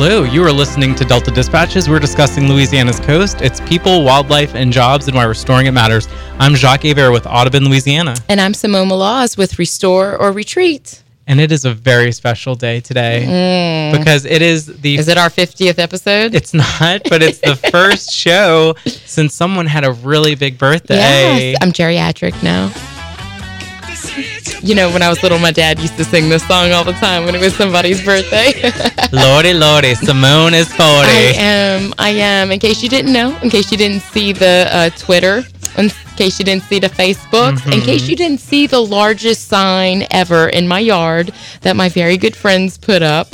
Hello, 0.00 0.22
you 0.22 0.44
are 0.44 0.52
listening 0.52 0.94
to 0.94 1.04
Delta 1.04 1.32
Dispatches. 1.32 1.88
We're 1.88 1.98
discussing 1.98 2.46
Louisiana's 2.46 3.00
coast, 3.00 3.40
its 3.40 3.60
people, 3.62 4.04
wildlife, 4.04 4.54
and 4.54 4.72
jobs, 4.72 5.08
and 5.08 5.16
why 5.16 5.24
restoring 5.24 5.66
it 5.66 5.72
matters. 5.72 6.06
I'm 6.38 6.54
Jacques 6.54 6.84
Hebert 6.84 7.12
with 7.12 7.26
Audubon, 7.26 7.64
Louisiana. 7.64 8.14
And 8.28 8.40
I'm 8.40 8.54
Simone 8.54 8.88
Maloz 8.90 9.36
with 9.36 9.58
Restore 9.58 10.16
or 10.16 10.30
Retreat. 10.30 11.02
And 11.26 11.40
it 11.40 11.50
is 11.50 11.64
a 11.64 11.74
very 11.74 12.12
special 12.12 12.54
day 12.54 12.78
today 12.78 13.90
mm. 13.92 13.98
because 13.98 14.24
it 14.24 14.40
is 14.40 14.66
the. 14.66 14.98
Is 14.98 15.08
it 15.08 15.18
our 15.18 15.30
50th 15.30 15.80
episode? 15.80 16.32
It's 16.32 16.54
not, 16.54 17.02
but 17.10 17.20
it's 17.20 17.40
the 17.40 17.56
first 17.72 18.12
show 18.12 18.76
since 18.86 19.34
someone 19.34 19.66
had 19.66 19.84
a 19.84 19.90
really 19.90 20.36
big 20.36 20.58
birthday. 20.58 20.94
yes, 20.94 21.58
I'm 21.60 21.72
geriatric 21.72 22.40
now. 22.44 22.70
You 24.60 24.74
know, 24.74 24.90
when 24.90 25.02
I 25.02 25.08
was 25.08 25.22
little, 25.22 25.38
my 25.38 25.52
dad 25.52 25.78
used 25.78 25.96
to 25.98 26.04
sing 26.04 26.28
this 26.28 26.46
song 26.46 26.72
all 26.72 26.82
the 26.84 26.92
time 26.94 27.24
when 27.24 27.34
it 27.34 27.40
was 27.40 27.54
somebody's 27.54 28.04
birthday. 28.04 28.52
Lordy, 29.12 29.54
Lordy, 29.54 29.94
Simone 29.94 30.52
is 30.52 30.68
40. 30.68 30.82
I 30.84 31.34
am. 31.36 31.94
I 31.98 32.10
am. 32.10 32.50
In 32.50 32.58
case 32.58 32.82
you 32.82 32.88
didn't 32.88 33.12
know, 33.12 33.38
in 33.40 33.50
case 33.50 33.70
you 33.70 33.78
didn't 33.78 34.02
see 34.02 34.32
the 34.32 34.68
uh, 34.70 34.90
Twitter, 34.90 35.44
in 35.76 35.90
case 36.16 36.40
you 36.40 36.44
didn't 36.44 36.64
see 36.64 36.80
the 36.80 36.88
Facebook, 36.88 37.64
in 37.72 37.80
case 37.82 38.08
you 38.08 38.16
didn't 38.16 38.40
see 38.40 38.66
the 38.66 38.80
largest 38.80 39.46
sign 39.46 40.04
ever 40.10 40.48
in 40.48 40.66
my 40.66 40.80
yard 40.80 41.32
that 41.60 41.76
my 41.76 41.88
very 41.88 42.16
good 42.16 42.34
friends 42.34 42.76
put 42.76 43.02
up. 43.02 43.28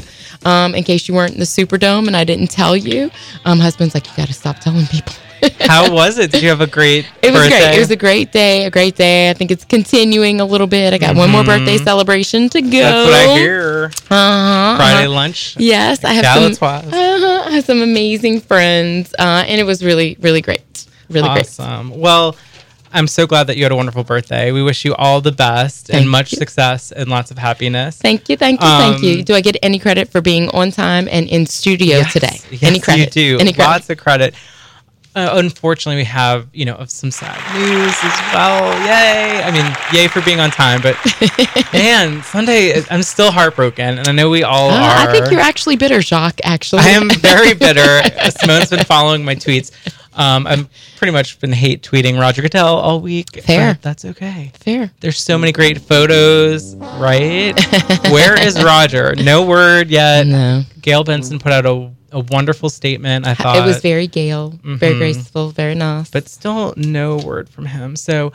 Um, 0.45 0.75
in 0.75 0.84
case 0.84 1.09
you 1.09 1.14
weren't 1.14 1.33
in 1.33 1.38
the 1.41 1.47
Superdome 1.47 2.06
and 2.06 2.14
I 2.14 2.25
didn't 2.25 2.48
tell 2.50 2.77
you, 2.77 3.11
um, 3.47 3.61
husband's 3.61 3.95
like, 3.95 4.06
you 4.06 4.12
got 4.14 4.27
to 4.27 4.34
stop 4.34 4.59
telling 4.59 4.84
people. 4.86 5.14
How 5.60 5.92
was 5.92 6.18
it? 6.18 6.30
Did 6.32 6.42
you 6.42 6.48
have 6.48 6.60
a 6.60 6.66
great 6.66 7.06
It 7.22 7.32
was 7.32 7.42
birthday? 7.42 7.58
great. 7.60 7.76
It 7.76 7.78
was 7.78 7.90
a 7.90 7.96
great 7.96 8.32
day. 8.32 8.64
A 8.64 8.70
great 8.70 8.96
day. 8.96 9.30
I 9.30 9.34
think 9.34 9.50
it's 9.50 9.64
continuing 9.64 10.40
a 10.40 10.44
little 10.44 10.66
bit. 10.66 10.92
I 10.94 10.98
got 10.98 11.16
one 11.16 11.30
more 11.30 11.44
birthday 11.44 11.76
celebration 11.78 12.48
to 12.50 12.60
go. 12.60 12.68
Mm-hmm. 12.68 12.80
That's 12.80 13.06
what 13.28 13.36
I 13.36 13.38
hear. 13.38 13.84
Uh-huh. 14.10 14.76
Friday 14.76 15.06
lunch. 15.08 15.56
Yes, 15.58 16.04
I 16.04 16.12
have 16.14 16.22
Dallas 16.24 16.58
some. 16.58 16.68
Uh-huh, 16.68 17.42
I 17.46 17.50
have 17.50 17.64
some 17.64 17.82
amazing 17.82 18.41
friends, 18.41 19.14
uh, 19.18 19.44
and 19.46 19.60
it 19.60 19.64
was 19.64 19.84
really, 19.84 20.16
really 20.20 20.41
great. 20.41 20.86
Really 21.10 21.28
great. 21.30 21.41
Awesome. 21.46 21.91
Well, 21.98 22.36
I'm 22.92 23.08
so 23.08 23.26
glad 23.26 23.48
that 23.48 23.56
you 23.56 23.64
had 23.64 23.72
a 23.72 23.76
wonderful 23.76 24.04
birthday. 24.04 24.52
We 24.52 24.62
wish 24.62 24.84
you 24.84 24.94
all 24.94 25.20
the 25.20 25.32
best 25.32 25.88
Thank 25.88 26.02
and 26.02 26.10
much 26.10 26.32
you. 26.32 26.38
success 26.38 26.92
and 26.92 27.08
lots 27.10 27.30
of 27.32 27.38
happiness. 27.38 27.96
Thank 27.98 28.28
you, 28.28 28.36
thank 28.36 28.60
you, 28.60 28.69
thank 28.69 28.96
Um, 28.98 29.02
you. 29.04 29.22
Do 29.24 29.34
I 29.34 29.41
get 29.41 29.56
any 29.62 29.78
credit 29.80 30.10
for 30.10 30.20
being 30.20 30.48
on 30.50 30.70
time 30.70 31.08
and 31.10 31.28
in 31.28 31.44
studio 31.46 31.96
Yes, 31.98 32.12
today? 32.12 32.41
Yes, 32.52 32.62
any 32.62 32.78
credit? 32.78 33.14
You 33.16 33.36
do. 33.36 33.41
Any 33.41 33.52
credit? 33.52 33.69
Lots 33.70 33.91
of 33.91 33.98
credit. 33.98 34.34
Uh, 35.16 35.30
unfortunately, 35.34 36.00
we 36.00 36.04
have 36.04 36.48
you 36.52 36.64
know 36.64 36.84
some 36.88 37.10
sad 37.10 37.36
news 37.54 37.94
as 38.02 38.34
well. 38.34 38.72
Yay! 38.86 39.42
I 39.44 39.50
mean, 39.52 39.76
yay 39.92 40.08
for 40.08 40.20
being 40.22 40.40
on 40.40 40.50
time, 40.50 40.80
but 40.82 40.96
man, 41.72 42.22
Sunday 42.24 42.82
I'm 42.90 43.02
still 43.02 43.30
heartbroken, 43.30 43.98
and 43.98 44.08
I 44.08 44.12
know 44.12 44.28
we 44.28 44.42
all 44.42 44.70
Uh, 44.70 44.74
are. 44.74 45.08
I 45.08 45.12
think 45.12 45.30
you're 45.30 45.40
actually 45.40 45.76
bitter, 45.76 46.02
Jacques. 46.02 46.40
Actually, 46.42 46.82
I 46.82 46.88
am 46.90 47.08
very 47.10 47.54
bitter. 47.66 48.02
Simone's 48.30 48.70
been 48.70 48.84
following 48.84 49.24
my 49.24 49.36
tweets. 49.36 49.70
Um, 50.16 50.46
I've 50.46 50.68
pretty 50.96 51.12
much 51.12 51.40
been 51.40 51.52
hate 51.52 51.82
tweeting 51.82 52.20
Roger 52.20 52.40
Goodell 52.42 52.76
all 52.76 53.00
week. 53.00 53.42
Fair. 53.42 53.78
That's 53.82 54.04
okay. 54.04 54.52
fair. 54.54 54.90
There's 55.00 55.18
so 55.18 55.36
many 55.38 55.50
great 55.50 55.80
photos, 55.80 56.76
right? 56.76 57.52
Where 58.10 58.40
is 58.40 58.62
Roger? 58.62 59.14
No 59.16 59.44
word 59.44 59.90
yet. 59.90 60.26
No, 60.28 60.62
Gayle 60.82 61.02
Benson 61.02 61.40
put 61.40 61.50
out 61.50 61.66
a, 61.66 61.90
a 62.14 62.20
wonderful 62.20 62.70
statement. 62.70 63.26
I 63.26 63.34
thought 63.34 63.56
it 63.56 63.66
was 63.66 63.80
very 63.82 64.06
Gayle, 64.06 64.58
very 64.64 64.94
Mhm. 64.94 64.98
graceful, 64.98 65.50
very 65.50 65.74
nice. 65.74 66.08
but 66.10 66.28
still 66.28 66.72
no 66.76 67.16
word 67.16 67.48
from 67.48 67.66
him. 67.66 67.96
So 67.96 68.32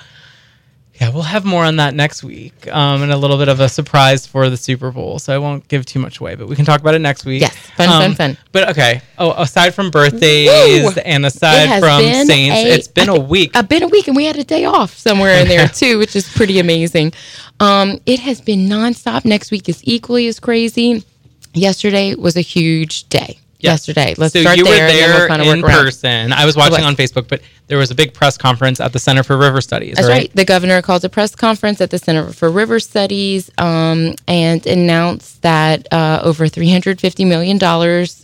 yeah, 0.99 1.07
we'll 1.11 1.23
have 1.23 1.45
more 1.45 1.63
on 1.63 1.77
that 1.77 1.95
next 1.95 2.23
week, 2.25 2.67
um, 2.75 3.01
and 3.01 3.09
a 3.09 3.15
little 3.15 3.37
bit 3.37 3.47
of 3.47 3.61
a 3.61 3.69
surprise 3.69 4.27
for 4.27 4.49
the 4.49 4.57
Super 4.57 4.91
Bowl. 4.91 5.17
So 5.17 5.33
I 5.33 5.37
won't 5.37 5.65
give 5.69 5.85
too 5.85 5.97
much 5.97 6.19
away, 6.19 6.35
but 6.35 6.49
we 6.49 6.57
can 6.57 6.65
talk 6.65 6.81
about 6.81 6.93
it 6.93 6.99
next 6.99 7.23
week. 7.23 7.39
Yes, 7.39 7.55
fun, 7.77 7.87
Um, 7.87 8.01
fun, 8.01 8.15
fun. 8.15 8.37
But 8.51 8.67
okay. 8.71 8.99
Oh, 9.17 9.31
aside 9.31 9.73
from 9.73 9.91
birthdays 9.91 10.83
Woo! 10.83 10.91
and 11.05 11.25
aside 11.25 11.79
from 11.79 12.01
saints, 12.27 12.57
a- 12.57 12.73
it's 12.75 12.89
been 12.89 13.07
I 13.09 13.15
a 13.15 13.19
week. 13.19 13.51
I've 13.55 13.69
been 13.69 13.83
a 13.83 13.87
week, 13.87 14.07
and 14.07 14.15
we 14.17 14.25
had 14.25 14.35
a 14.35 14.43
day 14.43 14.65
off 14.65 14.97
somewhere 14.97 15.39
in 15.39 15.47
there 15.53 15.69
too, 15.69 15.99
which 15.99 16.17
is 16.17 16.27
pretty 16.27 16.59
amazing. 16.59 17.13
Um, 17.61 18.01
it 18.05 18.19
has 18.19 18.41
been 18.41 18.67
nonstop. 18.67 19.23
Next 19.23 19.51
week 19.51 19.69
is 19.69 19.79
equally 19.85 20.27
as 20.27 20.37
crazy. 20.41 21.05
Yesterday 21.53 22.13
was 22.13 22.35
a 22.35 22.41
huge 22.41 23.07
day. 23.07 23.39
Yes. 23.59 23.89
Yesterday, 23.89 24.15
let's 24.17 24.31
so 24.31 24.39
start 24.39 24.57
you 24.57 24.63
there, 24.63 24.87
were 24.87 24.93
there 24.93 25.27
kind 25.27 25.41
of 25.41 25.47
in 25.49 25.61
person. 25.61 26.31
I 26.31 26.45
was 26.45 26.55
watching 26.55 26.85
on 26.85 26.95
Facebook, 26.95 27.27
but 27.27 27.41
there 27.67 27.77
was 27.77 27.91
a 27.91 27.95
big 27.95 28.13
press 28.13 28.37
conference 28.37 28.79
at 28.79 28.93
the 28.93 28.99
Center 28.99 29.21
for 29.21 29.37
River 29.37 29.59
Studies. 29.59 29.95
That's 29.95 30.07
right. 30.07 30.33
The 30.33 30.45
governor 30.45 30.81
called 30.81 31.03
a 31.03 31.09
press 31.09 31.35
conference 31.35 31.81
at 31.81 31.91
the 31.91 31.99
Center 31.99 32.31
for 32.31 32.49
River 32.49 32.79
Studies 32.79 33.51
um, 33.57 34.15
and 34.29 34.65
announced 34.65 35.41
that 35.41 35.91
uh, 35.91 36.21
over 36.23 36.45
$350 36.45 37.27
million 37.27 37.61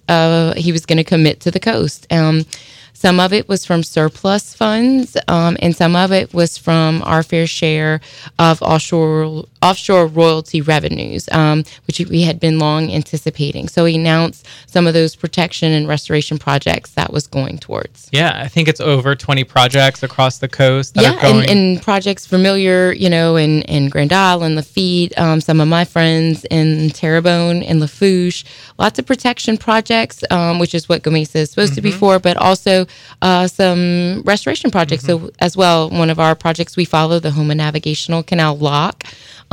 uh, 0.07 0.53
he 0.56 0.72
was 0.72 0.85
going 0.85 0.97
to 0.97 1.03
commit 1.03 1.41
to 1.41 1.51
the 1.51 1.59
coast. 1.59 2.07
Um, 2.13 2.45
some 2.94 3.19
of 3.19 3.34
it 3.34 3.50
was 3.50 3.66
from 3.66 3.84
surplus 3.84 4.56
funds, 4.56 5.18
um, 5.28 5.57
and 5.62 5.75
some 5.75 5.97
of 5.97 6.13
it 6.13 6.34
was 6.34 6.57
from 6.57 7.03
our 7.03 7.24
fair 7.24 7.45
share 7.45 8.00
of 8.40 8.62
offshore 8.62 9.45
offshore 9.65 10.05
royalty 10.05 10.61
revenues, 10.61 11.27
um, 11.31 11.63
which 11.87 11.99
we 12.09 12.21
had 12.21 12.39
been 12.39 12.59
long 12.59 12.91
anticipating. 12.91 13.67
So 13.67 13.85
he 13.85 13.95
announced 13.95 14.45
some 14.67 14.85
of 14.85 14.93
those 14.93 15.15
protection 15.15 15.71
and 15.71 15.87
restoration 15.87 16.37
projects 16.37 16.91
that 16.91 17.11
was 17.11 17.25
going 17.25 17.57
towards. 17.57 18.07
Yeah, 18.11 18.33
I 18.35 18.47
think 18.47 18.67
it's 18.67 18.79
over 18.79 19.15
20 19.15 19.43
projects 19.43 20.03
across 20.03 20.37
the 20.37 20.47
coast 20.47 20.93
that 20.93 21.03
yeah, 21.03 21.13
are 21.13 21.21
going. 21.21 21.49
and, 21.49 21.49
and 21.49 21.81
projects 21.81 22.27
familiar, 22.27 22.93
you 22.93 23.09
know, 23.09 23.37
in, 23.37 23.63
in 23.63 23.89
Grand 23.89 24.13
Isle 24.13 24.43
and 24.43 24.55
Lafitte, 24.55 25.17
um, 25.17 25.41
some 25.41 25.59
of 25.59 25.67
my 25.67 25.83
friends 25.83 26.45
in 26.51 26.91
Terrebonne 26.91 27.63
and 27.63 27.79
Lafourche, 27.79 28.45
lots 28.77 28.99
of 28.99 29.05
protection 29.07 29.57
projects, 29.57 30.23
um, 30.29 30.59
which 30.59 30.75
is 30.75 30.87
what 30.87 31.01
GOMESA 31.01 31.37
is 31.37 31.49
supposed 31.49 31.73
to 31.73 31.81
be 31.81 31.91
for, 31.91 32.19
but 32.19 32.37
also 32.37 32.85
uh, 33.23 33.47
some 33.47 34.21
restoration 34.25 34.69
projects 34.69 35.05
so, 35.05 35.31
as 35.39 35.57
well. 35.57 35.89
One 35.89 36.11
of 36.11 36.19
our 36.19 36.35
projects 36.35 36.77
we 36.77 36.85
follow, 36.85 37.19
the 37.19 37.31
Houma 37.31 37.55
Navigational 37.55 38.21
Canal 38.21 38.57
Lock, 38.57 39.03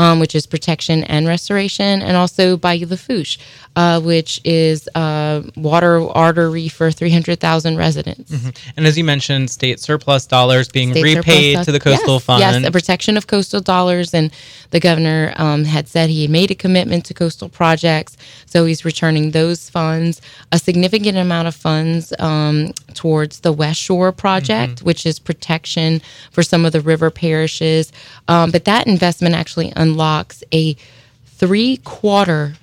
um, 0.02 0.18
which 0.18 0.34
is 0.34 0.46
protection 0.46 1.04
and 1.04 1.28
restoration, 1.28 2.02
and 2.02 2.16
also 2.16 2.56
Bayou 2.56 2.86
Lafourche, 2.86 3.38
uh, 3.76 4.00
which 4.00 4.40
is 4.44 4.88
uh, 4.94 5.42
water 5.56 6.00
artery 6.10 6.68
for 6.68 6.90
300,000 6.90 7.76
residents. 7.76 8.30
and 8.76 8.86
as 8.86 8.98
you 8.98 9.04
mentioned, 9.04 9.50
state 9.50 9.80
surplus 9.80 10.26
dollars 10.26 10.68
being 10.68 10.90
State 10.92 11.02
repaid 11.16 11.64
to 11.64 11.72
the 11.72 11.80
coastal 11.80 12.14
yes, 12.14 12.24
fund. 12.24 12.40
Yes, 12.40 12.64
a 12.64 12.70
protection 12.70 13.16
of 13.16 13.26
coastal 13.26 13.60
dollars. 13.60 14.12
And 14.12 14.30
the 14.70 14.80
governor 14.80 15.32
um, 15.36 15.64
had 15.64 15.88
said 15.88 16.10
he 16.10 16.22
had 16.22 16.30
made 16.30 16.50
a 16.50 16.54
commitment 16.54 17.04
to 17.06 17.14
coastal 17.14 17.48
projects. 17.48 18.16
So 18.46 18.64
he's 18.66 18.84
returning 18.84 19.30
those 19.30 19.70
funds, 19.70 20.20
a 20.50 20.58
significant 20.58 21.16
amount 21.16 21.48
of 21.48 21.54
funds 21.54 22.12
um, 22.18 22.72
towards 22.94 23.40
the 23.40 23.52
West 23.52 23.80
Shore 23.80 24.12
project, 24.12 24.52
Mm-hmm. 24.52 24.84
which 24.86 25.06
is 25.06 25.18
protection 25.18 26.00
for 26.30 26.42
some 26.42 26.64
of 26.64 26.72
the 26.72 26.80
river 26.80 27.10
parishes. 27.10 27.92
Um, 28.28 28.50
but 28.50 28.64
that 28.64 28.86
investment 28.86 29.34
actually 29.34 29.72
unlocks 29.76 30.44
a 30.52 30.76
three 31.26 31.78
quarter 31.78 32.54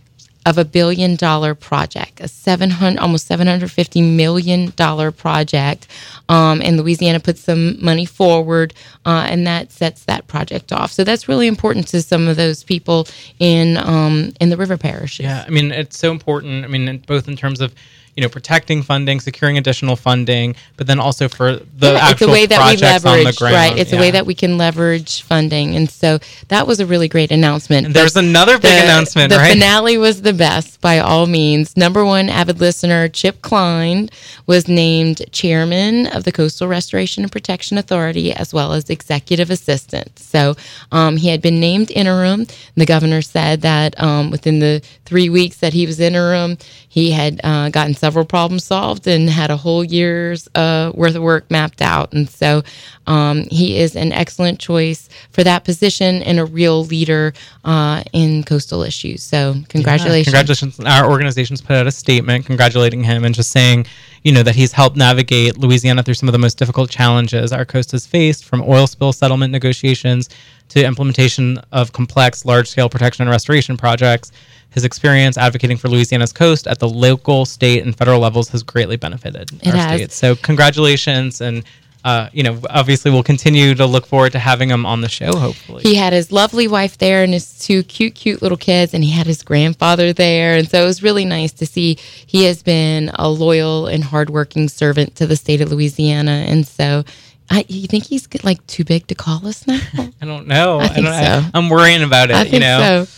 of 0.45 0.57
a 0.57 0.65
billion 0.65 1.15
dollar 1.15 1.53
project, 1.53 2.21
a 2.21 2.27
700, 2.27 2.99
almost 2.99 3.27
750 3.27 4.01
million 4.01 4.71
dollar 4.75 5.11
project. 5.11 5.87
Um, 6.29 6.61
and 6.61 6.77
Louisiana 6.77 7.19
put 7.19 7.37
some 7.37 7.83
money 7.83 8.05
forward, 8.05 8.73
uh, 9.05 9.27
and 9.29 9.45
that 9.47 9.71
sets 9.71 10.05
that 10.05 10.27
project 10.27 10.71
off. 10.71 10.91
So 10.91 11.03
that's 11.03 11.27
really 11.27 11.47
important 11.47 11.87
to 11.89 12.01
some 12.01 12.27
of 12.27 12.37
those 12.37 12.63
people 12.63 13.07
in 13.39 13.77
um, 13.77 14.31
in 14.39 14.49
the 14.49 14.57
river 14.57 14.77
parishes. 14.77 15.25
Yeah, 15.25 15.43
I 15.45 15.49
mean 15.49 15.71
it's 15.71 15.97
so 15.97 16.11
important. 16.11 16.65
I 16.65 16.67
mean, 16.67 17.03
both 17.05 17.27
in 17.27 17.35
terms 17.35 17.61
of 17.61 17.73
you 18.19 18.25
know 18.25 18.29
protecting 18.29 18.83
funding, 18.83 19.21
securing 19.21 19.57
additional 19.57 19.95
funding, 19.95 20.53
but 20.75 20.87
then 20.87 20.99
also 20.99 21.29
for 21.29 21.53
the 21.55 21.93
Yeah, 21.93 22.09
actual 22.09 22.31
way 22.33 22.45
that 22.47 22.59
we 22.59 22.75
projects 22.77 23.05
on 23.05 23.11
the 23.13 23.17
leverage, 23.23 23.37
ground. 23.37 23.55
right? 23.55 23.77
It's 23.79 23.93
a 23.93 23.97
way 23.97 24.11
that 24.11 24.25
we 24.25 24.35
can 24.35 24.57
leverage 24.57 25.21
funding, 25.21 25.73
and 25.77 25.89
so 25.89 26.19
that 26.49 26.67
was 26.67 26.81
a 26.81 26.85
really 26.85 27.07
great 27.07 27.31
announcement. 27.31 27.85
And 27.85 27.95
there's 27.95 28.17
another 28.17 28.55
big 28.59 28.73
the, 28.73 28.83
announcement, 28.83 29.31
the 29.31 29.37
right? 29.37 29.53
finale 29.53 29.97
was 29.97 30.21
the 30.23 30.33
best 30.33 30.81
by 30.81 30.99
all 30.99 31.27
means. 31.27 31.77
Number 31.77 32.03
one 32.03 32.27
avid 32.27 32.59
listener, 32.59 33.07
Chip 33.07 33.41
Kline, 33.41 34.09
was 34.47 34.67
named 34.67 35.21
chairman 35.31 36.07
of 36.07 36.25
the 36.25 36.33
Coastal 36.33 36.67
Restoration 36.67 37.23
and 37.23 37.31
Protection 37.31 37.77
Authority 37.77 38.33
as 38.33 38.53
well 38.53 38.73
as 38.73 38.89
executive 38.89 39.49
assistant. 39.49 40.19
So 40.19 40.55
um, 40.91 41.15
he 41.15 41.29
had 41.29 41.41
been 41.41 41.61
named 41.61 41.89
interim. 41.91 42.47
The 42.75 42.85
governor 42.85 43.21
said 43.21 43.61
that 43.61 43.97
um, 44.03 44.29
within 44.29 44.59
the 44.59 44.81
three 45.05 45.29
weeks 45.29 45.57
that 45.59 45.71
he 45.71 45.85
was 45.85 46.01
interim, 46.01 46.57
he 46.89 47.11
had 47.11 47.39
uh, 47.43 47.69
gotten 47.69 47.93
several 47.93 48.25
problems 48.25 48.63
solved 48.63 49.07
and 49.07 49.29
had 49.29 49.51
a 49.51 49.57
whole 49.57 49.83
year's 49.83 50.49
uh, 50.55 50.91
worth 50.95 51.15
of 51.15 51.21
work 51.21 51.49
mapped 51.51 51.81
out. 51.81 52.11
And 52.13 52.27
so 52.27 52.63
um, 53.05 53.43
he 53.51 53.77
is 53.77 53.95
an 53.95 54.11
excellent 54.11 54.59
choice 54.59 55.07
for 55.29 55.43
that 55.43 55.63
position 55.63 56.23
and 56.23 56.39
a 56.39 56.45
real 56.45 56.83
leader 56.83 57.33
uh, 57.63 58.03
in 58.11 58.43
coastal 58.43 58.81
issues. 58.81 59.21
So 59.21 59.53
congratulations. 59.69 60.33
Yeah, 60.33 60.39
congratulations. 60.41 60.79
Our 60.79 61.09
organization's 61.09 61.61
put 61.61 61.75
out 61.75 61.85
a 61.85 61.91
statement 61.91 62.47
congratulating 62.47 63.03
him 63.03 63.23
and 63.23 63.35
just 63.35 63.51
saying, 63.51 63.85
you 64.23 64.31
know, 64.31 64.43
that 64.43 64.55
he's 64.55 64.71
helped 64.71 64.97
navigate 64.97 65.57
Louisiana 65.57 66.01
through 66.01 66.15
some 66.15 66.27
of 66.27 66.33
the 66.33 66.39
most 66.39 66.57
difficult 66.57 66.89
challenges 66.89 67.53
our 67.53 67.65
coast 67.65 67.91
has 67.91 68.07
faced 68.07 68.45
from 68.45 68.63
oil 68.63 68.87
spill 68.87 69.13
settlement 69.13 69.51
negotiations 69.51 70.27
to 70.69 70.83
implementation 70.83 71.59
of 71.71 71.93
complex 71.93 72.45
large 72.45 72.67
scale 72.67 72.89
protection 72.89 73.23
and 73.23 73.31
restoration 73.31 73.77
projects. 73.77 74.31
His 74.71 74.83
experience 74.85 75.37
advocating 75.37 75.77
for 75.77 75.87
Louisiana's 75.87 76.31
coast 76.31 76.67
at 76.67 76.79
the 76.79 76.87
local, 76.87 77.45
state, 77.45 77.83
and 77.83 77.95
federal 77.95 78.19
levels 78.19 78.49
has 78.49 78.61
greatly 78.63 78.97
benefited 78.97 79.51
It 79.63 79.69
our 79.69 79.75
has. 79.75 79.95
state. 79.97 80.11
So, 80.11 80.35
congratulations. 80.35 81.41
And, 81.41 81.63
uh, 82.05 82.29
you 82.31 82.43
know, 82.43 82.59
obviously, 82.69 83.09
we'll 83.09 83.23
continue 83.23 83.73
to 83.75 83.85
look 83.85 84.05
forward 84.05 84.31
to 84.33 84.39
having 84.39 84.69
him 84.69 84.85
on 84.85 85.01
the 85.01 85.09
show, 85.09 85.35
hopefully. 85.35 85.81
He 85.83 85.95
had 85.95 86.13
his 86.13 86.31
lovely 86.31 86.67
wife 86.67 86.97
there 86.99 87.23
and 87.23 87.33
his 87.33 87.57
two 87.57 87.81
cute, 87.83 88.13
cute 88.15 88.41
little 88.41 88.57
kids, 88.57 88.93
and 88.93 89.03
he 89.03 89.09
had 89.09 89.25
his 89.25 89.41
grandfather 89.43 90.13
there. 90.13 90.55
And 90.55 90.69
so 90.69 90.83
it 90.83 90.85
was 90.85 91.01
really 91.01 91.25
nice 91.25 91.51
to 91.53 91.65
see 91.65 91.97
he 92.25 92.43
has 92.45 92.61
been 92.61 93.09
a 93.15 93.27
loyal 93.29 93.87
and 93.87 94.03
hardworking 94.03 94.69
servant 94.69 95.15
to 95.15 95.25
the 95.25 95.35
state 95.35 95.61
of 95.61 95.71
Louisiana. 95.71 96.45
And 96.47 96.65
so 96.67 97.03
I, 97.49 97.65
you 97.67 97.87
think 97.87 98.05
he's 98.05 98.27
like 98.43 98.65
too 98.67 98.83
big 98.83 99.07
to 99.07 99.15
call 99.15 99.45
us 99.47 99.65
now? 99.65 99.79
I 100.21 100.25
don't 100.25 100.47
know. 100.47 100.79
I 100.79 100.87
think 100.89 101.05
don't, 101.07 101.23
so. 101.23 101.49
I'm 101.53 101.69
worrying 101.69 102.03
about 102.03 102.29
it, 102.29 102.35
I 102.35 102.43
you 102.43 102.49
think 102.51 102.61
know. 102.61 103.05
so. 103.05 103.11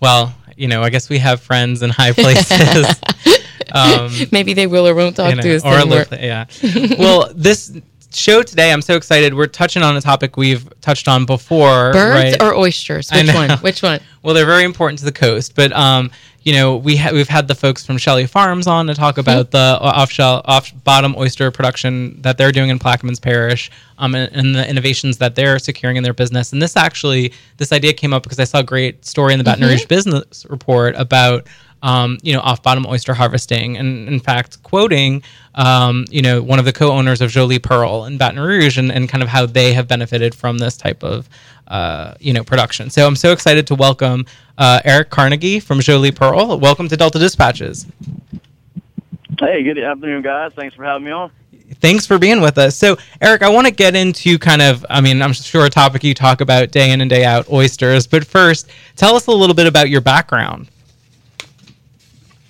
Well, 0.00 0.34
you 0.58 0.68
know, 0.68 0.82
I 0.82 0.90
guess 0.90 1.08
we 1.08 1.18
have 1.18 1.40
friends 1.40 1.82
in 1.82 1.90
high 1.90 2.12
places. 2.12 2.86
um, 3.72 4.10
Maybe 4.32 4.54
they 4.54 4.66
will 4.66 4.86
or 4.86 4.94
won't 4.94 5.16
talk 5.16 5.30
you 5.30 5.36
know, 5.36 5.42
to 5.42 5.56
us 5.56 5.64
or 5.64 5.74
anymore. 5.74 5.98
look, 5.98 6.12
yeah. 6.12 6.46
well, 6.98 7.30
this 7.34 7.72
show 8.12 8.42
today, 8.42 8.72
I'm 8.72 8.82
so 8.82 8.96
excited. 8.96 9.34
We're 9.34 9.46
touching 9.46 9.82
on 9.82 9.96
a 9.96 10.00
topic 10.00 10.36
we've 10.36 10.68
touched 10.80 11.08
on 11.08 11.26
before. 11.26 11.92
Birds 11.92 12.38
right? 12.38 12.42
or 12.42 12.54
oysters? 12.54 13.10
Which 13.10 13.32
one? 13.32 13.50
Which 13.58 13.82
one? 13.82 14.00
Well, 14.22 14.34
they're 14.34 14.46
very 14.46 14.64
important 14.64 14.98
to 15.00 15.04
the 15.04 15.12
coast, 15.12 15.54
but 15.54 15.72
um, 15.72 16.10
you 16.48 16.54
know, 16.54 16.76
we 16.76 16.96
ha- 16.96 17.10
we've 17.12 17.28
had 17.28 17.46
the 17.46 17.54
folks 17.54 17.84
from 17.84 17.98
Shelley 17.98 18.26
Farms 18.26 18.66
on 18.66 18.86
to 18.86 18.94
talk 18.94 19.18
about 19.18 19.50
the 19.50 19.76
off 19.82 20.10
shell 20.10 20.40
off 20.46 20.72
bottom 20.82 21.14
oyster 21.14 21.50
production 21.50 22.22
that 22.22 22.38
they're 22.38 22.52
doing 22.52 22.70
in 22.70 22.78
Plaquemines 22.78 23.20
Parish, 23.20 23.70
um, 23.98 24.14
and, 24.14 24.34
and 24.34 24.54
the 24.54 24.66
innovations 24.66 25.18
that 25.18 25.34
they're 25.34 25.58
securing 25.58 25.98
in 25.98 26.02
their 26.02 26.14
business. 26.14 26.54
And 26.54 26.62
this 26.62 26.74
actually, 26.74 27.34
this 27.58 27.70
idea 27.70 27.92
came 27.92 28.14
up 28.14 28.22
because 28.22 28.40
I 28.40 28.44
saw 28.44 28.60
a 28.60 28.64
great 28.64 29.04
story 29.04 29.34
in 29.34 29.38
the 29.38 29.44
Baton 29.44 29.68
Rouge 29.68 29.84
Business 29.84 30.46
Report 30.48 30.94
about. 30.96 31.46
Um, 31.80 32.18
you 32.22 32.32
know, 32.34 32.40
off 32.40 32.60
bottom 32.60 32.84
oyster 32.86 33.14
harvesting, 33.14 33.76
and 33.76 34.08
in 34.08 34.18
fact, 34.18 34.60
quoting, 34.64 35.22
um, 35.54 36.06
you 36.10 36.22
know, 36.22 36.42
one 36.42 36.58
of 36.58 36.64
the 36.64 36.72
co-owners 36.72 37.20
of 37.20 37.30
Jolie 37.30 37.60
Pearl 37.60 38.04
in 38.06 38.18
Baton 38.18 38.40
Rouge, 38.40 38.78
and, 38.78 38.90
and 38.90 39.08
kind 39.08 39.22
of 39.22 39.28
how 39.28 39.46
they 39.46 39.72
have 39.74 39.86
benefited 39.86 40.34
from 40.34 40.58
this 40.58 40.76
type 40.76 41.04
of, 41.04 41.28
uh, 41.68 42.14
you 42.18 42.32
know, 42.32 42.42
production. 42.42 42.90
So 42.90 43.06
I'm 43.06 43.16
so 43.16 43.32
excited 43.32 43.66
to 43.68 43.74
welcome 43.74 44.26
uh, 44.56 44.80
Eric 44.84 45.10
Carnegie 45.10 45.60
from 45.60 45.80
Jolie 45.80 46.10
Pearl. 46.10 46.58
Welcome 46.58 46.88
to 46.88 46.96
Delta 46.96 47.18
Dispatches. 47.18 47.86
Hey, 49.38 49.62
good 49.62 49.78
afternoon, 49.78 50.22
guys. 50.22 50.52
Thanks 50.54 50.74
for 50.74 50.84
having 50.84 51.04
me 51.04 51.12
on. 51.12 51.30
Thanks 51.80 52.06
for 52.06 52.18
being 52.18 52.40
with 52.40 52.58
us. 52.58 52.76
So, 52.76 52.96
Eric, 53.20 53.42
I 53.42 53.48
want 53.50 53.66
to 53.66 53.72
get 53.72 53.94
into 53.94 54.38
kind 54.38 54.62
of, 54.62 54.84
I 54.90 55.00
mean, 55.00 55.22
I'm 55.22 55.32
sure 55.32 55.66
a 55.66 55.70
topic 55.70 56.02
you 56.02 56.14
talk 56.14 56.40
about 56.40 56.70
day 56.72 56.90
in 56.90 57.00
and 57.00 57.08
day 57.08 57.24
out, 57.24 57.48
oysters. 57.50 58.06
But 58.06 58.24
first, 58.24 58.70
tell 58.96 59.14
us 59.14 59.26
a 59.26 59.30
little 59.30 59.54
bit 59.54 59.66
about 59.66 59.90
your 59.90 60.00
background. 60.00 60.68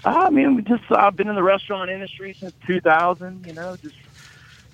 I 0.05 0.31
mean, 0.31 0.55
we 0.55 0.63
just 0.63 0.85
I've 0.91 1.17
been 1.17 1.29
in 1.29 1.35
the 1.35 1.43
restaurant 1.43 1.91
industry 1.91 2.33
since 2.33 2.55
2000. 2.67 3.47
You 3.47 3.53
know, 3.53 3.77
just 3.77 3.97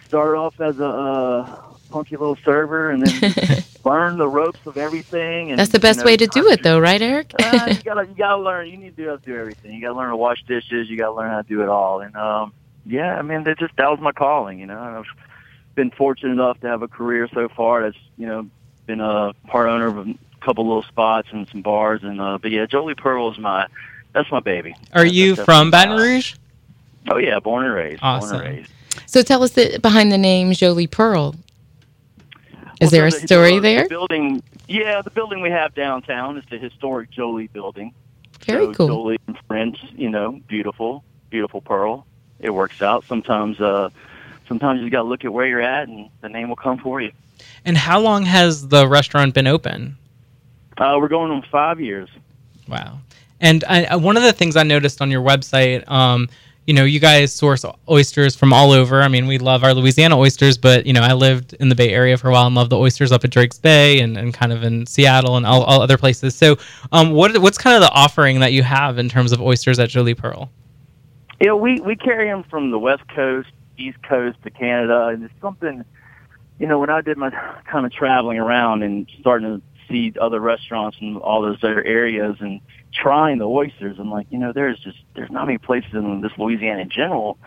started 0.07 0.39
off 0.39 0.61
as 0.61 0.79
a 0.79 0.87
uh, 0.87 1.63
punky 1.91 2.17
little 2.17 2.37
server, 2.45 2.91
and 2.91 3.05
then 3.05 3.65
learned 3.85 4.19
the 4.19 4.29
ropes 4.29 4.61
of 4.67 4.77
everything. 4.77 5.51
And 5.51 5.59
That's 5.59 5.73
the 5.73 5.79
best 5.79 5.99
you 5.99 6.05
know, 6.05 6.07
way 6.07 6.17
to 6.17 6.27
do 6.27 6.49
it, 6.49 6.63
though, 6.63 6.79
right, 6.79 7.01
Eric? 7.01 7.33
uh, 7.39 7.67
you 7.69 7.83
gotta 7.83 8.07
you 8.07 8.15
gotta 8.15 8.43
learn. 8.43 8.69
You 8.69 8.77
need 8.77 8.97
to 8.97 9.03
have 9.09 9.23
to 9.23 9.27
do 9.27 9.39
everything. 9.39 9.75
You 9.75 9.81
gotta 9.81 9.95
learn 9.95 10.11
to 10.11 10.17
wash 10.17 10.43
dishes. 10.45 10.89
You 10.89 10.97
gotta 10.97 11.13
learn 11.13 11.31
how 11.31 11.43
to 11.43 11.49
do 11.49 11.63
it 11.63 11.69
all. 11.69 12.01
And 12.01 12.15
um, 12.17 12.53
yeah, 12.87 13.17
I 13.17 13.23
mean, 13.23 13.45
that 13.45 13.59
just 13.59 13.77
that 13.77 13.91
was 13.91 14.01
my 14.01 14.13
calling. 14.13 14.59
You 14.59 14.67
know, 14.67 14.79
I've 14.79 15.07
been 15.75 15.91
fortunate 15.91 16.33
enough 16.33 16.61
to 16.61 16.69
have 16.69 16.83
a 16.83 16.89
career 16.89 17.29
so 17.33 17.49
far 17.49 17.83
that's 17.83 17.97
you 18.17 18.27
know 18.27 18.49
been 18.87 19.01
a 19.01 19.33
part 19.49 19.69
owner 19.69 19.87
of 19.87 20.09
a 20.09 20.15
couple 20.41 20.67
little 20.67 20.83
spots 20.85 21.29
and 21.33 21.49
some 21.49 21.63
bars. 21.63 22.03
And 22.03 22.21
uh, 22.21 22.39
but 22.39 22.51
yeah, 22.51 22.67
Jolie 22.67 22.95
Pearl 22.95 23.33
is 23.33 23.39
my 23.39 23.67
that's 24.13 24.31
my 24.31 24.41
baby. 24.41 24.75
Are 24.93 25.03
That's 25.03 25.15
you 25.15 25.31
definitely 25.31 25.45
from 25.45 25.71
Baton 25.71 25.97
Rouge? 25.97 26.35
Oh 27.11 27.19
yeah, 27.19 27.39
born 27.41 27.67
and 27.67 27.75
raised. 27.75 28.01
Awesome. 28.03 28.31
Born 28.31 28.47
and 28.47 28.57
raised. 28.59 28.71
so 29.07 29.23
tell 29.23 29.43
us 29.43 29.51
the, 29.53 29.79
behind 29.79 30.11
the 30.13 30.19
name 30.19 30.53
Jolie 30.53 30.87
Pearl. 30.87 31.35
Is 32.81 32.87
Well, 32.87 32.91
there 32.91 33.07
a 33.07 33.11
so 33.11 33.19
the- 33.21 33.27
story 33.27 33.53
the 33.55 33.61
there? 33.61 33.89
Building, 33.89 34.43
yeah, 34.69 35.01
the 35.03 35.11
building 35.11 35.41
we 35.41 35.51
have 35.51 35.75
downtown 35.75 36.37
is 36.39 36.45
the 36.51 36.59
historic 36.59 37.11
Jolie 37.11 37.47
building. 37.49 37.93
Very 38.45 38.67
so 38.67 38.73
cool. 38.75 38.87
Jolie 38.89 39.19
in 39.29 39.37
French, 39.49 39.79
you 39.97 40.11
know, 40.11 40.41
beautiful, 40.49 41.05
beautiful 41.31 41.61
pearl. 41.61 42.07
It 42.41 42.51
works 42.51 42.83
out. 42.83 43.05
Sometimes, 43.05 43.61
uh, 43.61 43.91
sometimes 44.49 44.83
you 44.83 44.91
got 44.91 45.03
to 45.03 45.09
look 45.09 45.25
at 45.25 45.33
where 45.33 45.47
you're 45.47 45.61
at, 45.63 45.89
and 45.89 46.11
the 46.21 46.29
name 46.29 46.49
will 46.49 46.57
come 46.57 46.79
for 46.79 47.01
you. 47.01 47.13
And 47.65 47.77
how 47.77 48.01
long 48.01 48.25
has 48.25 48.69
the 48.69 48.87
restaurant 48.87 49.35
been 49.35 49.47
open? 49.47 49.97
Uh, 50.77 50.97
we're 51.01 51.09
going 51.09 51.31
on 51.31 51.43
five 51.43 51.81
years. 51.81 52.09
Wow. 52.69 52.99
And 53.41 53.65
I, 53.69 53.85
I- 53.85 53.97
one 53.97 54.17
of 54.17 54.23
the 54.23 54.33
things 54.33 54.57
I 54.57 54.63
noticed 54.65 55.01
on 55.01 55.11
your 55.11 55.23
website, 55.23 55.89
um, 55.91 56.29
you 56.67 56.73
know, 56.73 56.85
you 56.85 56.99
guys 56.99 57.33
source 57.33 57.65
oysters 57.89 58.35
from 58.35 58.53
all 58.53 58.73
over. 58.73 59.03
I 59.03 59.09
mean, 59.09 59.27
we 59.27 59.39
love 59.39 59.65
our 59.65 59.75
Louisiana 59.75 60.19
oysters, 60.19 60.57
but, 60.57 60.87
you 60.87 60.93
know, 60.93 61.03
I 61.03 61.13
lived 61.13 61.53
in 61.55 61.69
the 61.69 61.75
Bay 61.75 61.91
Area 61.91 62.17
for 62.17 62.29
a 62.29 62.33
while 62.33 62.47
and 62.47 62.55
love 62.55 62.71
the 62.71 62.79
oysters 62.79 63.13
up 63.13 63.25
at 63.25 63.31
Drake's 63.31 63.59
Bay 63.59 64.01
and, 64.01 64.17
and 64.17 64.33
kind 64.33 64.53
of 64.53 64.63
in 64.63 64.87
Seattle 64.87 65.37
and 65.37 65.45
all, 65.45 65.63
all 65.65 65.83
other 65.83 65.99
places. 65.99 66.35
So, 66.35 66.57
um, 66.93 67.11
what 67.11 67.37
what's 67.39 67.59
kind 67.59 67.77
of 67.77 67.83
the 67.83 67.93
offering 67.93 68.41
that 68.41 68.53
you 68.53 68.63
have 68.63 68.99
in 68.99 69.09
terms 69.09 69.33
of 69.33 69.43
oysters 69.43 69.79
at 69.79 69.91
Jolie 69.91 70.15
Pearl? 70.15 70.51
You 71.41 71.49
know, 71.49 71.57
we 71.57 71.81
we 71.81 71.97
carry 71.97 72.29
them 72.29 72.45
from 72.45 72.71
the 72.71 72.79
West 72.79 73.03
Coast, 73.15 73.51
East 73.77 74.03
Coast 74.03 74.39
to 74.45 74.51
Canada, 74.51 75.09
and 75.09 75.25
it's 75.25 75.35
something. 75.43 75.85
You 76.59 76.69
know, 76.69 76.79
when 76.79 76.89
I 76.89 77.01
did 77.01 77.19
my 77.19 77.31
kind 77.67 77.85
of 77.85 77.93
traveling 77.93 78.39
around 78.39 78.85
and 78.85 79.11
starting 79.21 79.61
to 79.61 79.63
see 79.89 80.15
other 80.21 80.41
restaurants 80.41 80.97
in 81.01 81.17
all 81.17 81.43
those 81.43 81.59
other 81.63 81.83
areas 81.83 82.37
and 82.41 82.61
trying 82.95 83.39
the 83.39 83.49
oysters, 83.49 83.99
I'm 83.99 84.11
like, 84.11 84.27
you 84.31 84.39
know, 84.39 84.53
there's 84.53 84.79
just 84.79 84.99
there's 85.15 85.31
not 85.31 85.47
many 85.47 85.59
places 85.59 85.95
in 85.95 86.21
this 86.21 86.33
Louisiana 86.39 86.83
in 86.83 86.91
general 86.91 87.39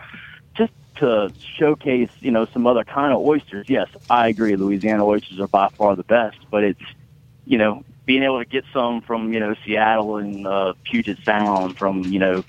just 0.56 0.72
to 0.96 1.32
showcase, 1.56 2.10
you 2.20 2.30
know, 2.30 2.44
some 2.46 2.66
other 2.66 2.84
kind 2.84 3.12
of 3.12 3.20
oysters. 3.20 3.66
Yes, 3.68 3.88
I 4.10 4.28
agree, 4.28 4.56
Louisiana 4.56 5.06
oysters 5.06 5.40
are 5.40 5.48
by 5.48 5.68
far 5.70 5.96
the 5.96 6.02
best, 6.04 6.38
but 6.50 6.64
it's 6.64 6.82
you 7.48 7.56
know, 7.56 7.82
being 8.04 8.22
able 8.22 8.38
to 8.38 8.44
get 8.44 8.64
some 8.72 9.00
from, 9.00 9.32
you 9.32 9.40
know, 9.40 9.54
Seattle 9.64 10.18
and 10.18 10.46
uh, 10.46 10.74
Puget 10.84 11.18
Sound, 11.24 11.78
from, 11.78 12.04
you 12.04 12.18
know, 12.18 12.44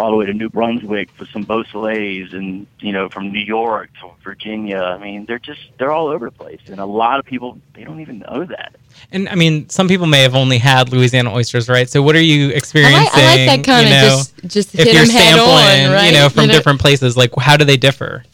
all 0.00 0.10
the 0.10 0.16
way 0.16 0.26
to 0.26 0.32
New 0.32 0.48
Brunswick 0.48 1.10
for 1.10 1.26
some 1.26 1.44
Beausoleils 1.44 2.32
and, 2.32 2.66
you 2.80 2.92
know, 2.92 3.08
from 3.08 3.32
New 3.32 3.40
York 3.40 3.90
to 4.00 4.10
Virginia. 4.24 4.78
I 4.78 4.98
mean, 4.98 5.26
they're 5.26 5.38
just, 5.38 5.60
they're 5.78 5.92
all 5.92 6.08
over 6.08 6.26
the 6.26 6.36
place. 6.36 6.60
And 6.66 6.80
a 6.80 6.86
lot 6.86 7.18
of 7.18 7.26
people, 7.26 7.58
they 7.74 7.84
don't 7.84 8.00
even 8.00 8.20
know 8.20 8.44
that. 8.44 8.74
And 9.12 9.28
I 9.28 9.34
mean, 9.34 9.68
some 9.68 9.88
people 9.88 10.06
may 10.06 10.22
have 10.22 10.34
only 10.34 10.58
had 10.58 10.90
Louisiana 10.90 11.32
oysters, 11.32 11.68
right? 11.68 11.88
So, 11.88 12.02
what 12.02 12.16
are 12.16 12.22
you 12.22 12.48
I 12.48 12.52
experiencing? 12.52 13.04
like, 13.04 13.14
I 13.14 13.36
like 13.36 13.64
that 13.64 13.64
kind 13.64 13.88
you 13.88 13.94
of 13.94 14.00
just 14.02 14.34
just 14.46 14.74
if 14.74 14.84
hit 14.84 14.94
you're 14.94 15.04
them 15.04 15.14
head 15.14 15.34
sampling, 15.36 15.86
on, 15.86 15.92
right? 15.92 16.06
you 16.06 16.12
know, 16.12 16.28
from 16.28 16.48
different 16.48 16.80
places, 16.80 17.16
like 17.16 17.30
how 17.36 17.56
do 17.56 17.64
they 17.64 17.76
differ? 17.76 18.24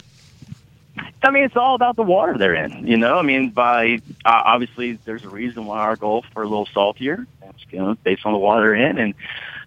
I 1.23 1.31
mean, 1.31 1.43
it's 1.43 1.55
all 1.55 1.75
about 1.75 1.95
the 1.95 2.03
water 2.03 2.37
they're 2.37 2.55
in. 2.55 2.85
You 2.85 2.97
know, 2.97 3.17
I 3.17 3.21
mean, 3.21 3.49
by 3.49 3.99
uh, 4.23 4.41
obviously 4.45 4.93
there's 5.05 5.23
a 5.23 5.29
reason 5.29 5.65
why 5.65 5.79
our 5.79 5.95
Gulf 5.95 6.25
are 6.35 6.43
a 6.43 6.47
little 6.47 6.67
saltier. 6.67 7.25
It's 7.43 7.65
you 7.71 7.79
know 7.79 7.95
based 8.03 8.25
on 8.25 8.33
the 8.33 8.39
water 8.39 8.61
they're 8.61 8.75
in, 8.75 8.97
and 8.97 9.13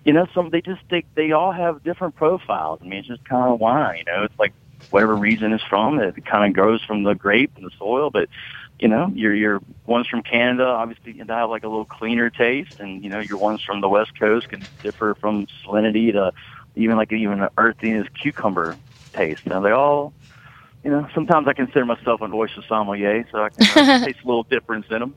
you 0.05 0.13
know, 0.13 0.27
some 0.35 0.51
they 0.51 0.61
just 0.61 0.81
they 0.91 1.05
they 1.15 1.33
all 1.33 1.53
have 1.53 1.83
different 1.83 2.17
profiles. 2.17 2.81
I 2.83 2.85
mean, 2.85 3.01
it's 3.01 3.09
just 3.09 3.25
kind 3.25 3.53
of 3.53 3.61
wine. 3.61 3.99
You 3.99 4.05
know, 4.13 4.25
it's 4.25 4.39
like 4.39 4.53
whatever 4.91 5.15
region 5.15 5.53
it's 5.53 5.65
from. 5.65 5.99
It 5.99 6.25
kind 6.25 6.47
of 6.47 6.55
grows 6.55 6.83
from 6.85 7.03
the 7.03 7.15
grape 7.15 7.53
and 7.57 7.65
the 7.65 7.71
soil, 7.79 8.11
but 8.11 8.29
you 8.79 8.89
know, 8.89 9.11
your 9.15 9.35
your 9.35 9.61
ones 9.87 10.07
from 10.09 10.23
Canada 10.23 10.65
obviously 10.65 11.13
can 11.13 11.29
have 11.29 11.51
like 11.51 11.65
a 11.65 11.69
little 11.69 11.85
cleaner 11.85 12.31
taste, 12.31 12.73
and 12.79 13.05
you 13.05 13.11
know, 13.11 13.21
your 13.21 13.39
ones 13.39 13.63
from 13.63 13.81
the 13.81 13.89
West 13.89 14.19
Coast 14.19 14.49
can 14.49 14.67
differ 14.83 15.15
from 15.21 15.47
salinity 15.65 16.13
to 16.13 16.33
even 16.77 16.97
like 16.97 17.13
even 17.13 17.43
an 17.43 17.49
earthiness 17.59 18.09
cucumber 18.21 18.79
taste. 19.15 19.41
Now 19.45 19.61
they 19.61 19.71
all 19.71 20.15
you 20.85 20.91
know, 20.91 21.07
sometimes 21.15 21.47
I 21.47 21.53
consider 21.53 21.85
myself 21.85 22.23
an 22.23 22.33
oyster 22.33 22.63
sommelier, 22.69 23.27
so 23.31 23.45
I 23.45 23.51
can 23.51 23.69
uh, 23.69 24.05
taste 24.05 24.21
a 24.25 24.27
little 24.27 24.45
difference 24.45 24.87
in 24.91 25.01
them. 25.01 25.15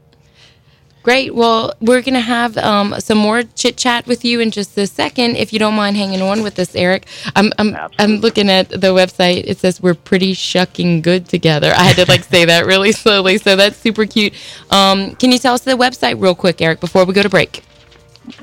Great. 1.03 1.35
Well, 1.35 1.73
we're 1.81 2.01
going 2.01 2.13
to 2.13 2.21
have 2.21 2.57
um, 2.57 2.95
some 2.99 3.17
more 3.17 3.43
chit 3.43 3.75
chat 3.75 4.07
with 4.07 4.23
you 4.23 4.39
in 4.39 4.51
just 4.51 4.77
a 4.77 4.87
second, 4.87 5.35
if 5.35 5.51
you 5.51 5.59
don't 5.59 5.75
mind 5.75 5.97
hanging 5.97 6.21
on 6.21 6.43
with 6.43 6.57
us, 6.59 6.75
Eric. 6.75 7.05
I'm 7.35 7.51
I'm, 7.59 7.75
I'm 7.99 8.17
looking 8.17 8.49
at 8.49 8.69
the 8.69 8.93
website. 8.95 9.43
It 9.45 9.57
says 9.59 9.81
we're 9.81 9.95
pretty 9.95 10.33
shucking 10.33 11.01
good 11.01 11.27
together. 11.27 11.73
I 11.75 11.83
had 11.83 11.97
to 11.97 12.05
like 12.09 12.23
say 12.23 12.45
that 12.45 12.65
really 12.65 12.91
slowly, 13.03 13.37
so 13.37 13.57
that's 13.57 13.77
super 13.77 14.05
cute. 14.05 14.33
Um, 14.71 15.15
can 15.15 15.31
you 15.31 15.39
tell 15.39 15.53
us 15.53 15.61
the 15.61 15.73
website 15.73 16.21
real 16.21 16.35
quick, 16.35 16.61
Eric, 16.61 16.79
before 16.79 17.03
we 17.05 17.13
go 17.13 17.21
to 17.21 17.29
break? 17.29 17.63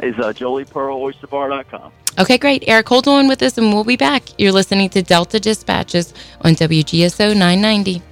is 0.03 0.19
uh, 0.19 0.33
joliepearloysterbar.com. 0.33 1.93
Okay, 2.19 2.39
great. 2.39 2.65
Eric, 2.67 2.89
hold 2.89 3.09
on 3.09 3.29
with 3.29 3.43
us 3.43 3.57
and 3.57 3.73
we'll 3.73 3.85
be 3.85 3.97
back. 3.97 4.25
You're 4.39 4.53
listening 4.53 4.91
to 4.91 5.03
Delta 5.03 5.41
Dispatches 5.41 6.13
on 6.43 6.55
WGSO 6.55 7.35
990. 7.35 8.03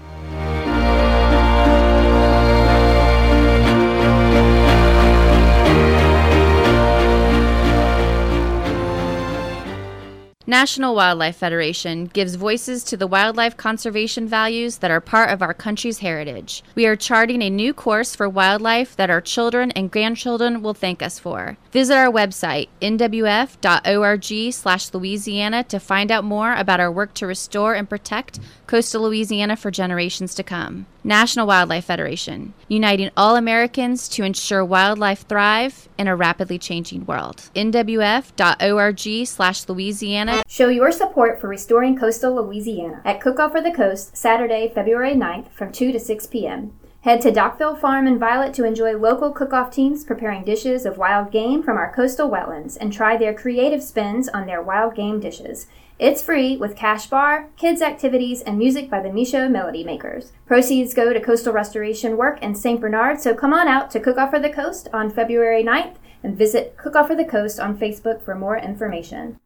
National 10.49 10.95
Wildlife 10.95 11.37
Federation 11.37 12.07
gives 12.07 12.37
voices 12.37 12.83
to 12.85 12.97
the 12.97 13.07
wildlife 13.07 13.59
conservation 13.59 14.26
values 14.26 14.78
that 14.78 14.90
are 14.90 14.99
part 14.99 15.28
of 15.28 15.43
our 15.43 15.52
country's 15.52 15.99
heritage. 15.99 16.62
We 16.75 16.87
are 16.87 16.97
charting 16.97 17.43
a 17.43 17.50
new 17.50 17.75
course 17.75 18.17
for 18.17 18.31
wildlife 18.31 18.97
that 18.97 19.11
our 19.11 19.21
children 19.21 19.71
and 19.73 19.90
grandchildren 19.90 20.62
will 20.62 20.73
thank 20.73 21.02
us 21.02 21.19
for. 21.19 21.59
Visit 21.71 21.99
our 21.99 22.11
website, 22.11 22.69
nwf.org/louisiana 22.81 25.64
to 25.64 25.78
find 25.78 26.11
out 26.11 26.25
more 26.25 26.55
about 26.55 26.81
our 26.81 26.90
work 26.90 27.12
to 27.12 27.26
restore 27.26 27.75
and 27.75 27.90
protect 27.90 28.40
coastal 28.67 29.02
Louisiana 29.02 29.55
for 29.55 29.71
generations 29.71 30.35
to 30.35 30.43
come. 30.43 30.87
National 31.05 31.47
Wildlife 31.47 31.85
Federation, 31.85 32.55
uniting 32.69 33.11
all 33.19 33.37
Americans 33.37 34.09
to 34.09 34.25
ensure 34.25 34.64
wildlife 34.64 35.26
thrive 35.26 35.90
in 35.99 36.09
a 36.09 36.17
rapidly 36.17 36.59
changing 36.59 37.05
world. 37.05 37.50
nwf.org/louisiana. 37.55 40.38
Show 40.47 40.68
your 40.68 40.92
support 40.92 41.40
for 41.40 41.49
restoring 41.49 41.97
coastal 41.97 42.35
Louisiana 42.35 43.00
at 43.04 43.21
Cook 43.21 43.38
Off 43.38 43.52
for 43.52 43.61
the 43.61 43.71
Coast 43.71 44.16
Saturday, 44.16 44.71
February 44.75 45.14
9th 45.14 45.50
from 45.52 45.73
2 45.73 45.92
to 45.92 46.00
6 46.00 46.26
p.m. 46.26 46.73
Head 47.02 47.21
to 47.23 47.30
Dockville 47.30 47.80
Farm 47.80 48.07
and 48.07 48.18
Violet 48.18 48.52
to 48.54 48.64
enjoy 48.64 48.97
local 48.97 49.30
cook-off 49.30 49.71
teams 49.71 50.04
preparing 50.04 50.45
dishes 50.45 50.85
of 50.85 50.99
wild 50.99 51.30
game 51.30 51.62
from 51.62 51.76
our 51.76 51.95
coastal 51.95 52.28
wetlands 52.28 52.76
and 52.80 52.92
try 52.92 53.16
their 53.16 53.33
creative 53.33 53.83
spins 53.83 54.28
on 54.28 54.47
their 54.47 54.61
wild 54.61 54.97
game 54.97 55.21
dishes. 55.21 55.68
It's 55.99 56.23
free 56.23 56.57
with 56.57 56.76
cash 56.76 57.07
bar, 57.07 57.50
kids 57.57 57.83
activities, 57.83 58.42
and 58.42 58.59
music 58.59 58.90
by 58.90 59.00
the 59.00 59.09
Micho 59.11 59.50
Melody 59.50 59.85
Makers. 59.85 60.33
Proceeds 60.45 60.92
go 60.92 61.12
to 61.12 61.21
coastal 61.21 61.52
restoration 61.52 62.16
work 62.16 62.42
in 62.42 62.54
St. 62.54 62.80
Bernard, 62.80 63.21
so 63.21 63.33
come 63.33 63.54
on 63.54 63.68
out 63.68 63.90
to 63.92 64.00
Cook 64.00 64.18
Off 64.18 64.30
for 64.30 64.40
the 64.40 64.50
Coast 64.50 64.88
on 64.92 65.09
February 65.09 65.62
9th 65.62 65.97
and 66.23 66.37
visit 66.37 66.76
Cook 66.76 66.97
Off 66.97 67.07
for 67.07 67.14
the 67.14 67.25
Coast 67.25 67.61
on 67.61 67.78
Facebook 67.78 68.23
for 68.23 68.35
more 68.35 68.59
information. 68.59 69.38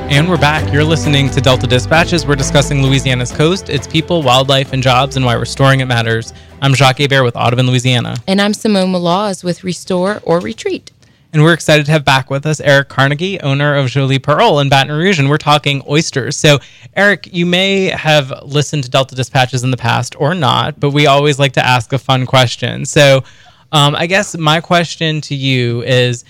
And 0.09 0.29
we're 0.29 0.37
back. 0.37 0.71
You're 0.71 0.85
listening 0.85 1.29
to 1.31 1.41
Delta 1.41 1.67
Dispatches. 1.67 2.25
We're 2.25 2.37
discussing 2.37 2.81
Louisiana's 2.81 3.33
coast, 3.33 3.69
its 3.69 3.85
people, 3.85 4.23
wildlife, 4.23 4.71
and 4.71 4.81
jobs, 4.81 5.17
and 5.17 5.25
why 5.25 5.33
restoring 5.33 5.81
it 5.81 5.85
matters. 5.85 6.31
I'm 6.61 6.73
Jacques 6.73 6.99
Hebert 6.99 7.25
with 7.25 7.35
Audubon, 7.35 7.67
Louisiana. 7.67 8.15
And 8.25 8.41
I'm 8.41 8.53
Simone 8.53 8.93
Maloz 8.93 9.43
with 9.43 9.65
Restore 9.65 10.21
or 10.23 10.39
Retreat. 10.39 10.91
And 11.37 11.43
we're 11.43 11.53
excited 11.53 11.85
to 11.85 11.91
have 11.91 12.03
back 12.03 12.31
with 12.31 12.47
us 12.47 12.59
Eric 12.61 12.89
Carnegie, 12.89 13.39
owner 13.41 13.75
of 13.75 13.89
Jolie 13.89 14.17
Pearl 14.17 14.57
in 14.57 14.69
Baton 14.69 14.97
Rouge, 14.97 15.19
and 15.19 15.29
we're 15.29 15.37
talking 15.37 15.83
oysters. 15.87 16.35
So, 16.35 16.57
Eric, 16.95 17.31
you 17.31 17.45
may 17.45 17.89
have 17.89 18.33
listened 18.41 18.85
to 18.85 18.89
Delta 18.89 19.13
Dispatches 19.13 19.63
in 19.63 19.69
the 19.69 19.77
past 19.77 20.19
or 20.19 20.33
not, 20.33 20.79
but 20.79 20.89
we 20.89 21.05
always 21.05 21.37
like 21.37 21.51
to 21.51 21.63
ask 21.63 21.93
a 21.93 21.99
fun 21.99 22.25
question. 22.25 22.85
So, 22.85 23.23
um, 23.71 23.95
I 23.95 24.07
guess 24.07 24.35
my 24.35 24.59
question 24.59 25.21
to 25.21 25.35
you 25.35 25.83
is 25.83 26.25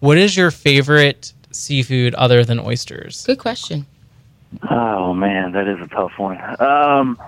what 0.00 0.18
is 0.18 0.36
your 0.36 0.50
favorite 0.50 1.32
seafood 1.52 2.14
other 2.16 2.44
than 2.44 2.60
oysters? 2.60 3.24
Good 3.24 3.38
question. 3.38 3.86
Oh 4.70 5.14
man, 5.14 5.52
that 5.52 5.68
is 5.68 5.80
a 5.80 5.86
tough 5.86 6.18
one. 6.18 6.36
Um, 6.60 7.18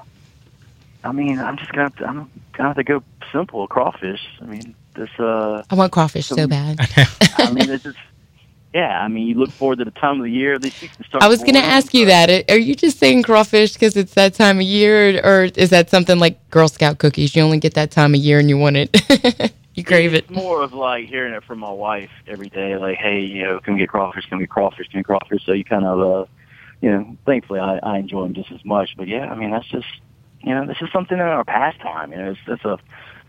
I 1.02 1.12
mean, 1.12 1.38
I'm 1.38 1.56
just 1.56 1.72
gonna 1.72 1.84
have 1.84 1.96
to, 1.96 2.06
I'm 2.06 2.30
gonna 2.52 2.68
have 2.68 2.76
to 2.76 2.84
go 2.84 3.02
simple 3.32 3.66
crawfish. 3.68 4.20
I 4.42 4.44
mean, 4.44 4.74
this 4.94 5.10
uh, 5.18 5.62
I 5.70 5.74
want 5.74 5.92
crawfish 5.92 6.26
so 6.26 6.46
bad. 6.46 6.78
I 7.38 7.52
mean, 7.52 7.70
it's 7.70 7.84
just 7.84 7.98
yeah. 8.74 9.02
I 9.02 9.08
mean, 9.08 9.26
you 9.26 9.34
look 9.34 9.50
forward 9.50 9.78
to 9.78 9.84
the 9.84 9.90
time 9.90 10.18
of 10.18 10.24
the 10.24 10.30
year. 10.30 10.58
They 10.58 10.70
start. 10.70 11.22
I 11.22 11.28
was 11.28 11.40
going 11.40 11.54
to 11.54 11.60
ask 11.60 11.94
you 11.94 12.06
that. 12.06 12.50
Are 12.50 12.58
you 12.58 12.74
just 12.74 12.98
saying 12.98 13.22
crawfish 13.22 13.74
because 13.74 13.96
it's 13.96 14.14
that 14.14 14.34
time 14.34 14.58
of 14.58 14.64
year, 14.64 15.20
or 15.24 15.44
is 15.44 15.70
that 15.70 15.90
something 15.90 16.18
like 16.18 16.50
Girl 16.50 16.68
Scout 16.68 16.98
cookies? 16.98 17.34
You 17.34 17.42
only 17.42 17.58
get 17.58 17.74
that 17.74 17.90
time 17.90 18.14
of 18.14 18.20
year 18.20 18.38
and 18.38 18.48
you 18.48 18.58
want 18.58 18.76
it. 18.76 19.52
you 19.74 19.84
crave 19.84 20.14
it's 20.14 20.28
it. 20.28 20.34
more 20.34 20.62
of 20.62 20.72
like 20.72 21.06
hearing 21.08 21.34
it 21.34 21.44
from 21.44 21.58
my 21.58 21.72
wife 21.72 22.10
every 22.26 22.48
day, 22.48 22.76
like, 22.76 22.98
"Hey, 22.98 23.20
you 23.20 23.42
know, 23.42 23.60
can 23.60 23.74
we 23.74 23.80
get 23.80 23.88
crawfish? 23.88 24.26
Can 24.26 24.38
we 24.38 24.44
get 24.44 24.50
crawfish? 24.50 24.88
Can 24.88 24.98
we 24.98 25.02
get 25.02 25.06
crawfish?" 25.06 25.44
So 25.44 25.52
you 25.52 25.64
kind 25.64 25.84
of, 25.84 26.00
uh, 26.00 26.26
you 26.80 26.90
know, 26.90 27.16
thankfully 27.26 27.60
I, 27.60 27.78
I 27.78 27.98
enjoy 27.98 28.22
them 28.24 28.34
just 28.34 28.52
as 28.52 28.64
much. 28.64 28.90
But 28.96 29.08
yeah, 29.08 29.30
I 29.30 29.34
mean, 29.34 29.50
that's 29.50 29.68
just, 29.68 29.88
you 30.42 30.54
know, 30.54 30.66
this 30.66 30.78
is 30.80 30.90
something 30.92 31.16
in 31.16 31.22
our 31.22 31.44
pastime. 31.44 32.12
You 32.12 32.18
know, 32.18 32.30
it's, 32.30 32.40
it's 32.46 32.64
a, 32.64 32.78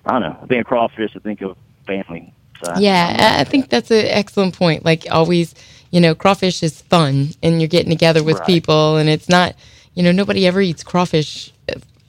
I 0.05 0.11
don't 0.13 0.21
know, 0.21 0.37
I 0.41 0.45
think 0.47 0.61
of 0.61 0.67
crawfish, 0.67 1.11
I 1.15 1.19
think 1.19 1.41
of 1.41 1.57
family. 1.87 2.33
So 2.63 2.73
Yeah, 2.77 3.35
I 3.37 3.41
I 3.41 3.43
think 3.43 3.69
that's 3.69 3.91
an 3.91 4.05
excellent 4.05 4.57
point. 4.57 4.85
Like 4.85 5.05
always, 5.11 5.55
you 5.91 6.01
know, 6.01 6.15
crawfish 6.15 6.63
is 6.63 6.81
fun, 6.81 7.29
and 7.41 7.61
you're 7.61 7.67
getting 7.67 7.89
together 7.91 8.23
with 8.23 8.37
Right. 8.39 8.47
people, 8.47 8.97
and 8.97 9.09
it's 9.09 9.29
not, 9.29 9.55
you 9.95 10.03
know, 10.03 10.11
nobody 10.11 10.45
ever 10.47 10.61
eats 10.61 10.83
crawfish 10.83 11.51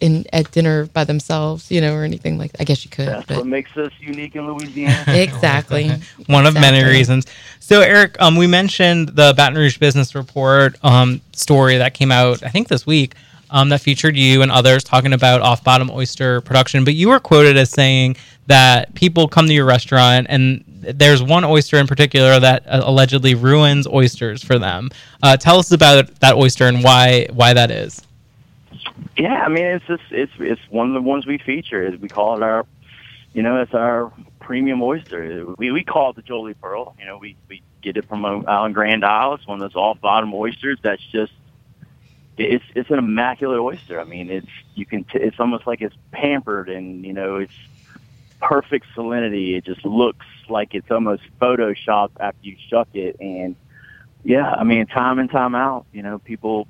in 0.00 0.24
at 0.32 0.50
dinner 0.50 0.86
by 0.86 1.04
themselves, 1.04 1.70
you 1.70 1.80
know, 1.80 1.94
or 1.94 2.04
anything 2.04 2.36
like. 2.36 2.52
that. 2.52 2.60
I 2.62 2.64
guess 2.64 2.84
you 2.84 2.90
could, 2.90 3.08
that's 3.08 3.26
but 3.26 3.38
what 3.38 3.46
makes 3.46 3.76
us 3.76 3.92
unique 4.00 4.36
in 4.36 4.46
Louisiana. 4.46 5.04
exactly. 5.08 5.90
One 6.26 6.46
of 6.46 6.54
many 6.54 6.82
reasons. 6.84 7.26
So, 7.60 7.80
Eric, 7.80 8.16
um, 8.20 8.36
we 8.36 8.46
mentioned 8.46 9.10
the 9.10 9.32
Baton 9.36 9.56
Rouge 9.56 9.78
Business 9.78 10.14
Report 10.14 10.76
um, 10.82 11.20
story 11.32 11.78
that 11.78 11.94
came 11.94 12.12
out, 12.12 12.42
I 12.42 12.48
think, 12.50 12.68
this 12.68 12.86
week, 12.86 13.14
um, 13.50 13.68
that 13.68 13.80
featured 13.80 14.16
you 14.16 14.42
and 14.42 14.50
others 14.50 14.84
talking 14.84 15.12
about 15.12 15.40
off 15.40 15.62
bottom 15.64 15.90
oyster 15.90 16.40
production. 16.40 16.84
But 16.84 16.94
you 16.94 17.08
were 17.08 17.20
quoted 17.20 17.56
as 17.56 17.70
saying 17.70 18.16
that 18.46 18.94
people 18.94 19.28
come 19.28 19.46
to 19.46 19.52
your 19.52 19.64
restaurant 19.64 20.26
and 20.28 20.64
there's 20.66 21.22
one 21.22 21.44
oyster 21.44 21.78
in 21.78 21.86
particular 21.86 22.38
that 22.40 22.66
uh, 22.66 22.82
allegedly 22.84 23.34
ruins 23.34 23.86
oysters 23.86 24.42
for 24.42 24.58
them. 24.58 24.90
Uh, 25.22 25.36
tell 25.36 25.58
us 25.58 25.72
about 25.72 26.06
that 26.20 26.34
oyster 26.36 26.66
and 26.66 26.84
why 26.84 27.26
why 27.32 27.54
that 27.54 27.70
is. 27.70 28.02
Yeah, 29.16 29.44
I 29.44 29.48
mean 29.48 29.64
it's 29.64 29.86
just 29.86 30.02
it's 30.10 30.32
it's 30.38 30.60
one 30.70 30.88
of 30.88 30.94
the 30.94 31.02
ones 31.02 31.26
we 31.26 31.38
feature. 31.38 31.90
We 32.00 32.08
call 32.08 32.36
it 32.36 32.42
our, 32.42 32.66
you 33.32 33.42
know, 33.42 33.60
it's 33.60 33.74
our 33.74 34.12
premium 34.40 34.82
oyster. 34.82 35.46
We 35.56 35.70
we 35.70 35.84
call 35.84 36.10
it 36.10 36.16
the 36.16 36.22
Jolie 36.22 36.54
Pearl. 36.54 36.94
You 36.98 37.06
know, 37.06 37.18
we 37.18 37.36
we 37.48 37.62
get 37.82 37.96
it 37.96 38.06
from 38.06 38.24
Island 38.24 38.74
Grand 38.74 39.04
Isle. 39.04 39.34
It's 39.34 39.46
one 39.46 39.60
of 39.60 39.72
those 39.72 39.76
off 39.76 40.00
bottom 40.00 40.34
oysters. 40.34 40.78
That's 40.82 41.02
just 41.12 41.32
it's 42.36 42.64
it's 42.74 42.90
an 42.90 42.98
immaculate 42.98 43.60
oyster. 43.60 44.00
I 44.00 44.04
mean, 44.04 44.30
it's 44.30 44.48
you 44.74 44.86
can 44.86 45.04
t- 45.04 45.18
it's 45.18 45.38
almost 45.38 45.66
like 45.66 45.80
it's 45.80 45.96
pampered 46.12 46.68
and 46.68 47.04
you 47.04 47.12
know 47.12 47.36
it's 47.36 47.54
perfect 48.40 48.86
salinity. 48.96 49.56
It 49.56 49.64
just 49.64 49.84
looks 49.84 50.26
like 50.48 50.74
it's 50.74 50.90
almost 50.90 51.22
photoshopped 51.40 52.12
after 52.20 52.38
you 52.42 52.56
shuck 52.68 52.88
it. 52.94 53.16
And 53.20 53.56
yeah, 54.24 54.50
I 54.50 54.64
mean, 54.64 54.86
time 54.86 55.18
and 55.18 55.30
time 55.30 55.54
out, 55.54 55.86
you 55.92 56.02
know, 56.02 56.18
people 56.18 56.66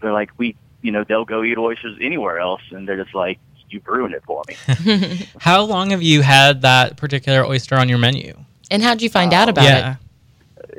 they're 0.00 0.12
like 0.12 0.30
we 0.38 0.56
you 0.82 0.92
know 0.92 1.04
they'll 1.04 1.24
go 1.24 1.42
eat 1.42 1.58
oysters 1.58 1.96
anywhere 2.00 2.38
else, 2.38 2.62
and 2.70 2.88
they're 2.88 3.02
just 3.02 3.14
like 3.14 3.38
you 3.68 3.80
ruined 3.84 4.14
it 4.14 4.22
for 4.24 4.42
me. 4.46 5.26
How 5.40 5.62
long 5.62 5.90
have 5.90 6.02
you 6.02 6.22
had 6.22 6.62
that 6.62 6.96
particular 6.96 7.44
oyster 7.44 7.76
on 7.76 7.88
your 7.88 7.98
menu? 7.98 8.36
And 8.70 8.82
how'd 8.82 9.00
you 9.00 9.08
find 9.08 9.32
out 9.32 9.48
about 9.48 9.64
yeah. 9.64 9.92
it? 9.92 9.98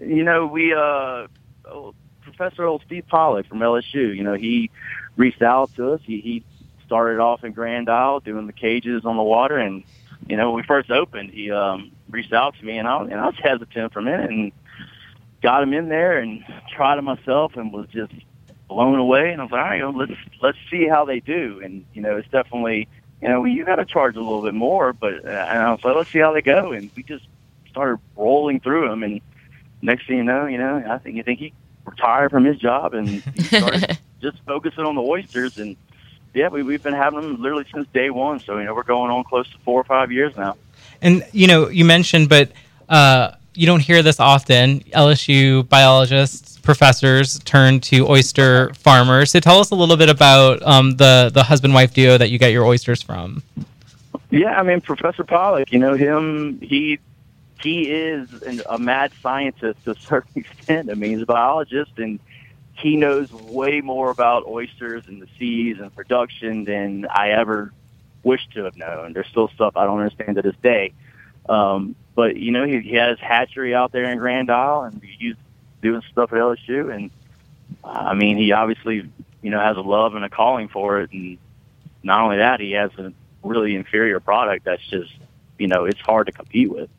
you 0.02 0.24
know, 0.24 0.46
we 0.46 0.74
uh, 0.74 1.28
oh, 1.66 1.94
Professor 2.38 2.66
old 2.66 2.84
Steve 2.86 3.06
Pollock 3.08 3.48
from 3.48 3.60
LSU. 3.60 4.16
You 4.16 4.24
know, 4.24 4.36
he 4.36 4.70
reached 5.18 5.42
out 5.42 5.76
to 5.76 5.94
us. 5.94 6.02
He, 6.04 6.22
he 6.22 6.44
started 6.86 7.20
off 7.20 7.44
in 7.44 7.52
Grand 7.52 7.90
Isle 7.90 8.20
doing 8.22 8.48
the 8.48 8.54
cages 8.54 9.06
on 9.06 9.18
the 9.18 9.24
water, 9.24 9.58
and 9.58 9.84
you 10.28 10.38
know 10.38 10.52
when 10.52 10.62
we 10.62 10.68
first 10.68 10.92
opened, 10.92 11.32
he 11.32 11.52
um, 11.52 11.92
reached 12.10 12.34
out 12.34 12.56
to 12.60 12.66
me, 12.66 12.78
and 12.78 12.88
I, 12.88 13.02
and 13.02 13.16
I 13.16 13.26
was 13.26 13.36
hesitant 13.42 13.92
for 13.92 14.00
a 14.00 14.04
minute, 14.04 14.30
and 14.30 14.52
got 15.42 15.64
him 15.64 15.74
in 15.74 15.90
there 15.90 16.20
and 16.20 16.44
tried 16.72 17.00
it 17.00 17.02
myself, 17.02 17.56
and 17.56 17.74
was 17.74 17.88
just 17.90 18.14
blown 18.68 19.00
away. 19.00 19.32
And 19.32 19.42
I 19.42 19.44
was 19.46 19.52
like, 19.52 19.62
all 19.62 19.94
right, 19.94 19.96
let's 19.96 20.20
let's 20.42 20.58
see 20.70 20.88
how 20.88 21.06
they 21.06 21.20
do. 21.20 21.60
And 21.64 21.86
you 21.94 22.02
know, 22.02 22.18
it's 22.18 22.30
definitely 22.30 22.88
you 23.22 23.30
know 23.30 23.46
you 23.46 23.66
got 23.66 23.78
to 23.78 23.86
charge 23.86 24.16
a 24.16 24.22
little 24.22 24.44
bit 24.44 24.54
more, 24.54 24.94
but 24.94 25.26
uh, 25.26 25.30
and 25.30 25.60
I 25.64 25.72
was 25.72 25.84
like, 25.84 25.96
let's 25.96 26.12
see 26.12 26.20
how 26.20 26.34
they 26.34 26.42
go. 26.42 26.72
And 26.72 26.92
we 26.96 27.02
just 27.02 27.26
started 27.72 28.00
rolling 28.16 28.60
through 28.60 28.90
them, 28.90 29.02
and 29.02 29.22
next 29.82 30.08
thing 30.08 30.18
you 30.18 30.24
know, 30.24 30.46
you 30.46 30.60
know, 30.60 30.84
I 30.88 31.00
think 31.00 31.16
you 31.16 31.24
think 31.24 31.40
he 31.40 31.54
retired 31.88 32.32
from 32.32 32.46
his 32.46 32.58
job 32.58 32.94
and 32.94 33.24
started 33.46 33.98
just 34.22 34.38
focusing 34.46 34.86
on 34.86 34.96
the 34.96 35.02
oysters 35.02 35.58
and. 35.58 35.76
Yeah, 36.34 36.50
we, 36.50 36.62
we've 36.62 36.84
been 36.84 36.94
having 36.94 37.20
them 37.20 37.42
literally 37.42 37.66
since 37.74 37.88
day 37.96 38.12
one. 38.12 38.40
So, 38.40 38.60
you 38.60 38.66
know, 38.66 38.76
we're 38.76 38.84
going 38.84 39.10
on 39.10 39.24
close 39.24 39.50
to 39.54 39.58
four 39.60 39.82
or 39.82 39.84
five 39.86 40.12
years 40.12 40.38
now. 40.38 40.56
And, 41.02 41.26
you 41.32 41.48
know, 41.48 41.68
you 41.68 41.84
mentioned, 41.84 42.30
but 42.30 42.52
uh, 42.90 43.32
you 43.58 43.66
don't 43.66 43.80
hear 43.80 44.04
this 44.04 44.20
often. 44.20 44.82
LSU 44.82 45.68
biologists, 45.68 46.60
professors 46.60 47.40
turn 47.40 47.80
to 47.80 48.08
oyster 48.08 48.72
farmers. 48.76 49.32
So 49.32 49.40
tell 49.40 49.60
us 49.60 49.72
a 49.72 49.76
little 49.76 49.98
bit 49.98 50.10
about 50.10 50.62
um, 50.62 50.92
the 50.98 51.32
the 51.34 51.44
husband 51.44 51.74
wife 51.74 51.94
duo 51.94 52.18
that 52.18 52.30
you 52.30 52.38
get 52.38 52.52
your 52.52 52.66
oysters 52.66 53.02
from. 53.02 53.42
Yeah, 54.30 54.60
I 54.60 54.64
mean 54.64 54.82
Professor 54.82 55.24
Pollock. 55.24 55.72
You 55.72 55.80
know 55.80 55.96
him. 55.96 56.60
He 56.62 57.00
he 57.62 57.90
is 57.90 58.32
an, 58.44 58.62
a 58.70 58.78
mad 58.78 59.12
scientist 59.22 59.84
to 59.86 59.92
a 59.92 59.96
certain 60.00 60.42
extent. 60.42 60.90
I 60.90 60.94
mean 60.94 61.12
he's 61.12 61.22
a 61.22 61.26
biologist 61.26 61.92
and 61.98 62.20
he 62.74 62.96
knows 62.96 63.32
way 63.32 63.82
more 63.82 64.12
about 64.12 64.46
oysters 64.46 65.04
and 65.08 65.22
the 65.22 65.28
seas 65.40 65.78
and 65.80 65.94
production 65.96 66.64
than 66.64 67.08
I 67.10 67.30
ever 67.30 67.74
wish 68.24 68.48
to 68.54 68.66
have 68.66 68.78
known. 68.78 69.14
There's 69.14 69.28
still 69.28 69.48
stuff 69.50 69.76
I 69.76 69.86
don't 69.86 70.00
understand 70.00 70.36
to 70.36 70.42
this 70.44 70.56
day. 70.62 70.94
Um, 71.50 71.96
but 72.14 72.36
you 72.36 72.52
know, 72.52 72.66
he, 72.66 72.80
he 72.82 72.96
has 72.96 73.20
hatchery 73.20 73.74
out 73.74 73.92
there 73.92 74.12
in 74.12 74.18
Grand 74.18 74.52
Isle, 74.52 74.84
and 74.84 75.02
he's 75.04 75.36
doing 75.82 76.02
stuff 76.12 76.34
at 76.34 76.40
LSU. 76.40 76.94
And 76.94 77.10
I 77.84 78.14
mean, 78.14 78.38
he 78.38 78.52
obviously, 78.52 79.10
you 79.42 79.50
know, 79.50 79.60
has 79.60 79.78
a 79.78 79.82
love 79.82 80.16
and 80.16 80.26
a 80.26 80.30
calling 80.30 80.68
for 80.68 81.02
it. 81.02 81.12
And 81.12 81.38
not 82.04 82.22
only 82.22 82.38
that, 82.38 82.60
he 82.60 82.72
has 82.72 82.92
a 82.98 83.14
really 83.44 83.76
inferior 83.76 84.20
product 84.20 84.66
that's 84.66 84.86
just, 84.88 85.12
you 85.58 85.68
know, 85.68 85.86
it's 85.86 86.00
hard 86.00 86.28
to 86.28 86.34
compete 86.34 86.72
with. 86.72 86.90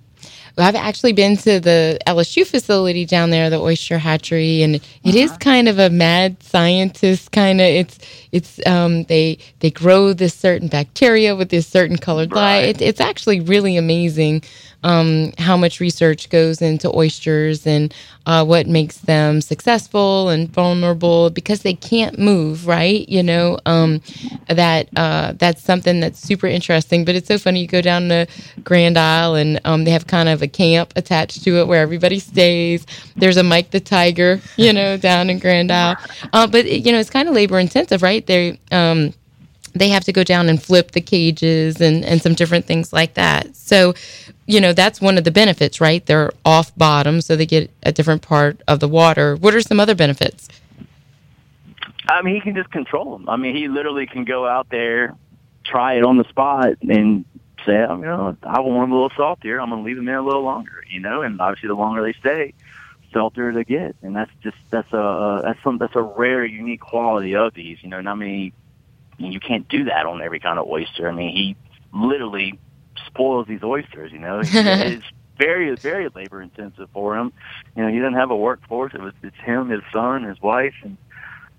I've 0.59 0.75
actually 0.75 1.13
been 1.13 1.37
to 1.39 1.61
the 1.61 1.99
LSU 2.07 2.47
facility 2.47 3.05
down 3.05 3.31
there, 3.31 3.49
the 3.49 3.61
oyster 3.61 3.99
hatchery, 3.99 4.63
and 4.63 4.77
it 4.77 4.83
uh-huh. 5.05 5.17
is 5.17 5.33
kind 5.39 5.69
of 5.69 5.79
a 5.79 5.91
mad 5.91 6.43
scientist 6.43 7.33
kind 7.33 7.61
of. 7.61 7.67
It's 7.67 7.99
it's 8.33 8.67
um, 8.67 9.05
they 9.05 9.39
they 9.61 9.71
grow 9.71 10.13
this 10.13 10.35
certain 10.35 10.69
bacteria 10.69 11.37
with 11.37 11.51
this 11.51 11.67
certain 11.67 11.97
colored 11.97 12.33
right. 12.33 12.61
light. 12.61 12.65
It, 12.69 12.83
it's 12.83 13.01
actually 13.01 13.41
really 13.41 13.77
amazing 13.77 14.43
um, 14.85 15.33
how 15.39 15.57
much 15.57 15.81
research 15.81 16.31
goes 16.31 16.63
into 16.63 16.95
oysters 16.95 17.67
and 17.67 17.93
uh, 18.27 18.45
what 18.45 18.67
makes 18.67 18.99
them 18.99 19.41
successful 19.41 20.29
and 20.29 20.51
vulnerable 20.51 21.31
because 21.31 21.63
they 21.63 21.75
can't 21.75 22.19
move, 22.19 22.67
right? 22.67 23.09
You 23.09 23.23
know, 23.23 23.59
um, 23.67 24.01
that 24.49 24.89
uh, 24.97 25.33
that's 25.37 25.63
something 25.63 26.01
that's 26.01 26.21
super 26.21 26.47
interesting. 26.47 27.05
But 27.05 27.15
it's 27.15 27.29
so 27.29 27.39
funny. 27.39 27.63
You 27.63 27.67
go 27.67 27.81
down 27.81 28.09
to 28.11 28.27
Grand 28.65 28.99
Isle 28.99 29.35
and 29.35 29.61
um, 29.65 29.85
they 29.85 29.91
have 29.91 30.07
kind 30.07 30.29
of 30.29 30.43
a 30.43 30.49
camp 30.49 30.93
attached 30.95 31.43
to 31.45 31.57
it 31.59 31.67
where 31.67 31.81
everybody 31.81 32.19
stays. 32.19 32.87
There's 33.17 33.37
a 33.37 33.43
Mike 33.43 33.71
the 33.71 33.81
Tiger, 33.81 34.41
you 34.57 34.73
know, 34.73 34.97
down 34.97 35.31
in 35.31 35.39
Grand 35.39 35.73
Isle. 35.73 35.97
Uh, 36.33 36.47
but 36.47 36.67
you 36.67 36.93
know, 36.93 36.99
it's 36.99 37.11
kind 37.11 37.29
of 37.29 37.35
labor 37.35 37.59
intensive, 37.59 38.03
right? 38.03 38.27
They 38.27 38.59
um, 38.71 39.15
they 39.79 39.89
have 39.89 40.05
to 40.05 40.13
go 40.13 40.25
down 40.25 40.49
and 40.49 40.63
flip 40.63 40.93
the 40.93 41.01
cages 41.01 41.81
and, 41.81 42.05
and 42.05 42.21
some 42.23 42.35
different 42.35 42.67
things 42.67 42.93
like 42.93 43.15
that. 43.15 43.57
So, 43.57 43.95
you 44.47 44.61
know, 44.61 44.73
that's 44.73 45.01
one 45.01 45.19
of 45.19 45.25
the 45.25 45.31
benefits, 45.31 45.81
right? 45.81 46.05
They're 46.05 46.31
off 46.45 46.77
bottom, 46.77 47.21
so 47.21 47.37
they 47.37 47.47
get 47.47 47.71
a 47.83 47.93
different 47.93 48.23
part 48.23 48.61
of 48.67 48.81
the 48.81 48.89
water. 48.89 49.37
What 49.37 49.55
are 49.55 49.61
some 49.61 49.81
other 49.81 49.95
benefits? 49.95 50.49
I 52.09 52.23
mean, 52.23 52.35
he 52.35 52.41
can 52.41 52.55
just 52.55 52.71
control 52.71 53.19
them. 53.19 53.29
I 53.29 53.37
mean, 53.37 53.55
he 53.55 53.69
literally 53.69 54.07
can 54.07 54.25
go 54.25 54.47
out 54.47 54.69
there, 54.71 55.15
try 55.65 55.95
it 55.95 56.05
on 56.05 56.17
the 56.17 56.25
spot, 56.25 56.79
and 56.83 57.25
say, 57.67 57.81
you 57.81 57.97
know, 57.99 58.37
I 58.43 58.61
want 58.61 58.85
them 58.85 58.93
a 58.93 58.95
little 58.95 59.13
saltier. 59.17 59.61
I'm 59.61 59.69
going 59.69 59.83
to 59.83 59.87
leave 59.87 59.97
them 59.97 60.09
in 60.09 60.15
a 60.15 60.23
little 60.23 60.43
longer, 60.43 60.83
you 60.89 61.01
know, 61.01 61.23
and 61.23 61.41
obviously 61.41 61.69
the 61.69 61.75
longer 61.75 62.03
they 62.03 62.15
stay, 62.15 62.55
saltier 63.13 63.53
they 63.53 63.65
get. 63.65 63.97
And 64.03 64.17
that's 64.17 64.31
just, 64.43 64.57
that's 64.71 64.91
a, 64.93 65.41
that's 65.45 65.63
some, 65.63 65.77
that's 65.77 65.97
a 65.97 66.03
rare, 66.03 66.47
unique 66.47 66.81
quality 66.81 67.35
of 67.35 67.53
these, 67.53 67.79
you 67.83 67.91
know, 67.91 68.01
not 68.01 68.17
many 68.17 68.55
you 69.19 69.41
can't 69.41 69.69
do 69.69 69.85
that 69.85 70.07
on 70.07 70.23
every 70.23 70.41
kind 70.41 70.59
of 70.59 70.67
oyster. 70.67 71.09
I 71.09 71.13
mean, 71.13 71.35
he 71.35 71.57
literally 71.93 72.59
spoils 73.07 73.47
these 73.47 73.63
oysters. 73.63 74.13
You 74.13 74.19
know, 74.19 74.41
it's 74.45 75.05
very 75.37 75.75
very 75.77 76.09
labor 76.15 76.41
intensive 76.41 76.89
for 76.93 77.17
him. 77.17 77.33
You 77.77 77.85
know, 77.85 77.93
he 77.93 77.99
doesn't 77.99 78.15
have 78.15 78.31
a 78.31 78.37
workforce. 78.37 78.95
It 78.95 79.01
was 79.01 79.15
it's 79.23 79.37
him, 79.37 79.69
his 79.69 79.83
son, 79.93 80.25
his 80.25 80.41
wife, 80.41 80.75
and 80.83 80.97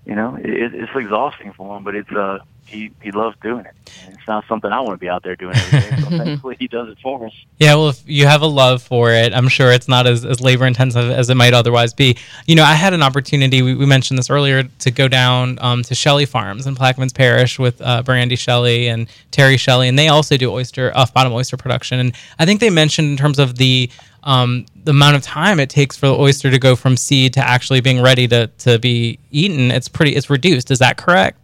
you 0.04 0.14
know, 0.14 0.36
it, 0.36 0.74
it's 0.74 0.92
exhausting 0.94 1.52
for 1.52 1.76
him. 1.76 1.84
But 1.84 1.94
it's 1.94 2.10
uh 2.10 2.38
he 2.70 2.92
he 3.02 3.10
loves 3.10 3.36
doing 3.42 3.66
it. 3.66 3.74
And 4.06 4.14
it's 4.14 4.26
not 4.28 4.44
something 4.46 4.70
I 4.70 4.80
want 4.80 4.92
to 4.92 4.98
be 4.98 5.08
out 5.08 5.22
there 5.22 5.34
doing 5.34 5.56
every 5.56 5.80
day. 5.80 6.02
So 6.02 6.08
thankfully, 6.24 6.56
he 6.58 6.68
does 6.68 6.88
it 6.88 6.98
for 7.02 7.26
us. 7.26 7.32
Yeah, 7.58 7.74
well, 7.74 7.88
if 7.88 8.02
you 8.06 8.26
have 8.26 8.42
a 8.42 8.46
love 8.46 8.82
for 8.82 9.10
it, 9.10 9.34
I'm 9.34 9.48
sure 9.48 9.72
it's 9.72 9.88
not 9.88 10.06
as, 10.06 10.24
as 10.24 10.40
labor 10.40 10.66
intensive 10.66 11.10
as 11.10 11.28
it 11.28 11.34
might 11.34 11.52
otherwise 11.52 11.92
be. 11.92 12.16
You 12.46 12.54
know, 12.54 12.62
I 12.62 12.74
had 12.74 12.94
an 12.94 13.02
opportunity. 13.02 13.62
We, 13.62 13.74
we 13.74 13.86
mentioned 13.86 14.18
this 14.18 14.30
earlier 14.30 14.62
to 14.62 14.90
go 14.90 15.08
down 15.08 15.58
um, 15.60 15.82
to 15.82 15.94
Shelley 15.94 16.26
Farms 16.26 16.66
in 16.66 16.76
Plaquemines 16.76 17.14
Parish 17.14 17.58
with 17.58 17.80
uh, 17.82 18.02
Brandy 18.02 18.36
Shelley 18.36 18.88
and 18.88 19.08
Terry 19.32 19.56
Shelley, 19.56 19.88
and 19.88 19.98
they 19.98 20.08
also 20.08 20.36
do 20.36 20.50
oyster 20.50 20.96
off 20.96 21.12
bottom 21.12 21.32
oyster 21.32 21.56
production. 21.56 21.98
And 21.98 22.14
I 22.38 22.46
think 22.46 22.60
they 22.60 22.70
mentioned 22.70 23.10
in 23.10 23.16
terms 23.16 23.38
of 23.38 23.56
the 23.56 23.90
um, 24.22 24.66
the 24.84 24.90
amount 24.90 25.16
of 25.16 25.22
time 25.22 25.58
it 25.60 25.70
takes 25.70 25.96
for 25.96 26.06
the 26.06 26.14
oyster 26.14 26.50
to 26.50 26.58
go 26.58 26.76
from 26.76 26.96
seed 26.96 27.32
to 27.34 27.40
actually 27.40 27.80
being 27.80 28.02
ready 28.02 28.28
to, 28.28 28.48
to 28.58 28.78
be 28.78 29.18
eaten, 29.30 29.70
it's 29.70 29.88
pretty 29.88 30.14
it's 30.14 30.28
reduced. 30.28 30.70
Is 30.70 30.78
that 30.78 30.96
correct? 30.96 31.39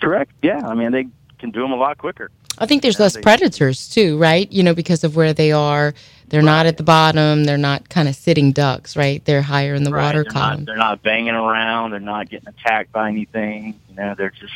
Correct. 0.00 0.32
Yeah. 0.42 0.66
I 0.66 0.74
mean, 0.74 0.92
they 0.92 1.06
can 1.38 1.50
do 1.50 1.62
them 1.62 1.72
a 1.72 1.76
lot 1.76 1.98
quicker. 1.98 2.30
I 2.58 2.66
think 2.66 2.82
there's 2.82 3.00
less 3.00 3.16
predators 3.16 3.88
too, 3.88 4.16
right? 4.16 4.50
You 4.52 4.62
know, 4.62 4.74
because 4.74 5.02
of 5.04 5.16
where 5.16 5.32
they 5.32 5.52
are. 5.52 5.94
They're 6.28 6.40
right. 6.40 6.46
not 6.46 6.66
at 6.66 6.76
the 6.76 6.82
bottom. 6.82 7.44
They're 7.44 7.58
not 7.58 7.88
kind 7.88 8.08
of 8.08 8.14
sitting 8.14 8.52
ducks, 8.52 8.96
right? 8.96 9.24
They're 9.24 9.42
higher 9.42 9.74
in 9.74 9.84
the 9.84 9.90
right. 9.90 10.04
water 10.04 10.22
they're 10.22 10.32
column. 10.32 10.60
Not, 10.60 10.66
they're 10.66 10.76
not 10.76 11.02
banging 11.02 11.34
around. 11.34 11.90
They're 11.90 12.00
not 12.00 12.30
getting 12.30 12.48
attacked 12.48 12.92
by 12.92 13.08
anything. 13.08 13.78
You 13.90 13.96
know, 13.96 14.14
they're 14.16 14.30
just 14.30 14.54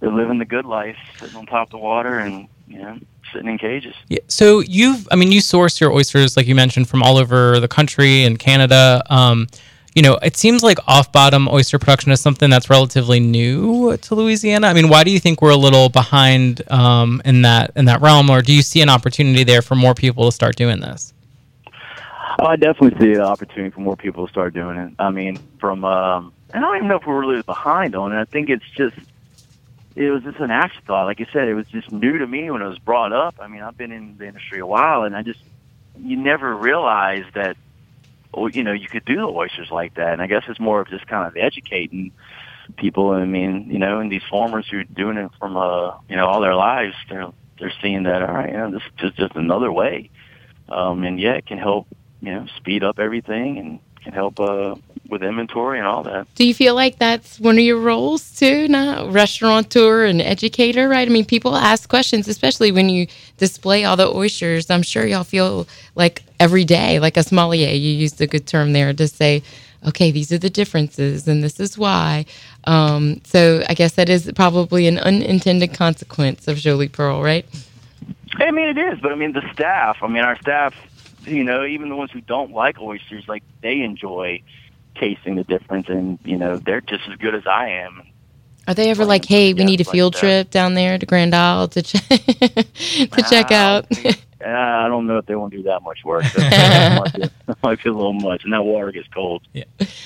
they're 0.00 0.12
living 0.12 0.38
the 0.38 0.44
good 0.44 0.64
life, 0.64 0.96
sitting 1.18 1.36
on 1.36 1.46
top 1.46 1.68
of 1.68 1.72
the 1.72 1.78
water, 1.78 2.18
and 2.18 2.48
you 2.68 2.78
know, 2.78 2.98
sitting 3.32 3.48
in 3.48 3.58
cages. 3.58 3.94
Yeah. 4.08 4.20
So 4.28 4.60
you've, 4.60 5.08
I 5.10 5.16
mean, 5.16 5.32
you 5.32 5.40
source 5.40 5.80
your 5.80 5.92
oysters, 5.92 6.36
like 6.36 6.46
you 6.46 6.54
mentioned, 6.54 6.88
from 6.88 7.02
all 7.02 7.16
over 7.16 7.60
the 7.60 7.68
country 7.68 8.24
and 8.24 8.38
Canada. 8.38 9.02
Um, 9.08 9.46
you 9.94 10.02
know, 10.02 10.18
it 10.22 10.36
seems 10.36 10.62
like 10.62 10.78
off 10.86 11.10
bottom 11.10 11.48
oyster 11.48 11.78
production 11.78 12.12
is 12.12 12.20
something 12.20 12.48
that's 12.48 12.70
relatively 12.70 13.18
new 13.18 13.96
to 13.96 14.14
Louisiana. 14.14 14.68
I 14.68 14.72
mean, 14.72 14.88
why 14.88 15.02
do 15.02 15.10
you 15.10 15.18
think 15.18 15.42
we're 15.42 15.50
a 15.50 15.56
little 15.56 15.88
behind 15.88 16.62
um, 16.70 17.20
in 17.24 17.42
that 17.42 17.72
in 17.74 17.86
that 17.86 18.00
realm, 18.00 18.30
or 18.30 18.42
do 18.42 18.52
you 18.52 18.62
see 18.62 18.82
an 18.82 18.88
opportunity 18.88 19.44
there 19.44 19.62
for 19.62 19.74
more 19.74 19.94
people 19.94 20.26
to 20.26 20.32
start 20.32 20.56
doing 20.56 20.80
this? 20.80 21.12
Oh, 22.38 22.46
I 22.46 22.56
definitely 22.56 22.98
see 23.00 23.14
an 23.14 23.22
opportunity 23.22 23.70
for 23.70 23.80
more 23.80 23.96
people 23.96 24.26
to 24.26 24.30
start 24.30 24.54
doing 24.54 24.76
it. 24.76 24.92
I 24.98 25.10
mean, 25.10 25.38
from 25.58 25.84
um, 25.84 26.32
I 26.54 26.60
don't 26.60 26.76
even 26.76 26.88
know 26.88 26.96
if 26.96 27.06
we're 27.06 27.20
really 27.20 27.42
behind 27.42 27.96
on 27.96 28.12
it. 28.12 28.20
I 28.20 28.24
think 28.24 28.48
it's 28.48 28.68
just 28.70 28.96
it 29.96 30.10
was 30.10 30.22
just 30.22 30.38
an 30.38 30.52
afterthought. 30.52 31.06
Like 31.06 31.18
you 31.18 31.26
said, 31.32 31.48
it 31.48 31.54
was 31.54 31.66
just 31.66 31.90
new 31.90 32.18
to 32.18 32.26
me 32.26 32.50
when 32.50 32.62
it 32.62 32.68
was 32.68 32.78
brought 32.78 33.12
up. 33.12 33.34
I 33.40 33.48
mean, 33.48 33.62
I've 33.62 33.76
been 33.76 33.90
in 33.90 34.16
the 34.18 34.26
industry 34.26 34.60
a 34.60 34.66
while, 34.66 35.02
and 35.02 35.16
I 35.16 35.22
just 35.22 35.40
you 35.98 36.16
never 36.16 36.54
realize 36.54 37.24
that 37.34 37.56
you 38.52 38.62
know, 38.62 38.72
you 38.72 38.88
could 38.88 39.04
do 39.04 39.16
the 39.16 39.26
oysters 39.26 39.70
like 39.70 39.94
that. 39.94 40.12
And 40.12 40.22
I 40.22 40.26
guess 40.26 40.44
it's 40.48 40.60
more 40.60 40.80
of 40.80 40.88
just 40.88 41.06
kind 41.06 41.26
of 41.26 41.36
educating 41.36 42.12
people. 42.76 43.10
I 43.10 43.24
mean, 43.24 43.68
you 43.70 43.78
know, 43.78 44.00
and 44.00 44.10
these 44.10 44.22
farmers 44.30 44.66
who 44.70 44.78
are 44.78 44.84
doing 44.84 45.16
it 45.16 45.30
from, 45.38 45.56
uh, 45.56 45.98
you 46.08 46.16
know, 46.16 46.26
all 46.26 46.40
their 46.40 46.54
lives, 46.54 46.94
they're, 47.08 47.28
they're 47.58 47.72
seeing 47.82 48.04
that, 48.04 48.22
all 48.22 48.34
right, 48.34 48.50
you 48.50 48.56
know, 48.56 48.70
this 48.70 48.82
is 48.82 48.92
just, 48.96 49.16
just 49.16 49.36
another 49.36 49.72
way. 49.72 50.10
Um, 50.68 51.02
and 51.02 51.18
yeah, 51.20 51.32
it 51.32 51.46
can 51.46 51.58
help, 51.58 51.86
you 52.20 52.32
know, 52.32 52.46
speed 52.56 52.84
up 52.84 52.98
everything 52.98 53.58
and 53.58 53.80
can 54.02 54.12
help, 54.12 54.40
uh, 54.40 54.74
with 55.10 55.22
inventory 55.22 55.78
and 55.78 55.86
all 55.86 56.02
that. 56.04 56.32
Do 56.34 56.46
you 56.46 56.54
feel 56.54 56.74
like 56.74 56.98
that's 56.98 57.40
one 57.40 57.56
of 57.56 57.64
your 57.64 57.78
roles 57.78 58.30
too, 58.38 58.68
now 58.68 59.08
restaurateur 59.08 60.04
and 60.04 60.22
educator, 60.22 60.88
right? 60.88 61.06
I 61.06 61.10
mean, 61.10 61.24
people 61.24 61.56
ask 61.56 61.88
questions, 61.88 62.28
especially 62.28 62.72
when 62.72 62.88
you 62.88 63.06
display 63.36 63.84
all 63.84 63.96
the 63.96 64.08
oysters. 64.08 64.70
I'm 64.70 64.82
sure 64.82 65.04
y'all 65.06 65.24
feel 65.24 65.66
like 65.96 66.22
every 66.38 66.64
day, 66.64 67.00
like 67.00 67.16
a 67.16 67.22
sommelier. 67.22 67.70
You 67.70 67.90
used 67.90 68.20
a 68.20 68.26
good 68.26 68.46
term 68.46 68.72
there 68.72 68.92
to 68.92 69.08
say, 69.08 69.42
okay, 69.86 70.10
these 70.10 70.30
are 70.32 70.38
the 70.38 70.50
differences 70.50 71.26
and 71.26 71.42
this 71.42 71.58
is 71.58 71.76
why. 71.76 72.26
Um, 72.64 73.20
so 73.24 73.64
I 73.68 73.74
guess 73.74 73.92
that 73.94 74.08
is 74.08 74.30
probably 74.34 74.86
an 74.86 74.98
unintended 74.98 75.74
consequence 75.74 76.46
of 76.48 76.58
Jolie 76.58 76.88
Pearl, 76.88 77.22
right? 77.22 77.46
I 78.34 78.50
mean, 78.52 78.68
it 78.68 78.78
is, 78.78 79.00
but 79.00 79.12
I 79.12 79.16
mean, 79.16 79.32
the 79.32 79.42
staff, 79.52 79.98
I 80.02 80.06
mean, 80.06 80.22
our 80.22 80.38
staff, 80.38 80.74
you 81.26 81.44
know, 81.44 81.64
even 81.64 81.88
the 81.88 81.96
ones 81.96 82.10
who 82.10 82.20
don't 82.20 82.52
like 82.52 82.80
oysters, 82.80 83.26
like 83.28 83.42
they 83.60 83.80
enjoy 83.82 84.42
tasting 84.96 85.36
the 85.36 85.44
difference 85.44 85.88
and, 85.88 86.18
you 86.24 86.36
know, 86.36 86.56
they're 86.58 86.80
just 86.80 87.08
as 87.08 87.16
good 87.16 87.34
as 87.34 87.46
I 87.46 87.68
am. 87.68 88.02
Are 88.66 88.74
they 88.74 88.90
ever 88.90 89.04
like, 89.04 89.24
hey, 89.24 89.52
we 89.54 89.64
need 89.64 89.80
a 89.80 89.84
field 89.84 90.14
that. 90.14 90.20
trip 90.20 90.50
down 90.50 90.74
there 90.74 90.98
to 90.98 91.06
Grand 91.06 91.34
Isle 91.34 91.68
to 91.68 91.82
check 91.82 92.06
to 92.08 93.24
check 93.28 93.50
out? 93.50 93.86
I 94.46 94.88
don't 94.88 95.06
know 95.06 95.18
if 95.18 95.26
they 95.26 95.34
want 95.34 95.52
to 95.52 95.58
do 95.58 95.62
that 95.64 95.82
much 95.82 96.04
work. 96.04 96.24
That 96.34 96.98
might, 96.98 97.14
be, 97.14 97.30
that 97.46 97.62
might 97.62 97.82
be 97.82 97.90
a 97.90 97.92
little 97.92 98.12
much, 98.12 98.44
and 98.44 98.52
that 98.52 98.64
water 98.64 98.90
gets 98.90 99.08
cold. 99.08 99.42
Yeah, 99.52 99.64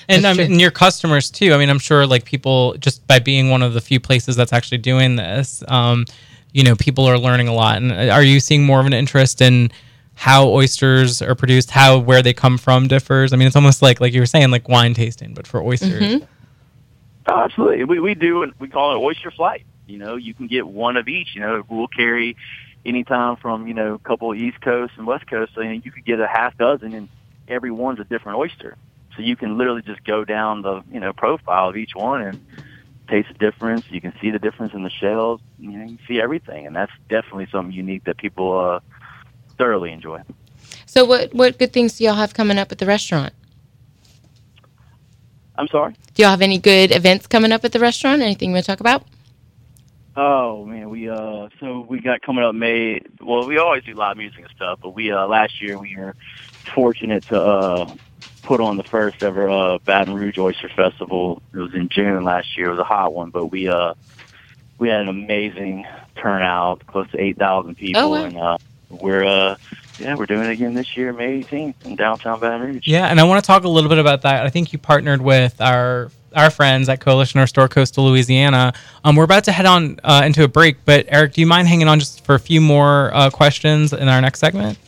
And 0.08 0.26
I 0.26 0.32
mean, 0.34 0.58
your 0.58 0.70
customers 0.70 1.30
too. 1.30 1.52
I 1.52 1.58
mean, 1.58 1.68
I'm 1.68 1.78
sure 1.78 2.06
like 2.06 2.24
people 2.24 2.74
just 2.78 3.06
by 3.06 3.18
being 3.18 3.50
one 3.50 3.62
of 3.62 3.74
the 3.74 3.80
few 3.80 4.00
places 4.00 4.34
that's 4.34 4.52
actually 4.52 4.78
doing 4.78 5.16
this, 5.16 5.62
um, 5.68 6.04
you 6.52 6.64
know, 6.64 6.74
people 6.74 7.04
are 7.04 7.18
learning 7.18 7.48
a 7.48 7.54
lot. 7.54 7.76
And 7.76 7.92
uh, 7.92 8.12
are 8.12 8.22
you 8.22 8.40
seeing 8.40 8.64
more 8.64 8.80
of 8.80 8.86
an 8.86 8.92
interest 8.92 9.40
in 9.40 9.70
how 10.14 10.48
oysters 10.48 11.20
are 11.20 11.34
produced, 11.34 11.70
how 11.70 11.98
where 11.98 12.22
they 12.22 12.32
come 12.32 12.58
from 12.58 12.88
differs? 12.88 13.32
I 13.32 13.36
mean, 13.36 13.46
it's 13.46 13.56
almost 13.56 13.82
like 13.82 14.00
like 14.00 14.12
you 14.12 14.20
were 14.20 14.26
saying, 14.26 14.50
like 14.50 14.68
wine 14.68 14.94
tasting, 14.94 15.34
but 15.34 15.46
for 15.46 15.62
oysters. 15.62 16.02
Mm-hmm. 16.02 16.24
Oh, 17.26 17.40
absolutely. 17.40 17.84
We 17.84 18.00
we 18.00 18.14
do 18.14 18.42
it. 18.42 18.50
We 18.58 18.68
call 18.68 18.94
it 18.94 18.98
oyster 18.98 19.30
flight. 19.30 19.64
You 19.86 19.98
know, 19.98 20.16
you 20.16 20.34
can 20.34 20.46
get 20.46 20.66
one 20.66 20.96
of 20.96 21.08
each. 21.08 21.34
You 21.34 21.40
know, 21.40 21.62
we'll 21.68 21.88
carry 21.88 22.36
anytime 22.84 23.36
from 23.36 23.66
you 23.66 23.74
know 23.74 23.94
a 23.94 23.98
couple 23.98 24.32
of 24.32 24.38
East 24.38 24.60
Coast 24.60 24.92
and 24.96 25.06
West 25.06 25.26
Coast. 25.26 25.52
So 25.54 25.60
you, 25.60 25.68
know, 25.68 25.80
you 25.84 25.90
could 25.90 26.04
get 26.04 26.20
a 26.20 26.26
half 26.26 26.56
dozen, 26.56 26.94
and 26.94 27.08
every 27.48 27.70
one's 27.70 28.00
a 28.00 28.04
different 28.04 28.38
oyster. 28.38 28.76
So 29.16 29.22
you 29.22 29.36
can 29.36 29.56
literally 29.58 29.82
just 29.82 30.04
go 30.04 30.24
down 30.24 30.62
the 30.62 30.82
you 30.90 31.00
know 31.00 31.12
profile 31.12 31.68
of 31.70 31.76
each 31.76 31.94
one 31.94 32.22
and 32.22 32.46
taste 33.08 33.28
the 33.28 33.38
difference. 33.38 33.84
You 33.90 34.00
can 34.00 34.12
see 34.20 34.30
the 34.30 34.38
difference 34.38 34.74
in 34.74 34.82
the 34.82 34.90
shells. 34.90 35.40
You 35.58 35.70
know, 35.70 35.84
you 35.86 35.98
see 36.06 36.20
everything, 36.20 36.66
and 36.66 36.74
that's 36.74 36.92
definitely 37.08 37.48
something 37.50 37.72
unique 37.72 38.04
that 38.04 38.16
people 38.16 38.58
uh, 38.58 38.80
thoroughly 39.58 39.92
enjoy. 39.92 40.20
So 40.86 41.04
what 41.04 41.32
what 41.34 41.58
good 41.58 41.72
things 41.72 41.98
do 41.98 42.04
y'all 42.04 42.14
have 42.14 42.34
coming 42.34 42.58
up 42.58 42.70
at 42.72 42.78
the 42.78 42.86
restaurant? 42.86 43.32
I'm 45.56 45.68
sorry. 45.68 45.94
Do 46.14 46.22
y'all 46.22 46.30
have 46.30 46.42
any 46.42 46.58
good 46.58 46.90
events 46.92 47.26
coming 47.26 47.52
up 47.52 47.64
at 47.64 47.72
the 47.72 47.78
restaurant? 47.80 48.22
Anything 48.22 48.50
you 48.50 48.54
want 48.54 48.64
to 48.66 48.72
talk 48.72 48.80
about? 48.80 49.04
Oh 50.16 50.64
man, 50.64 50.90
we 50.90 51.08
uh 51.08 51.48
so 51.60 51.86
we 51.88 52.00
got 52.00 52.22
coming 52.22 52.44
up 52.44 52.54
May. 52.54 53.00
Well, 53.20 53.46
we 53.46 53.58
always 53.58 53.82
do 53.84 53.94
live 53.94 54.16
music 54.16 54.40
and 54.40 54.48
stuff, 54.54 54.78
but 54.82 54.90
we 54.90 55.10
uh 55.10 55.26
last 55.26 55.60
year 55.60 55.78
we 55.78 55.96
were 55.96 56.14
fortunate 56.74 57.26
to 57.28 57.40
uh 57.40 57.94
put 58.42 58.60
on 58.60 58.76
the 58.76 58.84
first 58.84 59.22
ever 59.22 59.48
uh 59.50 59.78
Baton 59.84 60.14
Rouge 60.14 60.38
Oyster 60.38 60.68
Festival. 60.74 61.42
It 61.52 61.58
was 61.58 61.74
in 61.74 61.88
June 61.88 62.22
last 62.22 62.56
year. 62.56 62.68
It 62.68 62.72
was 62.72 62.78
a 62.80 62.84
hot 62.84 63.12
one, 63.12 63.30
but 63.30 63.46
we 63.46 63.68
uh 63.68 63.94
we 64.78 64.88
had 64.88 65.00
an 65.02 65.08
amazing 65.08 65.84
turnout, 66.20 66.86
close 66.86 67.10
to 67.10 67.20
eight 67.20 67.36
thousand 67.38 67.76
people, 67.76 68.00
Oh, 68.02 68.08
wow. 68.10 68.24
and 68.24 68.36
uh 68.38 68.58
we're 68.90 69.24
uh 69.24 69.56
yeah 69.98 70.14
we're 70.14 70.26
doing 70.26 70.44
it 70.44 70.50
again 70.50 70.74
this 70.74 70.96
year, 70.96 71.12
May 71.12 71.42
18th 71.42 71.84
in 71.84 71.96
downtown 71.96 72.40
Baton 72.40 72.60
Rouge. 72.60 72.86
Yeah, 72.86 73.06
and 73.06 73.20
I 73.20 73.24
want 73.24 73.42
to 73.42 73.46
talk 73.46 73.64
a 73.64 73.68
little 73.68 73.88
bit 73.88 73.98
about 73.98 74.22
that. 74.22 74.44
I 74.44 74.50
think 74.50 74.72
you 74.72 74.78
partnered 74.78 75.22
with 75.22 75.60
our 75.60 76.10
our 76.34 76.50
friends 76.50 76.88
at 76.88 77.00
Coalition 77.00 77.40
Restore 77.40 77.68
Coastal 77.68 78.04
Louisiana. 78.04 78.72
Um, 79.04 79.16
we're 79.16 79.24
about 79.24 79.44
to 79.44 79.52
head 79.52 79.66
on 79.66 79.98
uh, 80.04 80.22
into 80.24 80.44
a 80.44 80.48
break, 80.48 80.84
but 80.84 81.06
Eric, 81.08 81.34
do 81.34 81.40
you 81.40 81.46
mind 81.46 81.68
hanging 81.68 81.88
on 81.88 81.98
just 81.98 82.24
for 82.24 82.34
a 82.34 82.40
few 82.40 82.60
more 82.60 83.14
uh, 83.14 83.30
questions 83.30 83.92
in 83.92 84.08
our 84.08 84.20
next 84.20 84.40
segment? 84.40 84.78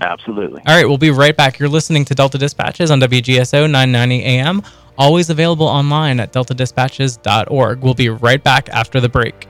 Absolutely. 0.00 0.62
All 0.66 0.74
right, 0.74 0.86
we'll 0.86 0.98
be 0.98 1.10
right 1.10 1.36
back. 1.36 1.58
You're 1.58 1.68
listening 1.68 2.04
to 2.06 2.14
Delta 2.14 2.38
Dispatches 2.38 2.90
on 2.90 3.00
WGSO 3.00 3.70
990 3.70 4.24
AM, 4.24 4.62
always 4.98 5.30
available 5.30 5.66
online 5.66 6.20
at 6.20 6.32
deltadispatches.org. 6.32 7.80
We'll 7.80 7.94
be 7.94 8.08
right 8.08 8.42
back 8.42 8.68
after 8.70 9.00
the 9.00 9.08
break. 9.08 9.46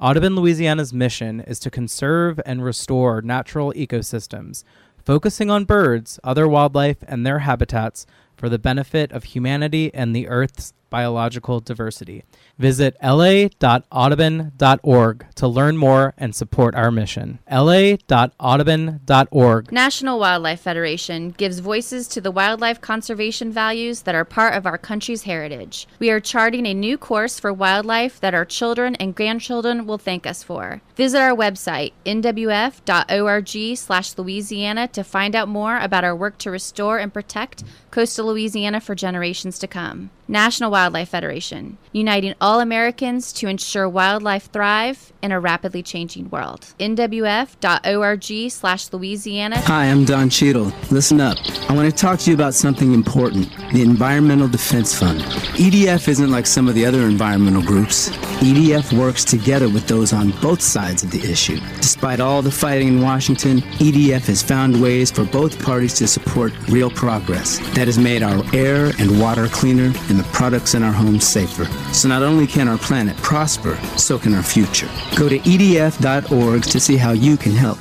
Audubon, 0.00 0.34
Louisiana's 0.34 0.92
mission 0.92 1.40
is 1.40 1.60
to 1.60 1.70
conserve 1.70 2.40
and 2.44 2.64
restore 2.64 3.22
natural 3.22 3.72
ecosystems, 3.74 4.64
focusing 5.04 5.50
on 5.50 5.64
birds, 5.64 6.18
other 6.24 6.48
wildlife, 6.48 6.98
and 7.06 7.24
their 7.24 7.40
habitats 7.40 8.06
for 8.36 8.48
the 8.48 8.58
benefit 8.58 9.12
of 9.12 9.24
humanity 9.24 9.92
and 9.94 10.14
the 10.14 10.28
Earth's 10.28 10.72
biological 10.94 11.58
diversity. 11.58 12.22
Visit 12.56 12.96
la.audubon.org 13.02 15.26
to 15.34 15.48
learn 15.48 15.76
more 15.76 16.14
and 16.16 16.36
support 16.36 16.76
our 16.76 16.92
mission. 16.92 17.40
la.audubon.org. 17.50 19.72
National 19.72 20.20
Wildlife 20.20 20.60
Federation 20.60 21.30
gives 21.30 21.58
voices 21.58 22.06
to 22.06 22.20
the 22.20 22.30
wildlife 22.30 22.80
conservation 22.80 23.50
values 23.50 24.02
that 24.02 24.14
are 24.14 24.24
part 24.24 24.54
of 24.54 24.66
our 24.66 24.78
country's 24.78 25.24
heritage. 25.24 25.88
We 25.98 26.10
are 26.10 26.20
charting 26.20 26.64
a 26.64 26.74
new 26.74 26.96
course 26.96 27.40
for 27.40 27.52
wildlife 27.52 28.20
that 28.20 28.34
our 28.34 28.44
children 28.44 28.94
and 28.96 29.16
grandchildren 29.16 29.86
will 29.86 29.98
thank 29.98 30.28
us 30.28 30.44
for. 30.44 30.80
Visit 30.94 31.18
our 31.18 31.34
website, 31.34 31.92
nwf.org/louisiana 32.06 34.86
to 34.88 35.02
find 35.02 35.34
out 35.34 35.48
more 35.48 35.78
about 35.78 36.04
our 36.04 36.14
work 36.14 36.38
to 36.38 36.52
restore 36.52 36.98
and 36.98 37.12
protect 37.12 37.64
coastal 37.90 38.26
Louisiana 38.26 38.80
for 38.80 38.94
generations 38.94 39.58
to 39.58 39.66
come. 39.66 40.10
National 40.26 40.70
Wildlife 40.70 41.10
Federation, 41.10 41.76
uniting 41.92 42.34
all 42.40 42.60
Americans 42.60 43.32
to 43.34 43.46
ensure 43.46 43.88
wildlife 43.88 44.50
thrive 44.50 45.12
in 45.20 45.32
a 45.32 45.40
rapidly 45.40 45.82
changing 45.82 46.30
world. 46.30 46.74
NWF.org 46.80 48.50
slash 48.50 48.92
Louisiana. 48.92 49.60
Hi, 49.60 49.86
I'm 49.86 50.04
Don 50.04 50.30
Cheadle. 50.30 50.72
Listen 50.90 51.20
up. 51.20 51.36
I 51.68 51.74
want 51.74 51.90
to 51.90 51.96
talk 51.96 52.18
to 52.20 52.30
you 52.30 52.34
about 52.34 52.54
something 52.54 52.94
important 52.94 53.50
the 53.72 53.82
Environmental 53.82 54.48
Defense 54.48 54.98
Fund. 54.98 55.20
EDF 55.56 56.08
isn't 56.08 56.30
like 56.30 56.46
some 56.46 56.68
of 56.68 56.74
the 56.74 56.86
other 56.86 57.02
environmental 57.02 57.62
groups. 57.62 58.10
EDF 58.40 58.96
works 58.98 59.24
together 59.24 59.68
with 59.68 59.86
those 59.88 60.12
on 60.12 60.30
both 60.42 60.60
sides 60.60 61.02
of 61.02 61.10
the 61.10 61.20
issue. 61.20 61.58
Despite 61.76 62.20
all 62.20 62.42
the 62.42 62.50
fighting 62.50 62.88
in 62.88 63.00
Washington, 63.00 63.58
EDF 63.78 64.26
has 64.26 64.42
found 64.42 64.80
ways 64.80 65.10
for 65.10 65.24
both 65.24 65.62
parties 65.62 65.94
to 65.94 66.06
support 66.06 66.52
real 66.68 66.90
progress 66.90 67.58
that 67.74 67.86
has 67.86 67.98
made 67.98 68.22
our 68.22 68.42
air 68.54 68.92
and 68.98 69.20
water 69.20 69.48
cleaner 69.48 69.92
and 70.14 70.24
the 70.24 70.28
products 70.30 70.74
in 70.74 70.82
our 70.84 70.92
homes 70.92 71.26
safer. 71.26 71.64
So 71.92 72.08
not 72.08 72.22
only 72.22 72.46
can 72.46 72.68
our 72.68 72.78
planet 72.78 73.16
prosper, 73.16 73.76
so 73.96 74.16
can 74.16 74.32
our 74.34 74.42
future. 74.44 74.88
Go 75.16 75.28
to 75.28 75.38
edf.org 75.40 76.62
to 76.62 76.80
see 76.80 76.96
how 76.96 77.12
you 77.12 77.36
can 77.36 77.52
help. 77.52 77.78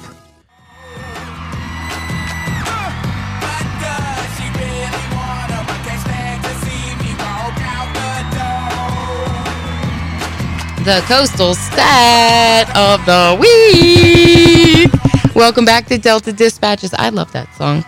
The 10.84 11.02
coastal 11.08 11.56
stat 11.56 12.68
of 12.76 13.06
the 13.06 13.38
week. 13.40 14.92
Welcome 15.36 15.66
back 15.66 15.86
to 15.86 15.98
Delta 15.98 16.34
Dispatches. 16.34 16.94
I 16.96 17.10
love 17.10 17.32
that 17.32 17.54
song. 17.56 17.86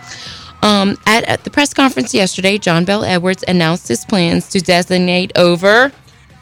Um, 0.66 0.98
at, 1.06 1.22
at 1.24 1.44
the 1.44 1.50
press 1.50 1.72
conference 1.72 2.12
yesterday, 2.12 2.58
John 2.58 2.84
Bel 2.84 3.04
Edwards 3.04 3.44
announced 3.46 3.86
his 3.86 4.04
plans 4.04 4.48
to 4.48 4.60
designate 4.60 5.30
over 5.38 5.92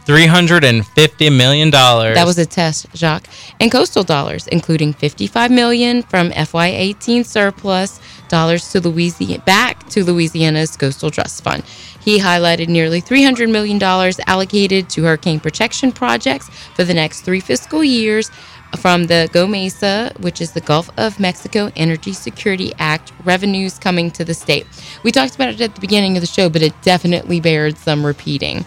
$350 0.06 1.37
million. 1.37 1.70
That 1.70 2.24
was 2.24 2.38
a 2.38 2.46
test, 2.46 2.87
Jacques. 2.94 3.28
And 3.60 3.70
coastal 3.70 4.02
dollars, 4.02 4.46
including 4.46 4.94
55 4.94 5.50
million 5.50 6.02
from 6.02 6.30
FY18 6.30 7.26
surplus 7.26 8.00
dollars 8.28 8.70
to 8.72 8.80
Louisiana 8.80 9.42
back 9.44 9.87
to 9.90 10.02
Louisiana's 10.02 10.74
Coastal 10.74 11.10
Trust 11.10 11.44
Fund. 11.44 11.62
He 12.00 12.18
highlighted 12.18 12.68
nearly 12.68 13.00
300 13.00 13.50
million 13.50 13.78
dollars 13.78 14.18
allocated 14.26 14.88
to 14.90 15.02
hurricane 15.02 15.38
protection 15.38 15.92
projects 15.92 16.48
for 16.74 16.84
the 16.84 16.94
next 16.94 17.20
3 17.22 17.40
fiscal 17.40 17.84
years 17.84 18.30
from 18.76 19.04
the 19.04 19.28
GOMESA, 19.32 20.18
which 20.20 20.40
is 20.40 20.52
the 20.52 20.60
Gulf 20.60 20.90
of 20.96 21.20
Mexico 21.20 21.70
Energy 21.76 22.12
Security 22.12 22.72
Act 22.78 23.12
revenues 23.24 23.78
coming 23.78 24.10
to 24.12 24.24
the 24.24 24.34
state. 24.34 24.66
We 25.02 25.12
talked 25.12 25.34
about 25.34 25.48
it 25.48 25.60
at 25.60 25.74
the 25.74 25.80
beginning 25.80 26.16
of 26.16 26.20
the 26.20 26.26
show, 26.26 26.48
but 26.48 26.62
it 26.62 26.74
definitely 26.82 27.40
bears 27.40 27.78
some 27.78 28.04
repeating. 28.04 28.64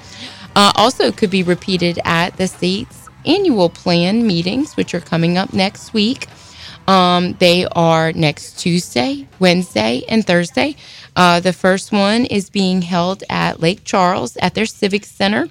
Uh, 0.56 0.72
also, 0.76 1.12
could 1.12 1.30
be 1.30 1.44
repeated 1.44 2.00
at 2.04 2.38
the 2.38 2.48
state's 2.48 3.10
annual 3.26 3.70
plan 3.70 4.26
meetings, 4.26 4.76
which 4.76 4.94
are 4.94 5.00
coming 5.00 5.38
up 5.38 5.54
next 5.54 5.94
week. 5.94 6.28
Um, 6.88 7.34
they 7.40 7.66
are 7.66 8.14
next 8.14 8.60
Tuesday, 8.60 9.28
Wednesday, 9.40 10.04
and 10.08 10.26
Thursday. 10.26 10.78
Uh, 11.16 11.40
the 11.40 11.54
first 11.54 11.92
one 11.92 12.26
is 12.26 12.50
being 12.50 12.82
held 12.82 13.24
at 13.30 13.60
Lake 13.60 13.84
Charles 13.84 14.38
at 14.38 14.54
their 14.56 14.66
Civic 14.66 15.04
Center 15.04 15.50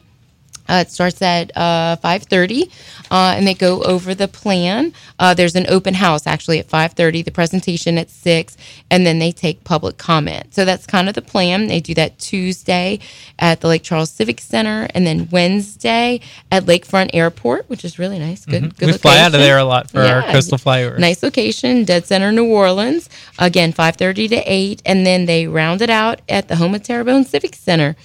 Uh, 0.69 0.85
it 0.87 0.91
starts 0.91 1.23
at 1.23 1.51
uh, 1.57 1.97
5.30 2.03 2.71
uh, 3.11 3.35
and 3.37 3.47
they 3.47 3.55
go 3.55 3.83
over 3.83 4.15
the 4.15 4.29
plan. 4.29 4.93
Uh, 5.19 5.35
there's 5.35 5.55
an 5.55 5.67
open 5.69 5.95
house 5.95 6.27
actually 6.27 6.59
at 6.59 6.69
5.30 6.69 7.25
the 7.25 7.31
presentation 7.31 7.99
at 7.99 8.11
6 8.11 8.57
and 8.91 9.07
then 9.07 9.19
they 9.19 9.33
take 9.33 9.65
public 9.65 9.97
comment. 9.99 10.55
So 10.55 10.65
that's 10.65 10.87
kind 10.87 11.09
of 11.09 11.15
the 11.15 11.23
plan. 11.23 11.69
They 11.69 11.81
do 11.81 11.95
that 11.95 12.19
tuesday 12.19 12.99
at 13.39 13.61
the 13.61 13.69
lake 13.69 13.83
charles 13.83 14.11
civic 14.11 14.41
center 14.41 14.89
and 14.95 15.07
then 15.07 15.29
wednesday 15.31 16.21
at 16.51 16.65
lakefront 16.65 17.11
airport 17.13 17.69
which 17.69 17.85
is 17.85 17.99
really 17.99 18.19
nice. 18.19 18.45
Good, 18.45 18.63
Mhm. 18.65 18.77
good 18.79 18.87
we 18.87 18.93
fly 18.99 19.19
out 19.19 19.35
of 19.35 19.41
there 19.41 19.59
a 19.59 19.65
lot 19.65 19.91
for 19.91 20.01
our 20.01 20.21
Yeah, 20.23 20.33
coastal 20.33 20.59
flyover. 20.59 20.99
Nice 20.99 21.23
location, 21.23 21.85
Dead 21.85 22.07
Center, 22.07 22.33
New 22.33 22.47
Orleans. 22.47 23.09
Again, 23.39 23.73
5:30 23.73 24.29
to 24.29 24.37
8, 24.51 24.83
and 24.87 25.07
then 25.07 25.27
they 25.27 25.47
round 25.47 25.83
it 25.83 25.91
out 25.91 26.21
at 26.29 26.49
the 26.49 26.57
Houma-Terrebonne 26.57 27.25
Civic 27.27 27.55
Center 27.55 27.97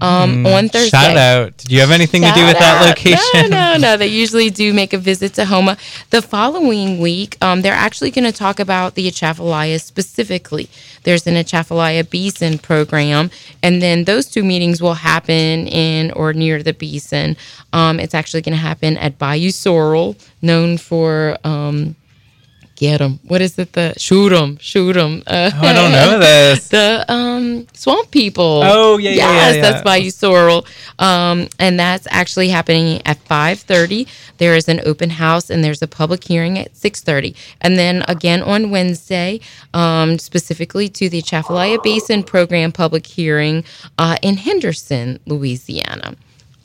um, 0.00 0.46
on 0.46 0.68
Thursday. 0.68 0.96
Mm, 0.96 1.02
Shout 1.02 1.16
out. 1.16 1.56
Did 1.56 1.72
you 1.72 1.80
have 1.80 1.90
anything 1.90 2.22
to 2.22 2.32
do 2.32 2.44
with 2.46 2.56
Shout 2.56 2.60
that 2.60 2.88
location? 2.88 3.50
No, 3.50 3.74
no, 3.74 3.78
no. 3.78 3.96
They 4.00 4.06
usually 4.06 4.50
do 4.50 4.72
make 4.72 4.92
a 4.92 4.98
visit 4.98 5.34
to 5.34 5.44
Houma. 5.44 5.76
The 6.10 6.22
following 6.22 6.98
week, 6.98 7.36
um, 7.42 7.62
they're 7.62 7.72
actually 7.72 8.10
going 8.10 8.24
to 8.24 8.32
talk 8.32 8.58
about 8.58 8.94
the 8.94 9.06
Atchafalaya 9.08 9.78
specifically. 9.78 10.68
There's 11.02 11.26
an 11.26 11.36
Atchafalaya 11.36 12.04
Basin 12.04 12.58
program, 12.58 13.30
and 13.62 13.80
then 13.82 14.04
those 14.04 14.26
two 14.26 14.44
meetings 14.44 14.80
will 14.80 14.94
happen 14.94 15.66
in 15.66 16.10
or 16.12 16.32
near 16.32 16.62
the 16.62 16.72
Basin. 16.72 17.36
Um, 17.72 18.00
it's 18.00 18.14
actually 18.14 18.42
going 18.42 18.56
to 18.56 18.62
happen 18.62 18.96
at 18.96 19.18
Bayou 19.18 19.50
Sorrel, 19.50 20.16
known 20.42 20.78
for. 20.78 21.36
Um, 21.44 21.96
Get 22.80 23.02
'em. 23.02 23.20
What 23.24 23.42
is 23.42 23.58
it? 23.58 23.74
The 23.74 23.92
shoot 23.98 24.30
them. 24.30 25.22
Uh, 25.26 25.50
Oh, 25.54 25.66
I 25.66 25.72
don't 25.74 25.92
know 25.92 26.18
this. 26.28 26.68
the 26.68 27.04
um, 27.12 27.66
swamp 27.74 28.10
people. 28.10 28.62
Oh, 28.64 28.96
yeah, 28.96 29.10
yeah, 29.10 29.16
yeah, 29.16 29.32
yes, 29.34 29.56
yeah. 29.56 29.60
that's 29.62 29.82
Bayou 29.82 30.08
Sorrel, 30.08 30.64
um, 30.98 31.46
and 31.58 31.78
that's 31.78 32.06
actually 32.10 32.48
happening 32.48 33.02
at 33.04 33.18
five 33.28 33.60
thirty. 33.60 34.06
There 34.38 34.56
is 34.56 34.66
an 34.66 34.80
open 34.86 35.10
house 35.10 35.50
and 35.50 35.62
there's 35.62 35.82
a 35.82 35.86
public 35.86 36.24
hearing 36.24 36.58
at 36.58 36.74
six 36.74 37.02
thirty, 37.02 37.36
and 37.60 37.76
then 37.76 38.02
again 38.08 38.40
on 38.40 38.70
Wednesday, 38.70 39.40
um, 39.74 40.18
specifically 40.18 40.88
to 40.88 41.10
the 41.10 41.18
Atchafalaya 41.18 41.78
Basin 41.84 42.22
Program 42.22 42.72
public 42.72 43.04
hearing 43.06 43.62
uh, 43.98 44.16
in 44.22 44.38
Henderson, 44.38 45.20
Louisiana. 45.26 46.14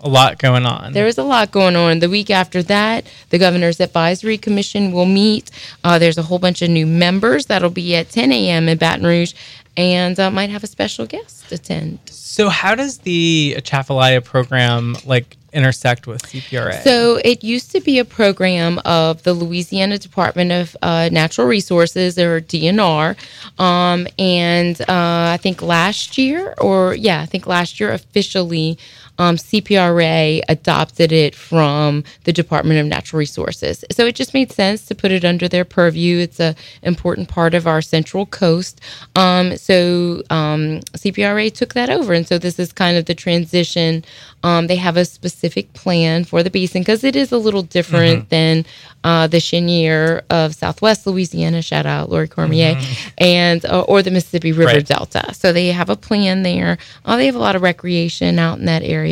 A 0.02 0.10
lot 0.10 0.38
going 0.38 0.66
on. 0.66 0.94
There 0.94 1.08
is 1.08 1.18
a 1.18 1.24
lot 1.24 1.52
going 1.52 1.76
on. 1.76 2.00
The 2.00 2.10
week 2.10 2.30
after 2.30 2.62
that, 2.64 3.06
the 3.30 3.40
Governor's 3.40 3.80
Advisory 3.80 4.38
Commission 4.38 4.92
will 4.92 5.06
meet. 5.06 5.50
Uh, 5.84 5.98
there's 5.98 6.18
a 6.18 6.22
whole 6.24 6.38
bunch 6.38 6.62
of 6.62 6.70
new 6.70 6.86
members 6.86 7.48
that'll 7.48 7.70
be 7.72 7.96
at 7.96 8.10
10 8.10 8.32
a.m. 8.32 8.70
in 8.70 8.78
Baton 8.78 9.06
Rouge 9.06 9.34
and 9.78 10.20
uh, 10.20 10.30
might 10.32 10.50
have 10.50 10.64
a 10.64 10.68
special 10.68 11.06
guest 11.06 11.52
attend. 11.52 12.00
so 12.06 12.50
how 12.50 12.76
does 12.76 13.00
the 13.00 13.56
Atchafalaya 13.58 14.22
program 14.22 14.96
like 15.06 15.38
intersect 15.54 16.06
with 16.06 16.22
CPRA? 16.24 16.84
So 16.84 17.20
it 17.24 17.44
used 17.44 17.72
to 17.72 17.80
be 17.82 18.00
a 18.00 18.06
program 18.06 18.80
of 18.86 19.24
the 19.24 19.34
Louisiana 19.34 19.98
Department 19.98 20.52
of 20.52 20.76
uh, 20.82 21.10
Natural 21.12 21.48
Resources, 21.48 22.20
or 22.20 22.42
DNR, 22.42 23.16
um, 23.60 24.08
and 24.20 24.80
uh, 24.82 24.86
I 25.34 25.38
think 25.42 25.62
last 25.62 26.18
year, 26.18 26.54
or 26.58 26.94
yeah, 26.96 27.22
I 27.22 27.26
think 27.26 27.48
last 27.48 27.80
year 27.80 27.92
officially, 27.92 28.78
um, 29.18 29.38
CPRA 29.38 30.42
adopted 30.50 31.12
it 31.12 31.36
from 31.36 32.04
the 32.26 32.34
Department 32.34 32.80
of 32.80 32.86
Natural 32.88 33.20
Resources. 33.20 33.84
So 33.92 34.06
it 34.06 34.16
just 34.16 34.34
made 34.34 34.52
sense 34.52 34.86
to 34.88 34.96
put 34.96 35.12
it 35.12 35.24
under 35.24 35.48
their 35.48 35.66
purview. 35.66 36.20
It's 36.20 36.40
a 36.40 36.56
important 36.84 37.30
part 37.30 37.54
of 37.54 37.68
our 37.68 37.82
Central 37.82 38.26
Coast. 38.26 38.82
Um, 39.16 39.56
so 39.58 40.22
um, 40.30 40.82
CPRA 40.98 41.54
took 41.54 41.74
that 41.74 41.90
over, 41.90 42.14
and 42.14 42.28
so 42.28 42.38
this 42.38 42.60
is 42.60 42.74
kind 42.74 42.98
of 42.98 43.06
the 43.06 43.16
transition. 43.16 44.04
Um, 44.44 44.68
they 44.68 44.76
have 44.76 44.98
a 44.98 45.06
specific 45.06 45.74
plan 45.74 46.24
for 46.24 46.44
the 46.44 46.50
basin 46.52 46.82
because 46.82 47.04
it 47.04 47.16
is 47.16 47.32
a 47.32 47.38
little 47.38 47.64
different 47.64 48.30
than 48.30 48.66
uh, 49.04 49.28
the 49.28 49.40
Chenier 49.40 50.22
of 50.30 50.54
Southwest 50.54 51.08
Louisiana. 51.08 51.62
Shout 51.62 51.86
out 51.86 52.10
Lori 52.10 52.28
Cormier, 52.28 52.76
and 53.18 53.66
uh, 53.66 53.82
or 53.82 54.02
the 54.04 54.12
Mississippi 54.12 54.52
River 54.52 54.66
Right. 54.74 54.86
Delta. 54.86 55.34
So 55.34 55.54
they 55.54 55.68
have 55.68 55.90
a 55.90 55.96
plan 55.96 56.44
there. 56.44 56.78
Uh, 57.06 57.16
they 57.18 57.26
have 57.28 57.36
a 57.36 57.40
lot 57.40 57.56
of 57.56 57.62
recreation 57.62 58.38
out 58.40 58.58
in 58.60 58.66
that 58.66 58.84
area. 58.84 59.05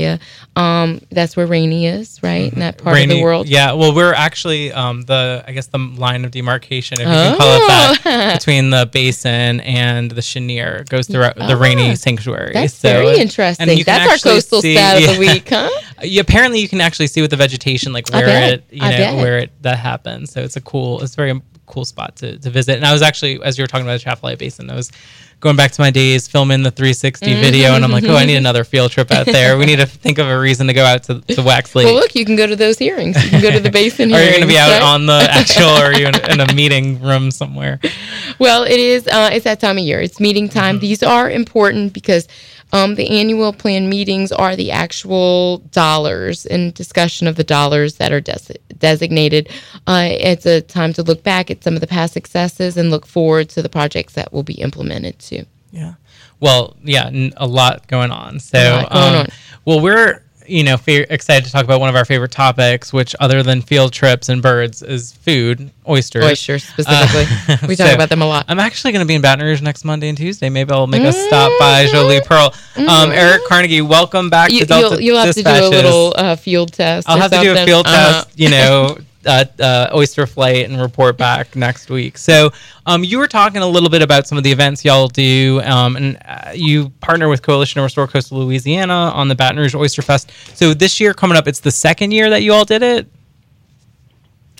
Um, 0.55 1.01
that's 1.11 1.35
where 1.35 1.47
Rainey 1.47 1.87
is, 1.87 2.21
right? 2.21 2.51
In 2.53 2.59
that 2.59 2.77
part 2.77 2.99
of 3.01 3.09
the 3.09 3.21
world. 3.21 3.47
Yeah, 3.47 3.73
well, 3.73 3.93
we're 3.95 4.13
actually 4.13 4.71
um, 4.71 5.01
the 5.03 5.43
I 5.47 5.51
guess 5.51 5.67
the 5.67 5.77
line 5.79 6.25
of 6.25 6.31
demarcation, 6.31 6.95
if 7.01 7.07
you 7.07 7.13
can 7.13 7.37
call 7.37 7.55
it 7.55 7.67
that, 7.67 8.01
Oh. 8.05 8.33
between 8.37 8.69
the 8.69 8.89
basin 8.91 9.59
and 9.61 10.11
the 10.11 10.21
Chenier 10.21 10.83
goes 10.89 11.07
through 11.07 11.21
the 11.47 11.57
Rainey 11.59 11.91
Ah, 11.91 11.95
Sanctuary. 11.95 12.53
That's 12.53 12.73
So- 12.73 12.89
very 12.89 13.07
and 13.11 13.17
interesting. 13.21 13.69
you 13.77 13.83
That's 13.83 14.11
our 14.25 14.31
coastal 14.31 14.61
see- 14.61 14.75
stat 14.75 15.01
of 15.03 15.13
the 15.15 15.19
week, 15.19 15.49
huh? 15.49 15.69
Yeah, 16.03 16.19
apparently, 16.21 16.59
you 16.59 16.67
can 16.67 16.81
actually 16.81 17.07
see 17.07 17.21
with 17.21 17.31
the 17.31 17.37
vegetation 17.37 17.93
like 17.93 18.09
where 18.09 18.53
it 18.53 18.63
you 18.71 18.81
I 18.81 18.91
know 18.91 18.97
bet. 18.97 19.15
where 19.17 19.37
it 19.39 19.51
that 19.61 19.79
happens. 19.79 20.31
So 20.33 20.41
it's 20.41 20.57
a 20.57 20.61
cool, 20.61 21.01
it's 21.01 21.13
a 21.13 21.15
very 21.15 21.41
cool 21.65 21.85
spot 21.85 22.17
to, 22.17 22.37
to 22.39 22.49
visit. 22.49 22.75
And 22.75 22.85
I 22.85 22.91
was 22.91 23.01
actually 23.01 23.41
as 23.41 23.57
you 23.57 23.63
were 23.63 23.67
talking 23.67 23.85
about 23.85 24.01
the 24.01 24.09
Atchafalaya 24.09 24.35
Basin, 24.37 24.69
I 24.69 24.75
was 24.75 24.91
going 25.43 25.57
back 25.57 25.71
to 25.73 25.81
my 25.81 25.91
days 25.91 26.25
filming 26.27 26.63
the 26.63 26.71
360 26.71 27.25
Mm-hmm. 27.25 27.41
video, 27.41 27.73
and 27.75 27.83
I'm 27.83 27.91
like, 27.91 28.05
oh, 28.05 28.15
I 28.15 28.25
need 28.25 28.35
another 28.45 28.63
field 28.63 28.91
trip 28.91 29.11
out 29.11 29.25
there. 29.25 29.57
we 29.57 29.65
need 29.65 29.75
to 29.79 29.85
think 29.85 30.17
of 30.17 30.27
a 30.27 30.39
reason 30.39 30.67
to 30.67 30.73
go 30.73 30.85
out 30.85 31.03
to, 31.03 31.19
to 31.19 31.41
Wax 31.43 31.75
Lake. 31.75 31.85
Well, 31.85 31.95
look, 31.95 32.15
you 32.15 32.23
can 32.25 32.37
go 32.37 32.47
to 32.47 32.55
those 32.55 32.77
hearings. 32.79 33.21
You 33.23 33.29
can 33.29 33.41
go 33.41 33.51
to 33.51 33.59
the 33.59 33.69
basin 33.69 34.13
Are 34.13 34.23
you 34.23 34.29
going 34.29 34.41
to 34.41 34.47
be 34.47 34.57
out 34.57 34.71
right? 34.71 34.81
on 34.81 35.05
the 35.05 35.27
actual, 35.29 35.67
or 35.67 35.91
are 35.91 35.93
you 35.93 36.07
in, 36.07 36.15
in 36.31 36.39
a 36.39 36.53
meeting 36.53 37.01
room 37.01 37.29
somewhere? 37.29 37.79
Well, 38.39 38.63
it 38.63 38.79
is. 38.79 39.05
Uh, 39.07 39.29
it's 39.33 39.43
that 39.43 39.59
time 39.59 39.77
of 39.77 39.83
year. 39.83 39.99
It's 40.01 40.19
meeting 40.21 40.47
time. 40.47 40.79
These 40.79 41.03
are 41.03 41.29
important 41.29 41.91
because 41.93 42.27
um, 42.73 42.95
the 42.95 43.19
annual 43.19 43.53
plan 43.53 43.87
meetings 43.87 44.31
are 44.31 44.55
the 44.55 44.71
actual 44.71 45.59
dollars 45.71 46.45
and 46.47 46.73
discussion 46.73 47.27
of 47.27 47.35
the 47.35 47.43
dollars 47.43 47.95
that 47.95 48.11
are 48.11 48.19
des- 48.19 48.57
designated. 48.79 49.47
Uh, 49.85 50.09
it's 50.09 50.47
a 50.47 50.59
time 50.59 50.91
to 50.93 51.03
look 51.03 51.23
back 51.23 51.51
at 51.51 51.63
some 51.63 51.75
of 51.75 51.81
the 51.81 51.87
past 51.87 52.13
successes 52.13 52.75
and 52.75 52.89
look 52.89 53.05
forward 53.05 53.47
to 53.49 53.61
the 53.61 53.69
projects 53.69 54.13
that 54.13 54.33
will 54.33 54.43
be 54.43 54.55
implemented 54.55 55.19
too. 55.19 55.45
Yeah. 55.71 55.93
Well, 56.39 56.75
yeah, 56.83 57.05
n- 57.05 57.33
a 57.37 57.45
lot 57.45 57.87
going 57.87 58.11
on. 58.11 58.39
So, 58.39 58.57
lot 58.57 58.91
going 58.91 59.13
um, 59.13 59.19
on. 59.21 59.27
well, 59.65 59.79
we're 59.79 60.22
you 60.47 60.63
know 60.63 60.77
fa- 60.77 61.11
excited 61.13 61.45
to 61.45 61.51
talk 61.51 61.63
about 61.63 61.79
one 61.79 61.89
of 61.89 61.95
our 61.95 62.05
favorite 62.05 62.31
topics, 62.31 62.91
which 62.93 63.15
other 63.19 63.43
than 63.43 63.61
field 63.61 63.93
trips 63.93 64.29
and 64.29 64.41
birds 64.41 64.81
is 64.81 65.13
food, 65.13 65.71
oysters. 65.87 66.23
Oysters 66.23 66.63
specifically. 66.63 67.25
we 67.67 67.75
talk 67.75 67.87
so, 67.87 67.93
about 67.95 68.09
them 68.09 68.21
a 68.21 68.25
lot. 68.27 68.45
I'm 68.47 68.59
actually 68.59 68.91
going 68.93 69.03
to 69.05 69.07
be 69.07 69.15
in 69.15 69.21
Baton 69.21 69.45
Rouge 69.45 69.61
next 69.61 69.83
Monday 69.85 70.09
and 70.09 70.17
Tuesday. 70.17 70.49
Maybe 70.49 70.71
I'll 70.71 70.87
make 70.87 71.03
a 71.03 71.11
stop 71.13 71.51
Mm. 71.51 71.59
by 71.59 71.85
Jolie 71.91 72.21
Pearl. 72.21 72.53
Um, 72.75 73.11
Eric 73.11 73.41
Carnegie, 73.47 73.81
welcome 73.81 74.29
back 74.29 74.49
You, 74.51 74.59
to 74.61 74.65
Delta 74.65 74.95
will 74.95 75.01
you'll 75.01 75.17
have 75.17 75.35
to 75.35 75.43
do 75.43 75.49
a 75.49 75.69
little 75.69 76.13
uh, 76.15 76.35
field 76.35 76.73
test. 76.73 77.07
I'll 77.09 77.17
have 77.19 77.31
to 77.31 77.37
do 77.41 77.51
a 77.51 77.55
something. 77.55 77.65
field 77.65 77.85
Uh-huh. 77.87 78.23
test, 78.23 78.39
you 78.39 78.49
know, 78.49 78.97
uh, 79.25 79.45
uh, 79.59 79.89
oyster 79.93 80.25
flight 80.27 80.69
and 80.69 80.79
report 80.81 81.17
back 81.17 81.55
next 81.55 81.89
week. 81.89 82.17
So, 82.17 82.51
um, 82.85 83.03
you 83.03 83.17
were 83.19 83.27
talking 83.27 83.61
a 83.61 83.67
little 83.67 83.89
bit 83.89 84.01
about 84.01 84.27
some 84.27 84.37
of 84.37 84.43
the 84.43 84.51
events 84.51 84.83
y'all 84.83 85.07
do, 85.07 85.61
um, 85.63 85.95
and 85.95 86.17
uh, 86.25 86.51
you 86.53 86.89
partner 87.01 87.29
with 87.29 87.41
Coalition 87.41 87.79
to 87.79 87.83
Restore 87.83 88.07
Coastal 88.07 88.39
Louisiana 88.39 88.93
on 88.93 89.27
the 89.27 89.35
Baton 89.35 89.57
Rouge 89.59 89.75
Oyster 89.75 90.01
Fest. 90.01 90.31
So 90.55 90.73
this 90.73 90.99
year 90.99 91.13
coming 91.13 91.37
up, 91.37 91.47
it's 91.47 91.59
the 91.61 91.71
second 91.71 92.11
year 92.11 92.29
that 92.29 92.43
you 92.43 92.53
all 92.53 92.65
did 92.65 92.83
it, 92.83 93.07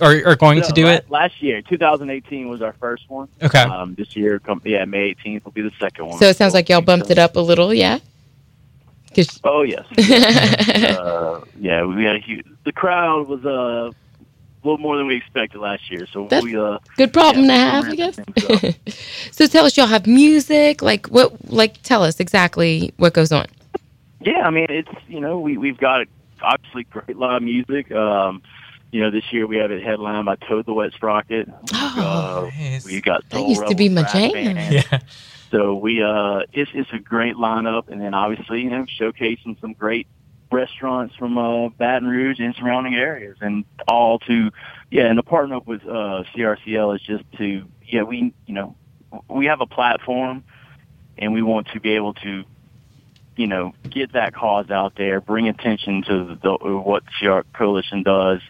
or, 0.02 0.22
or 0.26 0.36
going 0.36 0.62
to 0.62 0.72
do 0.72 0.86
la- 0.86 0.92
it. 0.92 1.10
Last 1.10 1.42
year, 1.42 1.62
2018 1.62 2.48
was 2.50 2.62
our 2.62 2.74
first 2.74 3.10
one. 3.10 3.28
Okay. 3.42 3.62
Um, 3.62 3.94
this 3.96 4.16
year, 4.16 4.40
come, 4.40 4.62
yeah, 4.66 4.86
May 4.86 5.14
18th 5.14 5.46
will 5.46 5.52
be 5.52 5.62
the 5.62 5.72
second 5.80 6.08
one. 6.08 6.18
So 6.18 6.26
it 6.26 6.36
sounds 6.38 6.54
like 6.54 6.68
y'all 6.70 6.82
bumped 6.82 7.10
it 7.12 7.18
up 7.18 7.36
a 7.36 7.40
little, 7.40 7.74
yeah? 7.74 8.00
'Cause- 9.16 9.40
Oh 9.44 9.62
yes. 9.62 9.86
uh, 10.00 11.42
yeah, 11.60 11.86
we 11.86 12.04
had 12.04 12.16
a 12.16 12.20
huge. 12.20 12.46
The 12.64 12.72
crowd 12.72 13.28
was 13.28 13.46
uh, 13.46 13.92
a 13.92 13.94
little 14.64 14.78
more 14.78 14.98
than 14.98 15.08
we 15.08 15.16
expected 15.16 15.60
last 15.60 15.92
year. 15.92 16.08
So 16.12 16.28
That's 16.30 16.44
we 16.44 16.56
uh, 16.58 16.80
good 16.98 17.14
problem 17.14 17.46
Yeah, 17.46 17.56
to 17.56 17.62
have, 17.72 17.90
I 17.90 17.96
guess. 17.96 18.20
so 19.32 19.48
tell 19.48 19.66
us, 19.66 19.76
y'all 19.78 19.88
have 19.88 20.08
music. 20.08 20.82
Like 20.82 21.08
what? 21.08 21.52
Like 21.52 21.82
tell 21.84 22.04
us 22.04 22.20
exactly 22.20 22.94
what 22.98 23.14
goes 23.14 23.32
on. 23.32 23.48
Yeah, 24.22 24.48
I 24.48 24.50
mean 24.50 24.68
it's 24.70 24.90
you 25.08 25.20
know 25.20 25.40
we 25.40 25.58
we've 25.58 25.78
got 25.78 26.08
obviously 26.42 26.86
great 26.86 27.18
live 27.18 27.42
music. 27.42 27.92
Um, 27.92 28.42
you 28.92 29.02
know 29.02 29.12
this 29.12 29.24
year 29.32 29.48
we 29.48 29.58
have 29.58 29.72
it 29.72 29.84
headlined 29.84 30.26
by 30.26 30.36
Toad 30.36 30.66
the 30.66 30.74
Wet 30.74 30.94
Sprocket. 30.94 31.50
Oh, 31.74 32.50
uh, 32.54 32.58
nice. 32.58 32.86
we 32.86 33.02
got 33.02 33.28
That 33.30 33.38
Soul 33.38 33.50
used 33.50 33.68
to 33.68 33.76
be 33.76 33.90
my 33.90 34.04
jam. 34.04 34.32
Band. 34.32 34.74
Yeah. 34.74 35.00
So 35.52 35.76
we 35.76 36.02
uh, 36.02 36.42
it's 36.52 36.72
it's 36.74 36.92
a 36.94 37.00
great 37.00 37.36
lineup, 37.36 37.88
and 37.90 38.02
then 38.02 38.14
obviously 38.14 38.62
you 38.62 38.70
know 38.72 38.86
showcasing 39.00 39.60
some 39.62 39.74
great 39.74 40.08
restaurants 40.54 41.16
from 41.16 41.38
uh, 41.38 41.70
Baton 41.70 42.08
Rouge 42.08 42.40
and 42.40 42.56
surrounding 42.56 42.96
areas, 42.96 43.38
and 43.42 43.66
all 43.88 44.20
to 44.20 44.52
yeah, 44.90 45.06
and 45.06 45.18
the 45.18 45.24
partner 45.24 45.56
up 45.56 45.68
with 45.68 45.82
uh, 45.84 46.24
CRCL 46.36 46.96
is 46.96 47.02
just 47.02 47.24
to 47.38 47.66
yeah 47.86 48.04
we 48.04 48.34
you 48.46 48.54
know 48.54 48.76
we 49.28 49.48
have 49.48 49.62
a 49.62 49.66
platform, 49.66 50.44
and 51.18 51.34
we 51.34 51.42
want 51.42 51.68
to 51.74 51.80
be 51.80 51.92
able 51.92 52.14
to 52.16 52.44
you 53.36 53.48
know 53.48 53.74
get 53.90 54.14
that 54.14 54.34
cause 54.34 54.70
out 54.70 54.94
there, 54.96 55.20
bring 55.20 55.48
attention 55.48 56.04
to 56.04 56.38
the, 56.42 56.54
what 56.54 57.04
CR 57.20 57.40
Coalition 57.54 58.04
does. 58.04 58.42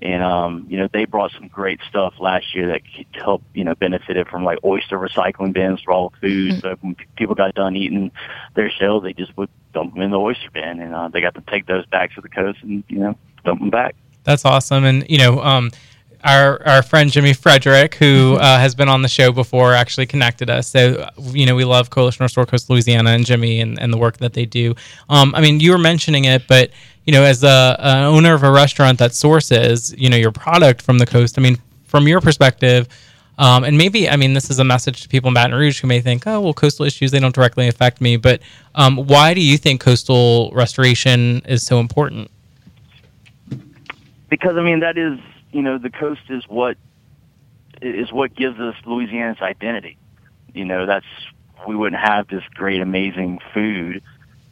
And 0.00 0.22
um, 0.22 0.66
you 0.68 0.78
know 0.78 0.88
they 0.92 1.06
brought 1.06 1.32
some 1.32 1.48
great 1.48 1.80
stuff 1.88 2.14
last 2.20 2.54
year 2.54 2.68
that 2.68 2.82
helped 3.12 3.46
you 3.52 3.64
know 3.64 3.74
benefited 3.74 4.28
from 4.28 4.44
like 4.44 4.58
oyster 4.64 4.96
recycling 4.96 5.52
bins 5.52 5.80
for 5.82 5.92
all 5.92 6.10
the 6.10 6.20
food. 6.20 6.60
So 6.60 6.76
when 6.80 6.94
people 7.16 7.34
got 7.34 7.54
done 7.54 7.74
eating 7.74 8.12
their 8.54 8.70
shells, 8.70 9.02
they 9.02 9.12
just 9.12 9.36
would 9.36 9.50
dump 9.74 9.94
them 9.94 10.02
in 10.02 10.10
the 10.10 10.18
oyster 10.18 10.50
bin, 10.52 10.80
and 10.80 10.94
uh, 10.94 11.08
they 11.08 11.20
got 11.20 11.34
to 11.34 11.42
take 11.50 11.66
those 11.66 11.86
back 11.86 12.14
to 12.14 12.20
the 12.20 12.28
coast 12.28 12.58
and 12.62 12.84
you 12.88 12.98
know 12.98 13.16
dump 13.44 13.60
them 13.60 13.70
back. 13.70 13.94
That's 14.24 14.44
awesome, 14.44 14.84
and 14.84 15.04
you 15.08 15.18
know, 15.18 15.40
um, 15.42 15.70
our 16.24 16.66
our 16.66 16.82
friend 16.82 17.10
Jimmy 17.10 17.32
Frederick, 17.32 17.94
who 17.94 18.34
Mm-hmm. 18.34 18.42
uh, 18.42 18.58
has 18.58 18.74
been 18.74 18.88
on 18.88 19.02
the 19.02 19.08
show 19.08 19.32
before, 19.32 19.72
actually 19.74 20.06
connected 20.06 20.50
us. 20.50 20.68
So 20.68 20.94
uh, 20.94 21.10
you 21.32 21.46
know, 21.46 21.54
we 21.54 21.64
love 21.64 21.90
Coalition 21.90 22.24
Restore 22.24 22.46
Coast 22.46 22.68
Louisiana 22.70 23.10
and 23.10 23.24
Jimmy 23.24 23.60
and, 23.60 23.78
and 23.78 23.92
the 23.92 23.98
work 23.98 24.18
that 24.18 24.32
they 24.34 24.44
do. 24.44 24.74
Um, 25.08 25.34
I 25.34 25.40
mean, 25.40 25.60
you 25.60 25.70
were 25.72 25.78
mentioning 25.78 26.24
it, 26.24 26.46
but 26.48 26.70
you 27.06 27.12
know, 27.12 27.22
as 27.22 27.42
a, 27.44 27.76
a 27.78 28.04
owner 28.04 28.34
of 28.34 28.42
a 28.42 28.50
restaurant 28.50 28.98
that 28.98 29.14
sources 29.14 29.94
you 29.96 30.10
know 30.10 30.16
your 30.16 30.32
product 30.32 30.82
from 30.82 30.98
the 30.98 31.06
coast, 31.06 31.38
I 31.38 31.42
mean, 31.42 31.56
from 31.84 32.06
your 32.08 32.20
perspective. 32.20 32.88
Um, 33.38 33.64
and 33.64 33.78
maybe, 33.78 34.08
I 34.08 34.16
mean, 34.16 34.34
this 34.34 34.50
is 34.50 34.58
a 34.58 34.64
message 34.64 35.02
to 35.02 35.08
people 35.08 35.28
in 35.28 35.34
Baton 35.34 35.56
Rouge 35.56 35.80
who 35.80 35.86
may 35.86 36.00
think, 36.00 36.26
oh, 36.26 36.40
well, 36.40 36.54
coastal 36.54 36.84
issues, 36.84 37.12
they 37.12 37.20
don't 37.20 37.34
directly 37.34 37.68
affect 37.68 38.00
me. 38.00 38.16
But 38.16 38.40
um, 38.74 38.96
why 38.96 39.32
do 39.32 39.40
you 39.40 39.56
think 39.56 39.80
coastal 39.80 40.50
restoration 40.52 41.40
is 41.46 41.64
so 41.64 41.78
important? 41.78 42.30
because 44.28 44.56
I 44.56 44.62
mean 44.62 44.80
that 44.80 44.98
is 44.98 45.18
you 45.52 45.62
know 45.62 45.78
the 45.78 45.90
coast 45.90 46.22
is 46.28 46.46
what 46.48 46.76
is 47.80 48.12
what 48.12 48.34
gives 48.34 48.58
us 48.60 48.74
Louisiana's 48.84 49.40
identity. 49.40 49.96
You 50.54 50.64
know 50.64 50.86
that's 50.86 51.06
we 51.66 51.74
wouldn't 51.74 52.00
have 52.00 52.28
this 52.28 52.44
great 52.54 52.80
amazing 52.80 53.40
food 53.52 54.02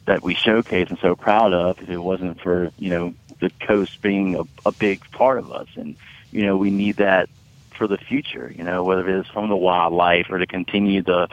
that 0.06 0.22
we 0.22 0.34
showcase 0.34 0.88
and 0.88 0.98
so 0.98 1.16
proud 1.16 1.52
of 1.52 1.80
if 1.80 1.88
it 1.88 1.98
wasn't 1.98 2.40
for 2.40 2.70
you 2.78 2.90
know 2.90 3.14
the 3.40 3.50
coast 3.60 4.00
being 4.02 4.36
a, 4.36 4.42
a 4.64 4.72
big 4.72 5.08
part 5.10 5.38
of 5.38 5.52
us 5.52 5.68
and 5.76 5.96
you 6.30 6.44
know 6.44 6.56
we 6.56 6.70
need 6.70 6.96
that 6.96 7.28
for 7.76 7.86
the 7.86 7.98
future. 7.98 8.52
You 8.54 8.64
know 8.64 8.84
whether 8.84 9.08
it 9.08 9.20
is 9.20 9.26
from 9.28 9.48
the 9.48 9.56
wildlife 9.56 10.26
or 10.30 10.38
to 10.38 10.46
continue 10.46 11.02
the 11.02 11.28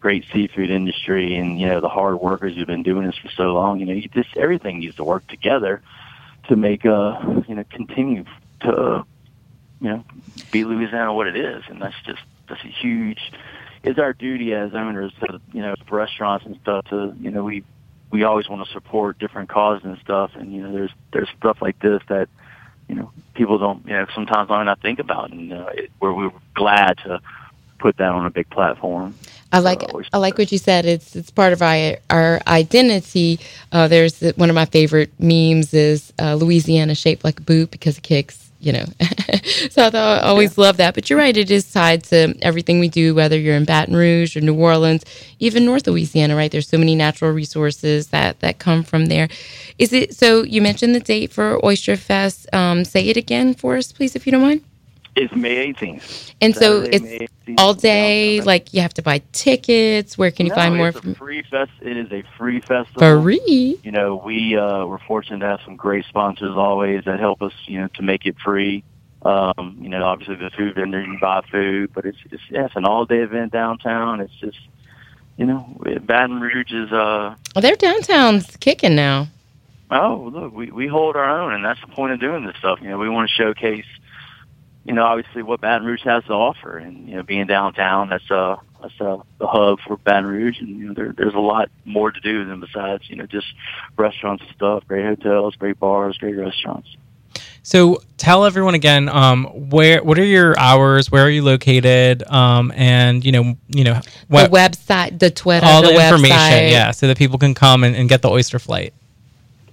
great 0.00 0.26
seafood 0.32 0.70
industry 0.70 1.36
and 1.36 1.58
you 1.58 1.66
know 1.66 1.80
the 1.80 1.88
hard 1.88 2.20
workers 2.20 2.54
who've 2.54 2.66
been 2.66 2.82
doing 2.82 3.06
this 3.06 3.16
for 3.16 3.30
so 3.30 3.54
long. 3.54 3.80
You 3.80 3.86
know 3.86 3.92
you 3.92 4.08
just 4.08 4.36
everything 4.36 4.80
needs 4.80 4.96
to 4.96 5.04
work 5.04 5.26
together 5.26 5.82
to 6.48 6.56
make 6.56 6.84
uh 6.84 7.42
you 7.48 7.54
know 7.54 7.64
continue 7.70 8.24
to 8.60 8.72
uh, 8.72 9.02
you 9.80 9.88
know 9.88 10.04
be 10.50 10.64
Louisiana 10.64 11.14
what 11.14 11.26
it 11.26 11.36
is, 11.36 11.64
and 11.68 11.80
that's 11.80 12.00
just 12.04 12.22
that's 12.48 12.64
a 12.64 12.68
huge. 12.68 13.32
It's 13.82 13.98
our 13.98 14.12
duty 14.12 14.54
as 14.54 14.74
owners 14.74 15.12
to 15.20 15.40
you 15.52 15.62
know 15.62 15.74
restaurants 15.90 16.46
and 16.46 16.58
stuff 16.62 16.86
to 16.86 17.14
you 17.20 17.30
know 17.30 17.44
we 17.44 17.64
we 18.10 18.22
always 18.22 18.48
want 18.48 18.66
to 18.66 18.72
support 18.72 19.18
different 19.18 19.48
causes 19.48 19.84
and 19.84 19.98
stuff, 19.98 20.32
and 20.34 20.52
you 20.52 20.62
know 20.62 20.72
there's 20.72 20.92
there's 21.12 21.28
stuff 21.38 21.60
like 21.60 21.78
this 21.80 22.02
that 22.08 22.28
you 22.88 22.94
know 22.94 23.10
people 23.34 23.58
don't 23.58 23.86
you 23.86 23.92
know 23.92 24.06
sometimes 24.14 24.48
might 24.48 24.64
not 24.64 24.80
think 24.80 24.98
about, 24.98 25.30
and 25.30 25.52
uh, 25.52 25.66
it, 25.74 25.90
we're 26.00 26.12
we're 26.12 26.32
glad 26.54 26.98
to 27.04 27.20
put 27.78 27.96
that 27.98 28.10
on 28.10 28.26
a 28.26 28.30
big 28.30 28.48
platform. 28.50 29.14
I 29.52 29.60
like 29.60 29.94
Oyster 29.94 30.10
I 30.12 30.18
like 30.18 30.36
what 30.36 30.50
you 30.50 30.58
said. 30.58 30.84
It's 30.84 31.14
it's 31.14 31.30
part 31.30 31.52
of 31.52 31.62
our 31.62 31.96
our 32.10 32.40
identity. 32.46 33.40
Uh, 33.70 33.88
there's 33.88 34.20
one 34.36 34.50
of 34.50 34.54
my 34.54 34.64
favorite 34.64 35.12
memes 35.18 35.72
is 35.72 36.12
uh, 36.18 36.34
Louisiana 36.34 36.94
shaped 36.94 37.24
like 37.24 37.38
a 37.38 37.42
boot 37.42 37.70
because 37.70 37.98
it 37.98 38.02
kicks. 38.02 38.43
You 38.64 38.72
know, 38.72 38.84
so 39.70 39.90
I, 39.92 40.20
always 40.20 40.56
love 40.56 40.78
that. 40.78 40.94
But 40.94 41.10
you're 41.10 41.18
right; 41.18 41.36
it 41.36 41.50
is 41.50 41.70
tied 41.70 42.04
to 42.04 42.34
everything 42.40 42.80
we 42.80 42.88
do, 42.88 43.14
whether 43.14 43.38
you're 43.38 43.56
in 43.56 43.64
Baton 43.64 43.94
Rouge 43.94 44.36
or 44.36 44.40
New 44.40 44.54
Orleans, 44.54 45.04
even 45.38 45.64
North 45.64 45.86
Louisiana. 45.86 46.34
Right? 46.34 46.50
There's 46.50 46.68
so 46.68 46.78
many 46.78 46.94
natural 46.94 47.30
resources 47.32 48.08
that 48.08 48.40
that 48.40 48.58
come 48.58 48.82
from 48.82 49.06
there. 49.06 49.28
Is 49.78 49.92
it 49.92 50.14
so? 50.14 50.42
You 50.42 50.62
mentioned 50.62 50.94
the 50.94 51.00
date 51.00 51.32
for 51.32 51.64
Oyster 51.64 51.96
Fest. 51.96 52.52
Um, 52.54 52.84
say 52.84 53.06
it 53.08 53.16
again 53.16 53.54
for 53.54 53.76
us, 53.76 53.92
please, 53.92 54.16
if 54.16 54.26
you 54.26 54.32
don't 54.32 54.42
mind. 54.42 54.62
It's 55.16 55.34
May 55.34 55.72
18th. 55.72 56.34
And 56.40 56.56
so 56.56 56.80
it's 56.82 57.04
18th, 57.04 57.54
all 57.58 57.74
day. 57.74 58.40
Like 58.40 58.74
you 58.74 58.80
have 58.82 58.94
to 58.94 59.02
buy 59.02 59.22
tickets. 59.32 60.18
Where 60.18 60.30
can 60.30 60.46
you 60.46 60.50
No, 60.50 60.56
find 60.56 60.76
more? 60.76 60.88
It's 60.88 60.98
From, 60.98 61.12
a 61.12 61.14
free 61.14 61.42
fest. 61.50 61.70
It 61.80 61.96
is 61.96 62.10
a 62.12 62.24
free 62.36 62.60
festival. 62.60 63.22
free. 63.22 63.78
You 63.84 63.92
know, 63.92 64.16
we 64.24 64.56
uh, 64.56 64.86
we're 64.86 64.98
fortunate 65.06 65.38
to 65.40 65.46
have 65.46 65.60
some 65.64 65.76
great 65.76 66.04
sponsors 66.06 66.56
always 66.56 67.04
that 67.04 67.20
help 67.20 67.42
us. 67.42 67.52
You 67.66 67.82
know, 67.82 67.88
to 67.94 68.02
make 68.02 68.26
it 68.26 68.36
free. 68.44 68.82
Um, 69.22 69.78
you 69.80 69.88
know, 69.88 70.04
obviously 70.04 70.34
the 70.36 70.50
food 70.50 70.74
vendor 70.74 71.00
you 71.00 71.06
can 71.06 71.18
buy 71.20 71.42
food, 71.50 71.92
but 71.94 72.04
it's 72.04 72.18
it's, 72.30 72.42
yeah, 72.50 72.66
it's 72.66 72.76
an 72.76 72.84
all 72.84 73.06
day 73.06 73.20
event 73.20 73.52
downtown. 73.52 74.20
It's 74.20 74.34
just 74.40 74.58
you 75.36 75.46
know, 75.46 75.76
Baton 76.02 76.40
Rouge 76.40 76.72
is 76.72 76.92
uh 76.92 77.36
Oh, 77.56 77.60
their 77.60 77.76
downtown's 77.76 78.56
kicking 78.56 78.96
now. 78.96 79.28
oh 79.90 80.30
look 80.32 80.52
we 80.52 80.70
we 80.72 80.88
hold 80.88 81.14
our 81.16 81.40
own, 81.40 81.54
and 81.54 81.64
that's 81.64 81.80
the 81.80 81.86
point 81.86 82.12
of 82.12 82.20
doing 82.20 82.44
this 82.44 82.56
stuff. 82.58 82.80
You 82.82 82.88
know, 82.90 82.98
we 82.98 83.08
want 83.08 83.30
to 83.30 83.34
showcase. 83.34 83.86
You 84.84 84.92
know, 84.92 85.02
obviously 85.02 85.42
what 85.42 85.60
Baton 85.60 85.86
Rouge 85.86 86.02
has 86.04 86.24
to 86.24 86.32
offer, 86.32 86.76
and 86.76 87.08
you 87.08 87.16
know, 87.16 87.22
being 87.22 87.46
downtown, 87.46 88.10
that's 88.10 88.30
a 88.30 88.58
that's 88.82 89.00
uh, 89.00 89.18
the 89.38 89.46
hub 89.46 89.78
for 89.86 89.96
Baton 89.96 90.26
Rouge, 90.26 90.60
and 90.60 90.68
you 90.68 90.88
know, 90.88 90.94
there, 90.94 91.14
there's 91.16 91.34
a 91.34 91.38
lot 91.38 91.70
more 91.84 92.10
to 92.10 92.20
do 92.20 92.44
than 92.44 92.60
besides 92.60 93.08
you 93.08 93.16
know 93.16 93.26
just 93.26 93.46
restaurants 93.96 94.44
and 94.46 94.54
stuff. 94.54 94.86
Great 94.86 95.04
hotels, 95.04 95.56
great 95.56 95.78
bars, 95.80 96.18
great 96.18 96.36
restaurants. 96.36 96.96
So 97.62 98.02
tell 98.18 98.44
everyone 98.44 98.74
again, 98.74 99.08
um, 99.08 99.70
where 99.70 100.04
what 100.04 100.18
are 100.18 100.24
your 100.24 100.58
hours? 100.58 101.10
Where 101.10 101.24
are 101.24 101.30
you 101.30 101.42
located? 101.42 102.22
Um, 102.30 102.70
and 102.76 103.24
you 103.24 103.32
know, 103.32 103.56
you 103.68 103.84
know, 103.84 104.00
what 104.28 104.50
the 104.50 104.56
website, 104.56 105.18
the 105.18 105.30
Twitter, 105.30 105.64
all 105.64 105.80
the, 105.80 105.88
the, 105.88 105.94
information, 105.94 106.36
website. 106.36 106.70
yeah, 106.70 106.90
so 106.90 107.06
that 107.06 107.16
people 107.16 107.38
can 107.38 107.54
come 107.54 107.82
and, 107.82 107.96
and 107.96 108.06
get 108.06 108.20
the 108.20 108.28
oyster 108.28 108.58
flight. 108.58 108.92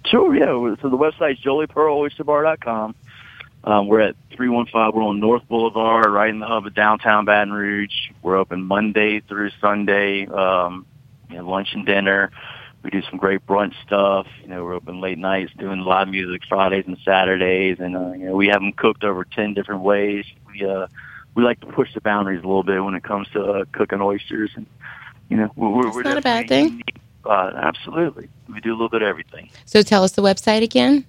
Sure, 0.05 0.33
yeah. 0.33 0.45
So 0.81 0.89
the 0.89 0.97
website 0.97 1.37
website's 1.37 1.41
joliepearloysterbar.com. 1.41 2.95
Um, 3.63 3.87
we're 3.87 4.01
at 4.01 4.15
315. 4.35 4.91
We're 4.93 5.07
on 5.07 5.19
North 5.19 5.47
Boulevard, 5.47 6.11
right 6.11 6.29
in 6.29 6.39
the 6.39 6.47
hub 6.47 6.65
of 6.65 6.73
downtown 6.73 7.25
Baton 7.25 7.53
Rouge. 7.53 7.93
We're 8.21 8.37
open 8.37 8.63
Monday 8.63 9.19
through 9.19 9.51
Sunday, 9.61 10.25
um, 10.27 10.85
you 11.29 11.37
know, 11.37 11.47
lunch 11.47 11.69
and 11.73 11.85
dinner. 11.85 12.31
We 12.83 12.89
do 12.89 13.03
some 13.03 13.19
great 13.19 13.45
brunch 13.45 13.73
stuff. 13.85 14.25
You 14.41 14.47
know, 14.47 14.63
we're 14.63 14.73
open 14.73 14.99
late 14.99 15.19
nights 15.19 15.51
doing 15.59 15.81
live 15.81 16.07
music 16.07 16.41
Fridays 16.49 16.85
and 16.87 16.97
Saturdays, 17.05 17.77
and 17.79 17.95
uh, 17.95 18.11
you 18.13 18.25
know, 18.25 18.35
we 18.35 18.47
have 18.47 18.61
them 18.61 18.73
cooked 18.73 19.03
over 19.03 19.23
ten 19.23 19.53
different 19.53 19.81
ways. 19.81 20.25
We 20.47 20.65
uh, 20.65 20.87
we 21.35 21.43
like 21.43 21.59
to 21.59 21.67
push 21.67 21.93
the 21.93 22.01
boundaries 22.01 22.43
a 22.43 22.47
little 22.47 22.63
bit 22.63 22.83
when 22.83 22.95
it 22.95 23.03
comes 23.03 23.27
to 23.33 23.43
uh, 23.43 23.65
cooking 23.71 24.01
oysters, 24.01 24.49
and 24.55 24.65
you 25.29 25.37
know, 25.37 25.51
we're, 25.55 25.69
we're, 25.69 25.83
That's 25.83 25.95
we're 25.95 26.03
not 26.03 26.17
a 26.17 26.21
bad 26.21 26.47
thing. 26.47 26.69
unique. 26.69 26.95
Uh, 27.23 27.51
absolutely, 27.55 28.29
we 28.51 28.59
do 28.61 28.71
a 28.71 28.73
little 28.73 28.89
bit 28.89 29.03
of 29.03 29.07
everything. 29.07 29.51
So 29.65 29.83
tell 29.83 30.03
us 30.03 30.13
the 30.13 30.23
website 30.23 30.63
again. 30.63 31.05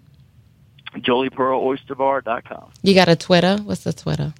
JoliePearlOysterBar.com. 0.96 2.70
You 2.82 2.94
got 2.94 3.08
a 3.08 3.16
Twitter? 3.16 3.56
What's 3.58 3.84
the 3.84 3.92
Twitter? 3.92 4.34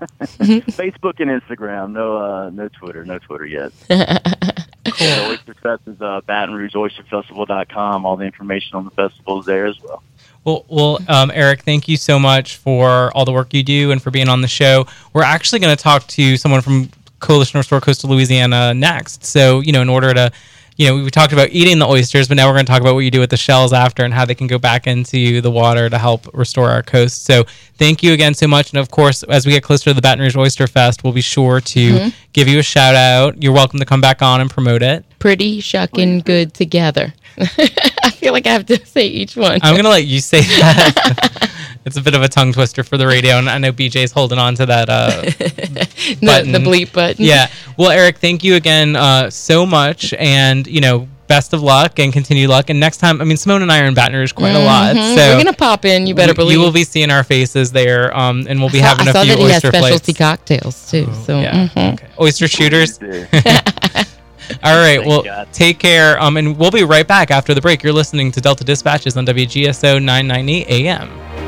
Facebook 0.20 1.20
and 1.20 1.30
Instagram. 1.30 1.92
No, 1.92 2.16
uh, 2.16 2.50
no 2.50 2.68
Twitter. 2.68 3.04
No 3.04 3.18
Twitter 3.18 3.46
yet. 3.46 3.72
The 4.84 5.26
Oyster 5.28 5.54
Fest 5.54 5.82
is 5.86 6.00
uh, 6.00 6.20
Baton 6.26 6.54
Rouge 6.54 6.74
Oyster 6.74 7.02
Festival.com. 7.04 8.06
All 8.06 8.16
the 8.16 8.24
information 8.24 8.76
on 8.76 8.84
the 8.84 8.90
festival 8.90 9.40
is 9.40 9.46
there 9.46 9.66
as 9.66 9.80
well. 9.82 10.02
Well, 10.44 10.64
well, 10.68 10.98
um, 11.08 11.30
Eric, 11.34 11.62
thank 11.62 11.86
you 11.86 11.96
so 11.96 12.18
much 12.18 12.56
for 12.56 13.12
all 13.14 13.24
the 13.24 13.32
work 13.32 13.52
you 13.52 13.62
do 13.62 13.92
and 13.92 14.02
for 14.02 14.10
being 14.10 14.28
on 14.28 14.40
the 14.40 14.48
show. 14.48 14.86
We're 15.12 15.22
actually 15.22 15.60
going 15.60 15.76
to 15.76 15.82
talk 15.82 16.06
to 16.08 16.36
someone 16.38 16.62
from 16.62 16.90
Coalition 17.20 17.58
Restore 17.58 17.80
Coastal 17.80 18.10
Louisiana 18.10 18.72
next. 18.72 19.24
So, 19.24 19.60
you 19.60 19.72
know, 19.72 19.82
in 19.82 19.90
order 19.90 20.14
to, 20.14 20.32
you 20.80 20.86
know, 20.86 21.04
we 21.04 21.10
talked 21.10 21.34
about 21.34 21.50
eating 21.50 21.78
the 21.78 21.86
oysters, 21.86 22.26
but 22.26 22.38
now 22.38 22.48
we're 22.48 22.54
going 22.54 22.64
to 22.64 22.72
talk 22.72 22.80
about 22.80 22.94
what 22.94 23.00
you 23.00 23.10
do 23.10 23.20
with 23.20 23.28
the 23.28 23.36
shells 23.36 23.74
after 23.74 24.02
and 24.02 24.14
how 24.14 24.24
they 24.24 24.34
can 24.34 24.46
go 24.46 24.58
back 24.58 24.86
into 24.86 25.42
the 25.42 25.50
water 25.50 25.90
to 25.90 25.98
help 25.98 26.26
restore 26.32 26.70
our 26.70 26.82
coast. 26.82 27.26
So, 27.26 27.44
thank 27.74 28.02
you 28.02 28.14
again 28.14 28.32
so 28.32 28.48
much. 28.48 28.70
And 28.70 28.78
of 28.78 28.90
course, 28.90 29.22
as 29.24 29.44
we 29.44 29.52
get 29.52 29.62
closer 29.62 29.90
to 29.90 29.94
the 29.94 30.00
Baton 30.00 30.20
Rouge 30.20 30.38
Oyster 30.38 30.66
Fest, 30.66 31.04
we'll 31.04 31.12
be 31.12 31.20
sure 31.20 31.60
to 31.60 31.92
mm-hmm. 31.92 32.08
give 32.32 32.48
you 32.48 32.60
a 32.60 32.62
shout 32.62 32.94
out. 32.94 33.42
You're 33.42 33.52
welcome 33.52 33.78
to 33.78 33.84
come 33.84 34.00
back 34.00 34.22
on 34.22 34.40
and 34.40 34.48
promote 34.48 34.82
it. 34.82 35.04
Pretty 35.18 35.60
shucking 35.60 36.20
good 36.20 36.54
together. 36.54 37.12
I 37.36 38.10
feel 38.12 38.32
like 38.32 38.46
I 38.46 38.52
have 38.52 38.64
to 38.66 38.86
say 38.86 39.06
each 39.06 39.36
one. 39.36 39.60
I'm 39.62 39.76
gonna 39.76 39.90
let 39.90 40.06
you 40.06 40.20
say 40.20 40.40
that. 40.40 41.50
it's 41.84 41.96
a 41.96 42.00
bit 42.02 42.14
of 42.14 42.22
a 42.22 42.28
tongue 42.28 42.52
twister 42.52 42.82
for 42.84 42.96
the 42.98 43.06
radio, 43.06 43.36
and 43.38 43.48
I 43.48 43.58
know 43.58 43.72
BJ's 43.72 44.12
holding 44.12 44.38
on 44.38 44.54
to 44.56 44.66
that. 44.66 44.88
Uh, 44.90 45.22
the, 45.22 46.18
button. 46.22 46.52
the 46.52 46.58
bleep 46.58 46.92
button. 46.92 47.24
yeah. 47.24 47.48
Well, 47.76 47.90
Eric, 47.90 48.18
thank 48.18 48.44
you 48.44 48.54
again 48.56 48.96
uh, 48.96 49.30
so 49.30 49.64
much, 49.66 50.12
and 50.14 50.66
you 50.66 50.80
know, 50.80 51.08
best 51.26 51.52
of 51.52 51.62
luck 51.62 51.98
and 51.98 52.12
continued 52.12 52.50
luck. 52.50 52.70
And 52.70 52.80
next 52.80 52.98
time, 52.98 53.20
I 53.20 53.24
mean, 53.24 53.36
Simone 53.36 53.62
and 53.62 53.70
I 53.72 53.80
are 53.80 53.86
in 53.86 53.94
Baton 53.94 54.16
Rouge 54.18 54.32
quite 54.32 54.50
a 54.54 54.58
lot, 54.64 54.94
so 54.94 55.00
We're 55.16 55.36
gonna 55.38 55.52
pop 55.52 55.84
in. 55.84 56.06
You 56.06 56.14
better 56.14 56.32
we- 56.32 56.36
believe. 56.36 56.52
you 56.58 56.60
will 56.60 56.72
be 56.72 56.84
seeing 56.84 57.10
our 57.10 57.24
faces 57.24 57.72
there, 57.72 58.14
um, 58.16 58.46
and 58.48 58.60
we'll 58.60 58.68
be 58.70 58.80
I 58.80 58.82
saw- 58.82 58.88
having 58.88 59.06
I 59.06 59.10
a 59.10 59.12
saw 59.14 59.22
few 59.22 59.36
that 59.36 59.38
he 59.42 59.48
has 59.50 59.62
specialty 59.62 60.12
flights. 60.12 60.18
cocktails 60.18 60.90
too. 60.90 61.08
So 61.24 61.40
Yeah. 61.40 61.68
mhm. 61.68 61.94
Okay. 61.94 62.06
Oyster 62.20 62.48
shooters. 62.48 62.98
All 64.64 64.76
right. 64.76 64.96
Thank 64.98 65.06
well, 65.06 65.22
God. 65.22 65.48
take 65.52 65.78
care. 65.78 66.20
Um, 66.20 66.36
and 66.36 66.58
we'll 66.58 66.72
be 66.72 66.82
right 66.82 67.06
back 67.06 67.30
after 67.30 67.54
the 67.54 67.60
break. 67.60 67.84
You're 67.84 67.92
listening 67.92 68.32
to 68.32 68.40
Delta 68.40 68.64
Dispatches 68.64 69.16
on 69.16 69.24
WGSO 69.24 70.02
990 70.02 70.66
AM. 70.66 71.39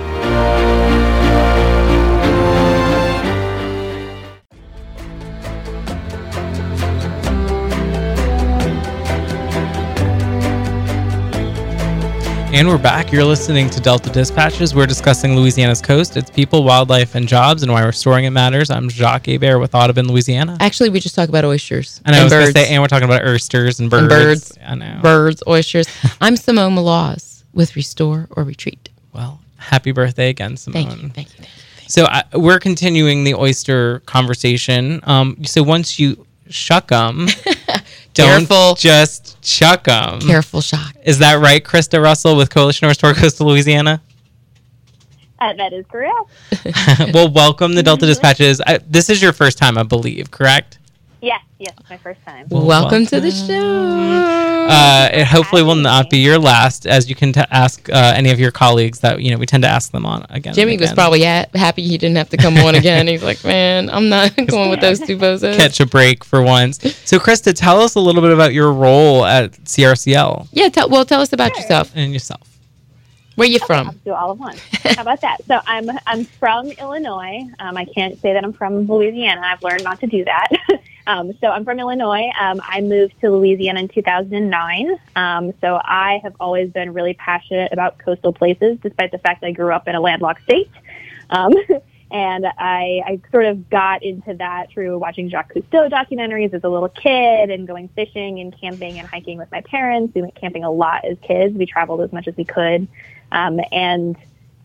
And 12.52 12.68
we're 12.68 12.76
back. 12.76 13.10
You're 13.10 13.24
listening 13.24 13.70
to 13.70 13.80
Delta 13.80 14.10
Dispatches. 14.10 14.74
We're 14.74 14.86
discussing 14.86 15.34
Louisiana's 15.34 15.80
coast, 15.80 16.18
its 16.18 16.28
people, 16.28 16.64
wildlife, 16.64 17.14
and 17.14 17.26
jobs, 17.26 17.62
and 17.62 17.72
why 17.72 17.82
restoring 17.82 18.26
it 18.26 18.30
matters. 18.30 18.70
I'm 18.70 18.90
Jacques 18.90 19.24
Hebert 19.24 19.58
with 19.58 19.74
Audubon, 19.74 20.06
Louisiana. 20.06 20.58
Actually, 20.60 20.90
we 20.90 21.00
just 21.00 21.14
talk 21.14 21.30
about 21.30 21.46
oysters. 21.46 22.02
And 22.04 22.14
I 22.14 22.18
and 22.18 22.24
was 22.24 22.32
going 22.34 22.44
to 22.44 22.52
say, 22.52 22.68
and 22.68 22.82
we're 22.82 22.88
talking 22.88 23.06
about 23.08 23.26
oysters 23.26 23.80
and 23.80 23.88
birds. 23.88 24.02
And 24.02 24.10
birds. 24.10 24.58
I 24.66 24.74
know. 24.74 25.00
birds, 25.00 25.42
oysters. 25.48 25.86
I'm 26.20 26.36
Simone 26.36 26.76
Maloz 26.76 27.42
with 27.54 27.74
Restore 27.74 28.28
or 28.32 28.44
Retreat. 28.44 28.90
Well, 29.14 29.40
happy 29.56 29.92
birthday 29.92 30.28
again, 30.28 30.58
Simone. 30.58 30.84
Thank 30.84 31.02
you. 31.02 31.08
Thank 31.08 31.28
you. 31.30 31.44
Thank 31.44 31.48
you. 31.84 31.88
So 31.88 32.04
I, 32.04 32.24
we're 32.34 32.60
continuing 32.60 33.24
the 33.24 33.32
oyster 33.32 34.00
conversation. 34.00 35.00
Um, 35.04 35.42
so 35.44 35.62
once 35.62 35.98
you 35.98 36.26
shuck 36.50 36.88
them, 36.88 37.28
don't 38.14 38.46
Careful. 38.46 38.74
just 38.74 39.40
chuck 39.42 39.84
them. 39.84 40.20
Careful 40.20 40.60
shock. 40.60 40.94
Is 41.04 41.18
that 41.18 41.34
right, 41.34 41.62
Krista 41.62 42.02
Russell 42.02 42.36
with 42.36 42.50
Coalition 42.50 42.88
Restore 42.88 43.14
Coastal 43.14 43.46
Louisiana? 43.46 44.02
Uh, 45.38 45.52
that 45.54 45.72
is 45.72 45.84
correct. 45.86 46.30
well, 47.14 47.28
welcome 47.32 47.74
the 47.74 47.82
Delta 47.82 48.06
Dispatches. 48.06 48.60
I, 48.60 48.78
this 48.86 49.10
is 49.10 49.20
your 49.20 49.32
first 49.32 49.58
time, 49.58 49.76
I 49.76 49.82
believe, 49.82 50.30
correct? 50.30 50.78
Yes, 51.24 51.40
yes, 51.60 51.72
my 51.88 51.96
first 51.98 52.20
time. 52.24 52.48
Well, 52.50 52.66
welcome 52.66 53.06
to 53.06 53.20
the 53.20 53.30
show. 53.30 54.66
Uh, 54.68 55.08
it 55.12 55.24
hopefully 55.24 55.62
will 55.62 55.76
not 55.76 56.10
be 56.10 56.18
your 56.18 56.36
last, 56.36 56.84
as 56.84 57.08
you 57.08 57.14
can 57.14 57.32
t- 57.32 57.40
ask 57.52 57.88
uh, 57.90 58.12
any 58.16 58.32
of 58.32 58.40
your 58.40 58.50
colleagues 58.50 58.98
that 59.00 59.20
you 59.22 59.30
know 59.30 59.36
we 59.38 59.46
tend 59.46 59.62
to 59.62 59.68
ask 59.68 59.92
them 59.92 60.04
on 60.04 60.22
again. 60.30 60.50
and 60.50 60.54
Jimmy 60.56 60.76
was 60.78 60.92
probably 60.92 61.22
ha- 61.22 61.46
happy 61.54 61.82
he 61.82 61.96
didn't 61.96 62.16
have 62.16 62.28
to 62.30 62.36
come 62.36 62.56
on 62.58 62.74
again. 62.74 63.06
He's 63.06 63.22
like, 63.22 63.44
man, 63.44 63.88
I'm 63.88 64.08
not 64.08 64.34
going 64.48 64.70
with 64.70 64.80
those 64.80 64.98
two 64.98 65.16
bozos. 65.16 65.56
catch 65.56 65.78
a 65.78 65.86
break 65.86 66.24
for 66.24 66.42
once. 66.42 66.78
So, 67.04 67.20
Krista, 67.20 67.54
tell 67.54 67.80
us 67.80 67.94
a 67.94 68.00
little 68.00 68.20
bit 68.22 68.32
about 68.32 68.52
your 68.52 68.72
role 68.72 69.24
at 69.24 69.52
CRCL 69.52 70.48
Yeah, 70.50 70.70
tell, 70.70 70.88
well, 70.88 71.04
tell 71.04 71.20
us 71.20 71.32
about 71.32 71.56
yourself. 71.56 71.92
and 71.94 72.12
yourself. 72.12 72.48
Where 73.36 73.46
are 73.46 73.50
you 73.50 73.60
I'll 73.62 73.66
from? 73.68 74.00
do 74.04 74.12
all 74.12 74.32
of 74.32 74.40
one. 74.40 74.56
How 74.82 75.02
about 75.02 75.20
that? 75.20 75.38
So 75.46 75.60
I'm 75.66 75.88
I'm 76.04 76.24
from 76.24 76.66
Illinois. 76.72 77.44
Um, 77.60 77.76
I 77.76 77.84
can't 77.84 78.20
say 78.20 78.32
that 78.32 78.42
I'm 78.44 78.52
from 78.52 78.86
Louisiana. 78.88 79.40
I've 79.44 79.62
learned 79.62 79.84
not 79.84 80.00
to 80.00 80.06
do 80.08 80.24
that. 80.24 80.48
um, 81.06 81.32
so 81.40 81.48
I'm 81.48 81.64
from 81.64 81.78
Illinois. 81.78 82.30
Um, 82.38 82.60
I 82.62 82.80
moved 82.80 83.20
to 83.20 83.30
Louisiana 83.30 83.80
in 83.80 83.88
2009. 83.88 84.98
Um, 85.16 85.52
so 85.60 85.80
I 85.82 86.20
have 86.22 86.34
always 86.38 86.70
been 86.70 86.92
really 86.92 87.14
passionate 87.14 87.72
about 87.72 87.98
coastal 87.98 88.32
places, 88.32 88.78
despite 88.82 89.10
the 89.10 89.18
fact 89.18 89.42
I 89.44 89.52
grew 89.52 89.72
up 89.72 89.88
in 89.88 89.94
a 89.94 90.00
landlocked 90.00 90.42
state. 90.44 90.70
Um, 91.30 91.52
and 92.10 92.46
I, 92.46 93.02
I 93.06 93.20
sort 93.30 93.46
of 93.46 93.68
got 93.70 94.02
into 94.02 94.34
that 94.34 94.70
through 94.70 94.98
watching 94.98 95.30
Jacques 95.30 95.54
Cousteau 95.54 95.90
documentaries 95.90 96.52
as 96.52 96.62
a 96.62 96.68
little 96.68 96.90
kid 96.90 97.50
and 97.50 97.66
going 97.66 97.88
fishing 97.88 98.38
and 98.38 98.56
camping 98.58 98.98
and 98.98 99.08
hiking 99.08 99.38
with 99.38 99.50
my 99.50 99.62
parents. 99.62 100.14
We 100.14 100.22
went 100.22 100.34
camping 100.34 100.62
a 100.62 100.70
lot 100.70 101.04
as 101.04 101.16
kids. 101.22 101.56
We 101.56 101.66
traveled 101.66 102.02
as 102.02 102.12
much 102.12 102.28
as 102.28 102.36
we 102.36 102.44
could. 102.44 102.86
Um, 103.32 103.60
and 103.72 104.16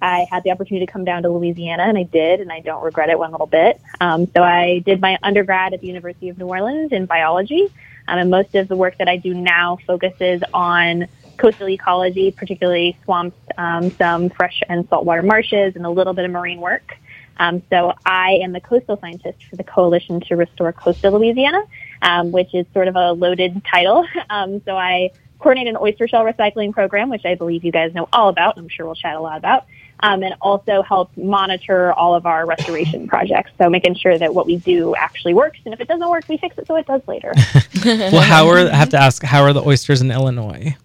I 0.02 0.28
had 0.30 0.44
the 0.44 0.52
opportunity 0.52 0.86
to 0.86 0.92
come 0.92 1.06
down 1.06 1.24
to 1.24 1.30
Louisiana, 1.30 1.84
and 1.84 1.98
I 1.98 2.04
did, 2.04 2.40
and 2.40 2.52
I 2.52 2.60
don't 2.60 2.84
regret 2.84 3.10
it 3.10 3.18
one 3.18 3.32
little 3.32 3.48
bit. 3.48 3.82
Um, 4.00 4.28
so 4.36 4.44
I 4.44 4.80
did 4.86 5.02
my 5.02 5.18
undergrad 5.24 5.74
at 5.74 5.82
the 5.82 5.88
University 5.88 6.30
of 6.30 6.38
New 6.38 6.48
Orleans 6.48 6.92
in 6.92 7.06
biology, 7.06 7.64
um, 8.08 8.20
and 8.20 8.30
most 8.30 8.54
of 8.56 8.68
the 8.68 8.76
work 8.76 8.98
that 9.00 9.08
I 9.08 9.18
do 9.18 9.34
now 9.34 9.78
focuses 9.88 10.44
on 10.54 11.08
coastal 11.38 11.70
ecology, 11.70 12.32
particularly 12.32 12.98
swamps, 13.04 13.38
um, 13.58 13.92
some 13.92 14.30
fresh 14.30 14.62
and 14.70 14.88
saltwater 14.90 15.24
marshes, 15.24 15.76
and 15.76 15.86
a 15.86 15.90
little 15.90 16.14
bit 16.14 16.26
of 16.26 16.32
marine 16.32 16.60
work. 16.60 16.98
Um, 17.40 17.62
so 17.70 17.94
I 18.06 18.40
am 18.44 18.52
the 18.52 18.62
coastal 18.62 18.98
scientist 19.00 19.44
for 19.50 19.56
the 19.56 19.64
Coalition 19.64 20.22
to 20.22 20.36
Restore 20.36 20.74
Coastal 20.74 21.14
Louisiana, 21.14 21.64
um, 22.02 22.32
which 22.32 22.54
is 22.54 22.66
sort 22.74 22.88
of 22.88 22.96
a 22.96 23.12
loaded 23.14 23.64
title. 23.66 24.06
Um, 24.30 24.62
so 24.66 24.76
I 24.76 25.12
coordinate 25.40 25.70
an 25.70 25.78
oyster 25.80 26.08
shell 26.08 26.26
recycling 26.26 26.74
program, 26.74 27.10
which 27.10 27.26
I 27.26 27.36
believe 27.36 27.64
you 27.64 27.72
guys 27.72 27.94
know 27.94 28.10
all 28.12 28.28
about. 28.28 28.58
I'm 28.58 28.68
sure 28.68 28.86
we'll 28.86 28.96
chat 28.96 29.16
a 29.16 29.22
lot 29.22 29.38
about. 29.38 29.66
Um, 30.02 30.22
and 30.22 30.36
also 30.42 30.84
help 30.84 31.10
monitor 31.18 31.92
all 31.94 32.14
of 32.14 32.28
our 32.28 32.46
restoration 32.46 33.08
projects. 33.14 33.52
So 33.58 33.68
making 33.68 33.96
sure 33.96 34.16
that 34.18 34.34
what 34.34 34.46
we 34.46 34.58
do 34.58 34.94
actually 34.96 35.34
works. 35.34 35.60
And 35.66 35.74
if 35.74 35.82
it 35.82 35.88
doesn't 35.88 36.08
work, 36.08 36.26
we 36.30 36.38
fix 36.38 36.56
it 36.60 36.68
so 36.68 36.76
it 36.76 36.86
does 36.86 37.02
later. 37.08 37.34
Well, 37.84 38.22
how 38.22 38.48
are 38.50 38.60
I 38.60 38.76
have 38.76 38.90
to 38.90 38.98
ask? 38.98 39.24
How 39.24 39.42
are 39.44 39.54
the 39.54 39.64
oysters 39.64 40.02
in 40.02 40.12
Illinois? 40.12 40.76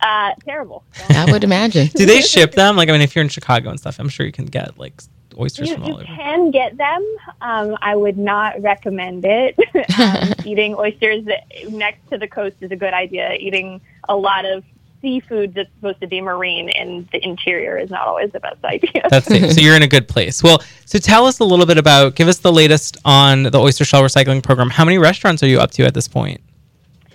Uh, 0.00 0.32
terrible. 0.44 0.84
I 1.10 1.30
would 1.30 1.44
imagine. 1.44 1.88
Do 1.88 2.06
they 2.06 2.20
ship 2.20 2.52
them? 2.52 2.76
Like, 2.76 2.88
I 2.88 2.92
mean, 2.92 3.00
if 3.00 3.14
you're 3.14 3.22
in 3.22 3.28
Chicago 3.28 3.70
and 3.70 3.78
stuff, 3.78 3.98
I'm 3.98 4.08
sure 4.08 4.24
you 4.26 4.32
can 4.32 4.46
get 4.46 4.78
like 4.78 5.02
oysters 5.38 5.68
You, 5.68 5.74
from 5.74 5.82
all 5.84 5.88
you 5.90 5.94
over. 5.96 6.04
can 6.04 6.50
get 6.50 6.76
them. 6.76 7.16
Um, 7.40 7.76
I 7.82 7.94
would 7.96 8.16
not 8.18 8.60
recommend 8.62 9.24
it. 9.26 9.58
um, 9.98 10.32
eating 10.46 10.74
oysters 10.74 11.24
next 11.68 12.08
to 12.10 12.18
the 12.18 12.28
coast 12.28 12.56
is 12.60 12.70
a 12.70 12.76
good 12.76 12.94
idea. 12.94 13.34
Eating 13.34 13.80
a 14.08 14.16
lot 14.16 14.44
of 14.44 14.64
seafood 15.06 15.54
that's 15.54 15.70
supposed 15.76 16.00
to 16.00 16.08
be 16.08 16.20
marine 16.20 16.68
in 16.68 17.08
the 17.12 17.24
interior 17.24 17.78
is 17.78 17.90
not 17.90 18.08
always 18.08 18.32
the 18.32 18.40
best 18.40 18.64
idea. 18.64 19.06
That's 19.08 19.26
safe. 19.26 19.52
so 19.52 19.60
you're 19.60 19.76
in 19.76 19.84
a 19.84 19.88
good 19.88 20.08
place. 20.08 20.42
Well, 20.42 20.60
so 20.84 20.98
tell 20.98 21.26
us 21.26 21.38
a 21.38 21.44
little 21.44 21.64
bit 21.64 21.78
about. 21.78 22.16
Give 22.16 22.26
us 22.26 22.38
the 22.38 22.52
latest 22.52 22.96
on 23.04 23.44
the 23.44 23.58
oyster 23.60 23.84
shell 23.84 24.02
recycling 24.02 24.42
program. 24.42 24.68
How 24.68 24.84
many 24.84 24.98
restaurants 24.98 25.44
are 25.44 25.46
you 25.46 25.60
up 25.60 25.70
to 25.72 25.84
at 25.84 25.94
this 25.94 26.08
point? 26.08 26.40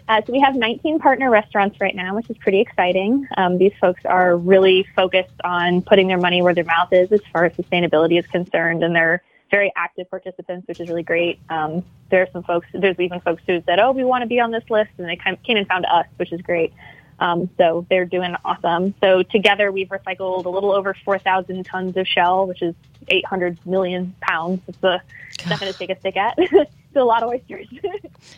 Uh, 0.08 0.22
so 0.26 0.32
we 0.32 0.40
have 0.40 0.56
19 0.56 1.00
partner 1.00 1.30
restaurants 1.30 1.82
right 1.82 1.96
now, 1.96 2.16
which 2.16 2.30
is 2.30 2.38
pretty 2.38 2.62
exciting. 2.62 3.28
Um, 3.38 3.58
these 3.58 3.74
folks 3.82 4.06
are 4.06 4.38
really 4.38 4.88
focused 4.96 5.40
on 5.44 5.82
putting 5.82 6.08
their 6.08 6.18
money 6.18 6.42
where 6.42 6.54
their 6.54 6.66
mouth 6.66 6.94
is 6.94 7.12
as 7.12 7.22
far 7.32 7.46
as 7.46 7.54
sustainability 7.54 8.18
is 8.18 8.28
concerned, 8.28 8.84
and 8.84 8.96
they're 8.96 9.22
very 9.50 9.72
active 9.76 10.10
participants, 10.10 10.66
which 10.68 10.80
is 10.80 10.88
really 10.88 11.04
great. 11.04 11.40
Um, 11.50 11.84
there 12.10 12.22
are 12.22 12.28
some 12.32 12.44
folks, 12.44 12.68
there's 12.74 13.00
even 13.00 13.20
folks 13.20 13.44
who 13.46 13.62
said, 13.66 13.80
oh, 13.80 13.92
we 13.92 14.06
want 14.06 14.22
to 14.22 14.28
be 14.28 14.40
on 14.40 14.52
this 14.52 14.64
list, 14.70 14.92
and 14.98 15.08
they 15.08 15.18
came 15.18 15.58
and 15.58 15.68
found 15.68 15.86
us, 15.86 16.08
which 16.16 16.32
is 16.32 16.42
great. 16.42 16.74
Um, 17.22 17.50
so 17.56 17.86
they're 17.90 18.06
doing 18.06 18.36
awesome. 18.44 18.96
So 19.00 19.22
together 19.22 19.72
we've 19.72 19.88
recycled 19.90 20.46
a 20.46 20.50
little 20.50 20.72
over 20.72 20.96
4,000 21.06 21.64
tons 21.64 21.96
of 21.96 22.08
shell, 22.08 22.48
which 22.48 22.64
is 22.64 22.74
800 23.08 23.64
million 23.66 24.16
pounds. 24.22 24.62
It's 24.68 24.84
a, 24.84 25.02
nothing 25.48 25.72
to 25.72 25.78
take 25.78 25.92
a 25.92 26.00
stick 26.00 26.18
at. 26.18 26.34
it's 26.38 26.72
a 26.96 27.04
lot 27.04 27.24
of 27.24 27.30
oysters. 27.30 27.68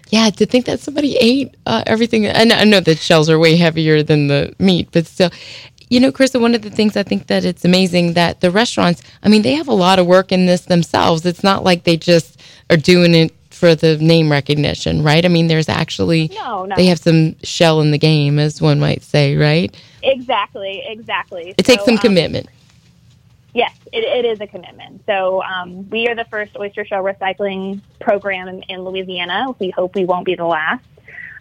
Yeah, 0.10 0.30
to 0.30 0.46
think 0.46 0.66
that 0.68 0.80
somebody 0.80 1.18
ate 1.20 1.58
uh, 1.66 1.84
everything. 1.88 2.28
I 2.28 2.44
know, 2.44 2.56
I 2.56 2.64
know 2.64 2.80
that 2.80 3.00
shells 3.00 3.30
are 3.30 3.40
way 3.40 3.58
heavier 3.58 4.04
than 4.04 4.28
the 4.28 4.54
meat, 4.60 4.90
but 4.92 5.08
still. 5.08 5.32
You 5.90 6.00
know, 6.00 6.12
Krista, 6.12 6.40
one 6.40 6.56
of 6.56 6.62
the 6.62 6.70
things 6.70 6.96
I 6.96 7.04
think 7.04 7.28
that 7.28 7.44
it's 7.44 7.66
amazing 7.66 8.14
that 8.14 8.40
the 8.40 8.50
restaurants, 8.50 9.02
I 9.24 9.30
mean, 9.30 9.42
they 9.42 9.56
have 9.56 9.68
a 9.68 9.74
lot 9.74 10.00
of 10.00 10.06
work 10.06 10.32
in 10.32 10.46
this 10.46 10.62
themselves. 10.62 11.26
It's 11.26 11.44
not 11.44 11.64
like 11.64 11.84
they 11.84 11.98
just 11.98 12.40
are 12.70 12.78
doing 12.78 13.14
it 13.14 13.34
for 13.64 13.76
the 13.76 13.96
name 14.00 14.30
recognition, 14.30 15.04
right? 15.04 15.24
I 15.24 15.30
mean, 15.30 15.48
there's 15.48 15.70
actually, 15.70 16.30
No, 16.36 16.66
no. 16.66 16.76
they 16.76 16.88
have 16.88 17.00
some 17.00 17.38
shell 17.44 17.80
in 17.80 17.92
the 17.92 17.98
game, 17.98 18.38
as 18.38 18.62
one 18.62 18.78
might 18.78 19.04
say, 19.04 19.38
right? 19.38 19.74
exactly, 20.02 20.84
exactly. 20.86 21.56
It 21.58 21.66
takes 21.66 21.86
some 21.86 21.94
um, 21.94 22.00
commitment. 22.00 22.50
Yes, 23.54 23.74
it, 23.94 24.04
it 24.04 24.26
is 24.26 24.42
a 24.42 24.48
commitment. 24.48 25.04
So 25.06 25.42
um, 25.44 25.90
we 25.90 26.10
are 26.10 26.16
the 26.16 26.26
first 26.26 26.58
oyster 26.60 26.84
shell 26.84 27.02
recycling 27.06 27.80
program 28.02 28.50
in, 28.50 28.64
in 28.64 28.82
Louisiana. 28.82 29.46
We 29.60 29.70
hope 29.70 29.96
we 29.96 30.04
won't 30.04 30.26
be 30.26 30.36
the 30.36 30.44
last. 30.44 30.84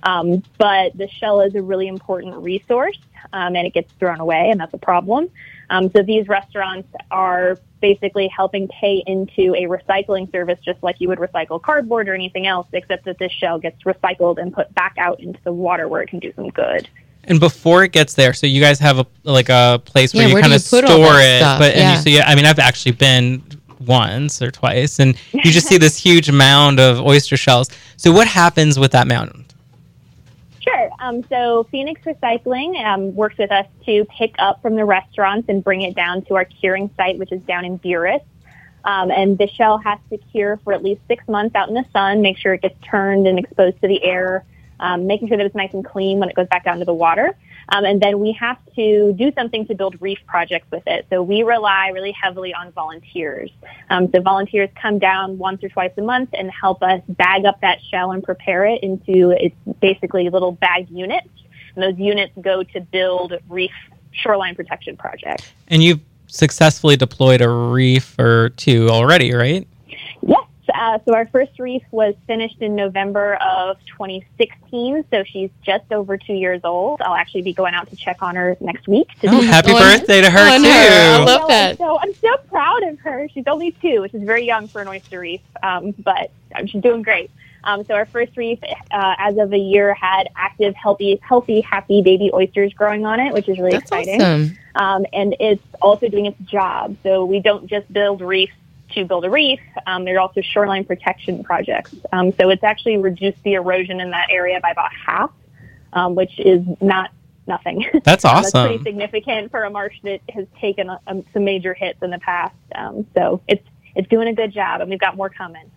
Um, 0.04 0.44
but 0.58 0.96
the 0.96 1.08
shell 1.08 1.40
is 1.40 1.56
a 1.56 1.62
really 1.62 1.88
important 1.88 2.36
resource, 2.36 3.00
um, 3.32 3.56
and 3.56 3.66
it 3.66 3.74
gets 3.74 3.92
thrown 3.94 4.20
away, 4.20 4.48
and 4.50 4.60
that's 4.60 4.74
a 4.74 4.78
problem. 4.78 5.28
Um, 5.72 5.90
so 5.96 6.02
these 6.02 6.28
restaurants 6.28 6.86
are 7.10 7.58
basically 7.80 8.28
helping 8.28 8.68
pay 8.68 9.02
into 9.06 9.54
a 9.54 9.62
recycling 9.62 10.30
service, 10.30 10.58
just 10.62 10.82
like 10.82 10.96
you 11.00 11.08
would 11.08 11.18
recycle 11.18 11.60
cardboard 11.60 12.10
or 12.10 12.14
anything 12.14 12.46
else, 12.46 12.66
except 12.74 13.06
that 13.06 13.18
this 13.18 13.32
shell 13.32 13.58
gets 13.58 13.82
recycled 13.84 14.36
and 14.38 14.52
put 14.52 14.72
back 14.74 14.94
out 14.98 15.18
into 15.20 15.40
the 15.44 15.52
water 15.52 15.88
where 15.88 16.02
it 16.02 16.08
can 16.10 16.18
do 16.18 16.30
some 16.36 16.50
good. 16.50 16.88
And 17.24 17.40
before 17.40 17.84
it 17.84 17.92
gets 17.92 18.14
there, 18.14 18.34
so 18.34 18.46
you 18.46 18.60
guys 18.60 18.78
have 18.80 18.98
a 18.98 19.06
like 19.24 19.48
a 19.48 19.80
place 19.86 20.12
where 20.12 20.24
Yeah, 20.24 20.28
you 20.28 20.34
where 20.34 20.42
kind 20.42 20.52
of 20.52 20.62
you 20.62 20.68
put 20.68 20.84
all 20.84 20.96
store 20.98 21.20
it. 21.20 21.38
stuff? 21.38 21.58
But 21.58 21.72
and 21.72 21.80
Yeah. 21.80 21.92
you 21.92 22.02
see, 22.02 22.20
I 22.20 22.34
mean, 22.34 22.44
I've 22.44 22.58
actually 22.58 22.92
been 22.92 23.42
once 23.86 24.42
or 24.42 24.50
twice, 24.50 24.98
and 24.98 25.16
you 25.32 25.50
just 25.50 25.68
see 25.68 25.78
this 25.86 25.96
huge 25.96 26.30
mound 26.30 26.80
of 26.80 27.00
oyster 27.00 27.38
shells. 27.38 27.70
So 27.96 28.12
what 28.12 28.26
happens 28.28 28.78
with 28.78 28.92
that 28.92 29.06
mound? 29.08 29.41
Sure. 30.62 30.90
Um, 31.00 31.24
so 31.28 31.66
Phoenix 31.70 32.00
Recycling 32.02 32.80
um, 32.84 33.14
works 33.16 33.36
with 33.36 33.50
us 33.50 33.66
to 33.84 34.04
pick 34.04 34.34
up 34.38 34.62
from 34.62 34.76
the 34.76 34.84
restaurants 34.84 35.48
and 35.48 35.62
bring 35.62 35.82
it 35.82 35.96
down 35.96 36.22
to 36.26 36.36
our 36.36 36.44
curing 36.44 36.88
site, 36.96 37.18
which 37.18 37.32
is 37.32 37.40
down 37.42 37.64
in 37.64 37.78
Buras. 37.80 38.22
Um, 38.84 39.10
and 39.10 39.38
the 39.38 39.48
shell 39.48 39.78
has 39.78 39.98
to 40.10 40.18
cure 40.18 40.58
for 40.64 40.72
at 40.72 40.82
least 40.82 41.00
six 41.08 41.26
months 41.28 41.54
out 41.54 41.68
in 41.68 41.74
the 41.74 41.84
sun, 41.92 42.22
make 42.22 42.36
sure 42.36 42.54
it 42.54 42.62
gets 42.62 42.76
turned 42.82 43.26
and 43.26 43.38
exposed 43.38 43.80
to 43.80 43.88
the 43.88 44.02
air, 44.04 44.44
um, 44.80 45.06
making 45.06 45.28
sure 45.28 45.36
that 45.36 45.46
it's 45.46 45.54
nice 45.54 45.72
and 45.72 45.84
clean 45.84 46.18
when 46.18 46.28
it 46.28 46.36
goes 46.36 46.48
back 46.48 46.64
down 46.64 46.78
to 46.78 46.84
the 46.84 46.94
water. 46.94 47.36
Um, 47.68 47.84
and 47.84 48.00
then 48.00 48.18
we 48.18 48.32
have 48.32 48.58
to 48.76 49.12
do 49.14 49.32
something 49.36 49.66
to 49.66 49.74
build 49.74 50.00
reef 50.00 50.18
projects 50.26 50.70
with 50.70 50.82
it. 50.86 51.06
So 51.10 51.22
we 51.22 51.42
rely 51.42 51.88
really 51.88 52.12
heavily 52.12 52.52
on 52.54 52.72
volunteers. 52.72 53.50
Um, 53.90 54.10
so 54.12 54.20
volunteers 54.20 54.68
come 54.80 54.98
down 54.98 55.38
once 55.38 55.62
or 55.62 55.68
twice 55.68 55.92
a 55.96 56.02
month 56.02 56.30
and 56.32 56.50
help 56.50 56.82
us 56.82 57.00
bag 57.08 57.44
up 57.44 57.60
that 57.60 57.78
shell 57.90 58.12
and 58.12 58.22
prepare 58.22 58.64
it 58.66 58.82
into 58.82 59.30
its 59.30 59.54
basically 59.80 60.28
little 60.28 60.52
bagged 60.52 60.90
units. 60.90 61.28
And 61.74 61.82
those 61.82 61.98
units 61.98 62.32
go 62.40 62.62
to 62.62 62.80
build 62.80 63.34
reef 63.48 63.72
shoreline 64.10 64.54
protection 64.54 64.96
projects. 64.96 65.50
And 65.68 65.82
you've 65.82 66.00
successfully 66.26 66.96
deployed 66.96 67.40
a 67.40 67.48
reef 67.48 68.18
or 68.18 68.50
two 68.50 68.88
already, 68.88 69.32
right? 69.32 69.66
Yes. 70.82 71.00
Uh, 71.00 71.04
so 71.04 71.14
our 71.14 71.26
first 71.26 71.58
reef 71.58 71.82
was 71.90 72.14
finished 72.26 72.60
in 72.60 72.74
November 72.74 73.34
of 73.36 73.76
2016. 73.86 75.04
So 75.10 75.24
she's 75.24 75.50
just 75.62 75.90
over 75.92 76.16
two 76.16 76.34
years 76.34 76.60
old. 76.64 77.00
I'll 77.02 77.14
actually 77.14 77.42
be 77.42 77.52
going 77.52 77.74
out 77.74 77.88
to 77.90 77.96
check 77.96 78.22
on 78.22 78.36
her 78.36 78.56
next 78.60 78.88
week. 78.88 79.08
To 79.20 79.28
Oh, 79.28 79.40
happy 79.42 79.72
birthday 79.72 80.20
to 80.20 80.30
her 80.30 80.38
oh, 80.38 80.56
too. 80.56 80.62
no, 80.62 80.70
I 80.70 81.24
love 81.24 81.40
so, 81.42 81.48
that. 81.48 81.78
So 81.78 81.98
I'm 82.00 82.14
so 82.14 82.36
proud 82.48 82.82
of 82.84 82.98
her. 83.00 83.28
She's 83.32 83.46
only 83.46 83.72
two, 83.72 84.02
which 84.02 84.14
is 84.14 84.22
very 84.22 84.44
young 84.44 84.68
for 84.68 84.80
an 84.82 84.88
oyster 84.88 85.20
reef, 85.20 85.40
um, 85.62 85.92
but 85.98 86.30
um, 86.54 86.66
she's 86.66 86.82
doing 86.82 87.02
great. 87.02 87.30
Um, 87.64 87.84
so 87.84 87.94
our 87.94 88.06
first 88.06 88.36
reef, 88.36 88.58
uh, 88.90 89.14
as 89.18 89.38
of 89.38 89.52
a 89.52 89.58
year, 89.58 89.94
had 89.94 90.28
active, 90.36 90.74
healthy, 90.74 91.20
healthy, 91.22 91.60
happy 91.60 92.02
baby 92.02 92.30
oysters 92.34 92.72
growing 92.74 93.06
on 93.06 93.20
it, 93.20 93.32
which 93.32 93.48
is 93.48 93.58
really 93.58 93.70
That's 93.72 93.84
exciting. 93.84 94.20
awesome. 94.20 94.58
Um, 94.74 95.06
and 95.12 95.36
it's 95.38 95.62
also 95.80 96.08
doing 96.08 96.26
its 96.26 96.38
job. 96.40 96.96
So 97.02 97.24
we 97.24 97.40
don't 97.40 97.68
just 97.68 97.92
build 97.92 98.20
reefs 98.20 98.54
to 98.92 99.04
build 99.04 99.24
a 99.24 99.30
reef. 99.30 99.60
Um, 99.86 100.04
there 100.04 100.16
are 100.16 100.20
also 100.20 100.40
shoreline 100.40 100.84
protection 100.84 101.42
projects. 101.44 101.94
Um, 102.12 102.32
so 102.32 102.50
it's 102.50 102.64
actually 102.64 102.96
reduced 102.98 103.42
the 103.42 103.54
erosion 103.54 104.00
in 104.00 104.10
that 104.10 104.28
area 104.30 104.60
by 104.60 104.70
about 104.70 104.90
half, 104.92 105.30
um, 105.92 106.14
which 106.14 106.38
is 106.38 106.64
not 106.80 107.10
nothing. 107.46 107.84
That's 108.04 108.24
awesome. 108.24 108.42
That's 108.52 108.68
pretty 108.68 108.82
significant 108.82 109.50
for 109.50 109.64
a 109.64 109.70
marsh 109.70 109.96
that 110.04 110.20
has 110.30 110.46
taken 110.60 110.88
a, 110.88 111.00
um, 111.06 111.24
some 111.32 111.44
major 111.44 111.74
hits 111.74 112.02
in 112.02 112.10
the 112.10 112.18
past. 112.18 112.54
Um, 112.74 113.06
so 113.14 113.40
it's 113.48 113.66
it's 113.94 114.08
doing 114.08 114.28
a 114.28 114.32
good 114.32 114.52
job, 114.52 114.80
and 114.80 114.88
we've 114.88 114.98
got 114.98 115.16
more 115.16 115.28
coming. 115.28 115.70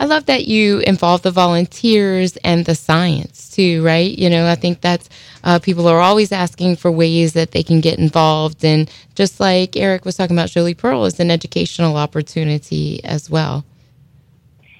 I 0.00 0.06
love 0.06 0.24
that 0.26 0.46
you 0.46 0.78
involve 0.78 1.20
the 1.20 1.30
volunteers 1.30 2.38
and 2.38 2.64
the 2.64 2.74
science 2.74 3.50
too, 3.50 3.84
right? 3.84 4.10
You 4.18 4.30
know, 4.30 4.48
I 4.48 4.54
think 4.54 4.80
that's 4.80 5.10
uh, 5.44 5.58
people 5.58 5.86
are 5.88 6.00
always 6.00 6.32
asking 6.32 6.76
for 6.76 6.90
ways 6.90 7.34
that 7.34 7.50
they 7.50 7.62
can 7.62 7.82
get 7.82 7.98
involved. 7.98 8.64
And 8.64 8.90
just 9.14 9.40
like 9.40 9.76
Eric 9.76 10.06
was 10.06 10.16
talking 10.16 10.34
about, 10.34 10.48
Jolie 10.48 10.72
Pearl 10.72 11.04
is 11.04 11.20
an 11.20 11.30
educational 11.30 11.98
opportunity 11.98 13.04
as 13.04 13.28
well. 13.28 13.66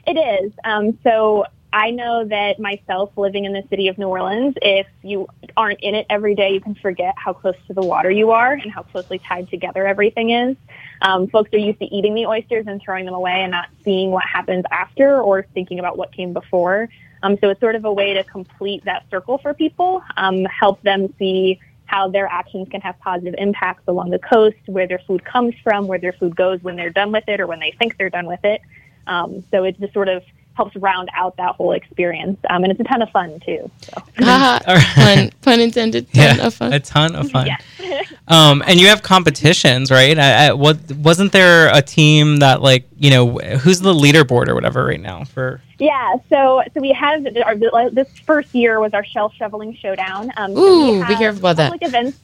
It 0.07 0.14
is. 0.16 0.53
Um, 0.64 0.99
so 1.05 1.45
I 1.71 1.91
know 1.91 2.25
that 2.25 2.59
myself 2.59 3.11
living 3.18 3.45
in 3.45 3.53
the 3.53 3.62
city 3.68 3.89
of 3.89 3.99
New 3.99 4.09
Orleans, 4.09 4.55
if 4.62 4.87
you 5.03 5.29
aren't 5.55 5.81
in 5.81 5.95
it 5.95 6.07
every 6.09 6.35
day, 6.35 6.55
you 6.55 6.62
can 6.62 6.75
forget 6.75 7.14
how 7.18 7.35
close 7.35 7.57
to 7.66 7.75
the 7.75 7.83
water 7.83 8.11
you 8.11 8.31
are 8.31 8.55
and 8.55 8.73
how 8.73 8.85
closely 8.85 9.18
tied 9.18 9.51
together 9.51 9.87
everything 9.87 10.31
is. 10.31 10.57
Um, 11.03 11.29
folks 11.29 11.53
are 11.53 11.59
used 11.59 11.79
to 11.81 11.87
eating 11.87 12.15
the 12.15 12.27
oysters 12.27 12.67
and 12.67 12.81
throwing 12.81 13.05
them 13.05 13.15
away 13.15 13.43
and 13.43 13.51
not 13.51 13.69
seeing 13.85 14.11
what 14.11 14.25
happens 14.25 14.65
after 14.71 15.21
or 15.21 15.47
thinking 15.55 15.79
about 15.79 15.97
what 15.97 16.13
came 16.13 16.33
before. 16.33 16.89
Um, 17.23 17.37
so 17.41 17.51
it's 17.51 17.61
sort 17.61 17.75
of 17.75 17.85
a 17.85 17.93
way 17.93 18.15
to 18.15 18.25
complete 18.25 18.85
that 18.85 19.05
circle 19.11 19.39
for 19.39 19.53
people, 19.55 20.03
um, 20.17 20.45
help 20.45 20.83
them 20.83 21.13
see 21.19 21.61
how 21.85 22.09
their 22.09 22.27
actions 22.27 22.69
can 22.71 22.81
have 22.81 22.99
positive 23.01 23.35
impacts 23.37 23.83
along 23.89 24.11
the 24.11 24.19
coast, 24.19 24.57
where 24.67 24.87
their 24.87 25.01
food 25.07 25.25
comes 25.25 25.55
from, 25.63 25.89
where 25.89 25.99
their 25.99 26.13
food 26.13 26.37
goes 26.37 26.63
when 26.63 26.77
they're 26.77 26.91
done 26.91 27.11
with 27.11 27.25
it 27.27 27.41
or 27.41 27.47
when 27.47 27.59
they 27.59 27.75
think 27.79 27.99
they're 27.99 28.11
done 28.11 28.27
with 28.27 28.45
it. 28.45 28.61
Um, 29.07 29.43
so 29.51 29.65
it's 29.65 29.79
just 29.79 29.93
sort 29.93 30.09
of 30.09 30.23
helps 30.61 30.77
round 30.77 31.09
out 31.17 31.35
that 31.39 31.55
whole 31.55 31.73
experience. 31.73 32.39
Um, 32.51 32.65
and 32.65 32.71
it's 32.71 32.79
a 32.81 32.85
ton 32.85 33.01
of 33.01 33.09
fun 33.11 33.41
too. 33.41 33.71
So. 33.81 33.93
Haha, 34.19 34.59
pun, 34.95 35.31
pun 35.41 35.59
intended. 35.61 36.13
Ton 36.13 36.37
Yeah, 36.37 36.47
of 36.47 36.53
fun. 36.55 36.73
a 36.75 36.81
ton 36.81 37.15
of 37.17 37.31
fun. 37.31 37.47
Yeah. 37.79 38.03
Um, 38.29 38.63
and 38.69 38.79
you 38.79 38.87
have 38.87 39.03
competitions, 39.03 39.91
right? 39.91 40.17
I, 40.17 40.47
I, 40.49 40.53
what 40.53 40.79
wasn't 40.93 41.33
there 41.33 41.69
a 41.75 41.83
team 41.83 42.37
that 42.37 42.63
like 42.63 42.87
you 42.97 43.11
know 43.11 43.39
who's 43.59 43.81
the 43.81 43.93
leaderboard 43.93 44.47
or 44.47 44.55
whatever 44.55 44.85
right 44.85 45.01
now 45.01 45.25
for? 45.25 45.61
Yeah, 45.81 46.15
so 46.29 46.63
so 46.73 46.81
we 46.81 46.93
have 46.93 47.27
our, 47.45 47.57
this 47.91 48.09
first 48.21 48.55
year 48.55 48.79
was 48.79 48.95
our 48.95 49.05
shell 49.05 49.31
shoveling 49.37 49.75
showdown. 49.75 50.31
Um, 50.37 50.55
so 50.55 50.61
Ooh, 50.61 51.01
we 51.01 51.07
be 51.07 51.17
careful 51.17 51.41
about 51.41 51.57
that. 51.57 51.73
public 51.73 51.89
events. 51.89 52.21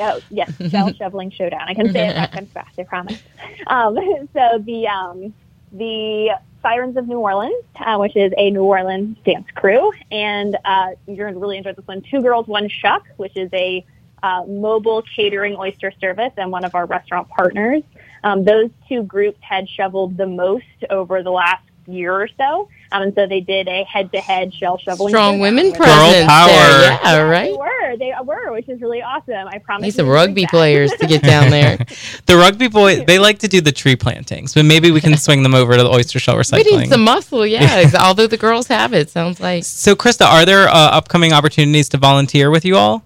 Oh 0.00 0.20
yes, 0.30 0.52
shell 0.70 0.92
shoveling 0.92 1.30
showdown. 1.30 1.62
I 1.66 1.72
can 1.72 1.90
say 1.92 2.08
it 2.08 2.14
that 2.14 2.32
kind 2.32 2.44
of 2.46 2.52
fast. 2.52 2.78
I 2.78 2.82
promise. 2.82 3.22
Um, 3.68 3.94
so 4.34 4.58
the 4.58 4.86
um, 4.88 5.32
the 5.72 6.36
Sirens 6.62 6.96
of 6.96 7.06
New 7.06 7.18
Orleans, 7.18 7.64
uh, 7.76 7.96
which 7.98 8.16
is 8.16 8.32
a 8.36 8.50
New 8.50 8.64
Orleans 8.64 9.16
dance 9.24 9.46
crew, 9.54 9.92
and 10.10 10.56
uh, 10.64 10.90
you're 11.06 11.26
going 11.26 11.34
to 11.34 11.40
really 11.40 11.58
enjoy 11.58 11.72
this 11.72 11.86
one. 11.86 12.02
Two 12.02 12.20
girls, 12.20 12.46
one 12.46 12.68
shuck, 12.68 13.04
which 13.16 13.36
is 13.36 13.50
a 13.52 13.84
uh, 14.22 14.44
mobile 14.46 15.02
catering 15.14 15.56
oyster 15.56 15.92
service 16.00 16.32
and 16.36 16.50
one 16.50 16.64
of 16.64 16.74
our 16.74 16.86
restaurant 16.86 17.28
partners. 17.28 17.82
Um, 18.24 18.44
those 18.44 18.70
two 18.88 19.02
groups 19.04 19.38
had 19.40 19.68
shoveled 19.68 20.16
the 20.16 20.26
most 20.26 20.64
over 20.90 21.22
the 21.22 21.30
last 21.30 21.62
year 21.86 22.12
or 22.12 22.28
so. 22.36 22.68
Um, 22.90 23.02
and 23.02 23.14
so 23.14 23.26
they 23.26 23.40
did 23.40 23.68
a 23.68 23.84
head-to-head 23.84 24.54
shell 24.54 24.78
shoveling. 24.78 25.10
Strong 25.10 25.40
women 25.40 25.66
with- 25.66 25.76
presence 25.76 26.26
power. 26.26 26.48
Yeah, 26.48 26.98
Yeah, 27.02 27.18
right. 27.22 27.44
They 27.52 27.56
were. 27.56 27.96
They 27.98 28.12
were, 28.24 28.52
which 28.52 28.68
is 28.68 28.80
really 28.80 29.02
awesome. 29.02 29.46
I 29.48 29.58
promise. 29.58 29.82
Need 29.82 29.86
you 29.88 29.92
some 29.92 30.08
rugby 30.08 30.42
do 30.42 30.48
players 30.48 30.90
to 30.92 31.06
get 31.06 31.22
down 31.22 31.50
there. 31.50 31.78
The 32.26 32.36
rugby 32.36 32.68
boys 32.68 33.04
they 33.06 33.18
like 33.18 33.38
to 33.40 33.48
do 33.48 33.60
the 33.60 33.72
tree 33.72 33.96
plantings, 33.96 34.52
but 34.54 34.64
maybe 34.64 34.90
we 34.90 35.00
can 35.00 35.16
swing 35.16 35.42
them 35.42 35.54
over 35.54 35.76
to 35.76 35.82
the 35.82 35.88
oyster 35.90 36.18
shell 36.18 36.36
recycling. 36.36 36.64
we 36.66 36.76
need 36.78 36.88
some 36.88 37.02
muscle, 37.04 37.46
yeah. 37.56 37.60
ex- 37.62 37.94
Although 37.94 38.26
the 38.26 38.36
girls 38.36 38.66
have 38.68 38.92
it, 38.92 39.08
sounds 39.10 39.40
like. 39.40 39.64
so, 39.64 39.94
Krista, 39.96 40.26
are 40.26 40.44
there 40.44 40.68
uh, 40.68 40.72
upcoming 40.74 41.32
opportunities 41.32 41.88
to 41.90 41.96
volunteer 41.98 42.50
with 42.50 42.64
you 42.64 42.76
all? 42.76 43.02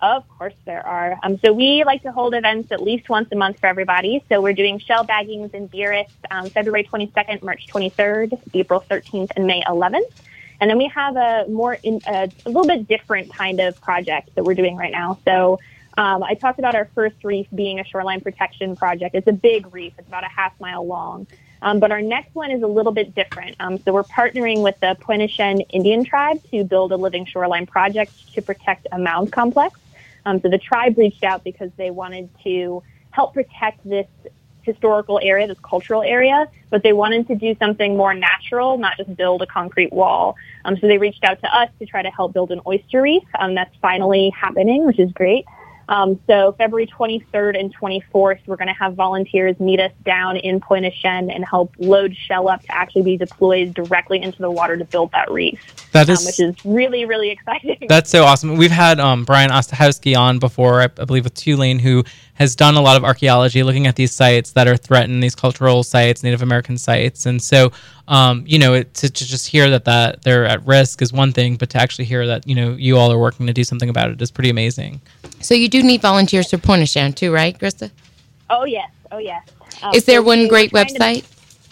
Of 0.00 0.28
course 0.28 0.54
there 0.64 0.86
are. 0.86 1.18
Um, 1.22 1.38
so 1.38 1.52
we 1.52 1.82
like 1.84 2.02
to 2.02 2.12
hold 2.12 2.34
events 2.34 2.70
at 2.70 2.80
least 2.80 3.08
once 3.08 3.28
a 3.32 3.36
month 3.36 3.58
for 3.58 3.66
everybody. 3.66 4.22
So 4.28 4.40
we're 4.40 4.52
doing 4.52 4.78
shell 4.78 5.04
baggings 5.04 5.52
in 5.54 5.68
Buras 5.68 6.08
um, 6.30 6.48
February 6.50 6.84
22nd, 6.84 7.42
March 7.42 7.66
23rd, 7.66 8.40
April 8.54 8.84
13th, 8.88 9.32
and 9.34 9.46
May 9.46 9.62
11th. 9.62 10.10
And 10.60 10.70
then 10.70 10.78
we 10.78 10.88
have 10.88 11.16
a 11.16 11.46
more, 11.48 11.74
in, 11.82 12.00
a, 12.06 12.30
a 12.46 12.48
little 12.48 12.66
bit 12.66 12.86
different 12.86 13.32
kind 13.32 13.60
of 13.60 13.80
project 13.80 14.34
that 14.34 14.44
we're 14.44 14.54
doing 14.54 14.76
right 14.76 14.92
now. 14.92 15.18
So 15.24 15.58
um, 15.96 16.22
I 16.22 16.34
talked 16.34 16.60
about 16.60 16.76
our 16.76 16.88
first 16.94 17.16
reef 17.24 17.48
being 17.52 17.80
a 17.80 17.84
shoreline 17.84 18.20
protection 18.20 18.76
project. 18.76 19.16
It's 19.16 19.26
a 19.26 19.32
big 19.32 19.72
reef. 19.74 19.94
It's 19.98 20.06
about 20.06 20.24
a 20.24 20.28
half 20.28 20.58
mile 20.60 20.86
long. 20.86 21.26
Um, 21.60 21.80
but 21.80 21.90
our 21.90 22.00
next 22.00 22.36
one 22.36 22.52
is 22.52 22.62
a 22.62 22.68
little 22.68 22.92
bit 22.92 23.16
different. 23.16 23.56
Um, 23.58 23.78
so 23.78 23.92
we're 23.92 24.04
partnering 24.04 24.62
with 24.62 24.78
the 24.78 24.96
Pointe 25.00 25.40
Indian 25.70 26.04
tribe 26.04 26.40
to 26.52 26.62
build 26.62 26.92
a 26.92 26.96
living 26.96 27.24
shoreline 27.24 27.66
project 27.66 28.32
to 28.34 28.42
protect 28.42 28.86
a 28.92 28.98
mound 28.98 29.32
complex. 29.32 29.78
Um, 30.26 30.40
so 30.40 30.48
the 30.48 30.58
tribe 30.58 30.98
reached 30.98 31.24
out 31.24 31.44
because 31.44 31.70
they 31.76 31.90
wanted 31.90 32.28
to 32.44 32.82
help 33.10 33.34
protect 33.34 33.88
this 33.88 34.06
historical 34.62 35.18
area, 35.22 35.46
this 35.46 35.58
cultural 35.62 36.02
area, 36.02 36.46
but 36.70 36.82
they 36.82 36.92
wanted 36.92 37.26
to 37.26 37.34
do 37.34 37.56
something 37.58 37.96
more 37.96 38.14
natural, 38.14 38.76
not 38.78 38.96
just 38.98 39.16
build 39.16 39.40
a 39.42 39.46
concrete 39.46 39.92
wall. 39.92 40.36
Um, 40.64 40.76
so 40.78 40.86
they 40.86 40.98
reached 40.98 41.24
out 41.24 41.40
to 41.40 41.56
us 41.56 41.70
to 41.78 41.86
try 41.86 42.02
to 42.02 42.10
help 42.10 42.34
build 42.34 42.50
an 42.50 42.60
oyster 42.66 43.00
reef. 43.02 43.22
Um, 43.38 43.54
that's 43.54 43.74
finally 43.80 44.30
happening, 44.30 44.86
which 44.86 44.98
is 44.98 45.10
great. 45.12 45.46
Um, 45.88 46.20
so 46.26 46.54
February 46.58 46.86
23rd 46.86 47.58
and 47.58 47.74
24th, 47.74 48.40
we're 48.46 48.56
going 48.56 48.68
to 48.68 48.74
have 48.74 48.94
volunteers 48.94 49.58
meet 49.58 49.80
us 49.80 49.92
down 50.04 50.36
in 50.36 50.60
Pointe 50.60 50.84
aux 50.84 50.90
Chênes 50.90 51.34
and 51.34 51.44
help 51.44 51.74
load 51.78 52.14
shell 52.14 52.48
up 52.48 52.62
to 52.62 52.74
actually 52.74 53.02
be 53.02 53.16
deployed 53.16 53.72
directly 53.72 54.22
into 54.22 54.38
the 54.38 54.50
water 54.50 54.76
to 54.76 54.84
build 54.84 55.10
that 55.12 55.30
reef, 55.30 55.58
That 55.92 56.10
um, 56.10 56.16
which 56.26 56.40
is 56.40 56.54
really, 56.64 57.06
really 57.06 57.30
exciting. 57.30 57.78
That's 57.88 58.10
so 58.10 58.24
awesome. 58.24 58.56
We've 58.56 58.70
had 58.70 59.00
um, 59.00 59.24
Brian 59.24 59.50
Ostahowski 59.50 60.16
on 60.16 60.38
before, 60.38 60.82
I, 60.82 60.84
I 60.84 61.04
believe, 61.04 61.24
with 61.24 61.34
Tulane, 61.34 61.78
who 61.78 62.04
has 62.38 62.54
done 62.54 62.76
a 62.76 62.80
lot 62.80 62.96
of 62.96 63.04
archaeology 63.04 63.64
looking 63.64 63.86
at 63.88 63.96
these 63.96 64.12
sites 64.12 64.52
that 64.52 64.68
are 64.68 64.76
threatened, 64.76 65.22
these 65.22 65.34
cultural 65.34 65.82
sites, 65.82 66.22
Native 66.22 66.40
American 66.40 66.78
sites. 66.78 67.26
And 67.26 67.42
so, 67.42 67.72
um, 68.06 68.44
you 68.46 68.60
know, 68.60 68.74
it, 68.74 68.94
to, 68.94 69.10
to 69.10 69.26
just 69.26 69.48
hear 69.48 69.68
that, 69.70 69.84
that 69.86 70.22
they're 70.22 70.46
at 70.46 70.64
risk 70.64 71.02
is 71.02 71.12
one 71.12 71.32
thing, 71.32 71.56
but 71.56 71.70
to 71.70 71.78
actually 71.78 72.04
hear 72.04 72.26
that, 72.28 72.46
you 72.46 72.54
know, 72.54 72.74
you 72.74 72.96
all 72.96 73.10
are 73.10 73.18
working 73.18 73.48
to 73.48 73.52
do 73.52 73.64
something 73.64 73.88
about 73.88 74.10
it 74.10 74.22
is 74.22 74.30
pretty 74.30 74.50
amazing. 74.50 75.00
So 75.40 75.54
you 75.54 75.68
do 75.68 75.77
need 75.82 76.02
volunteers 76.02 76.50
for 76.50 76.58
Pointe 76.58 76.82
aux 76.82 76.86
Chênes 76.86 77.14
too, 77.14 77.32
right, 77.32 77.58
Krista? 77.58 77.90
oh, 78.50 78.64
yes. 78.64 78.90
Oh, 79.10 79.18
yes. 79.18 79.42
Um, 79.82 79.94
Is 79.94 80.04
there 80.04 80.20
so 80.20 80.22
one 80.24 80.48
great 80.48 80.72
were 80.72 80.84
trying 80.84 80.94
to- 80.94 81.00
website? 81.22 81.24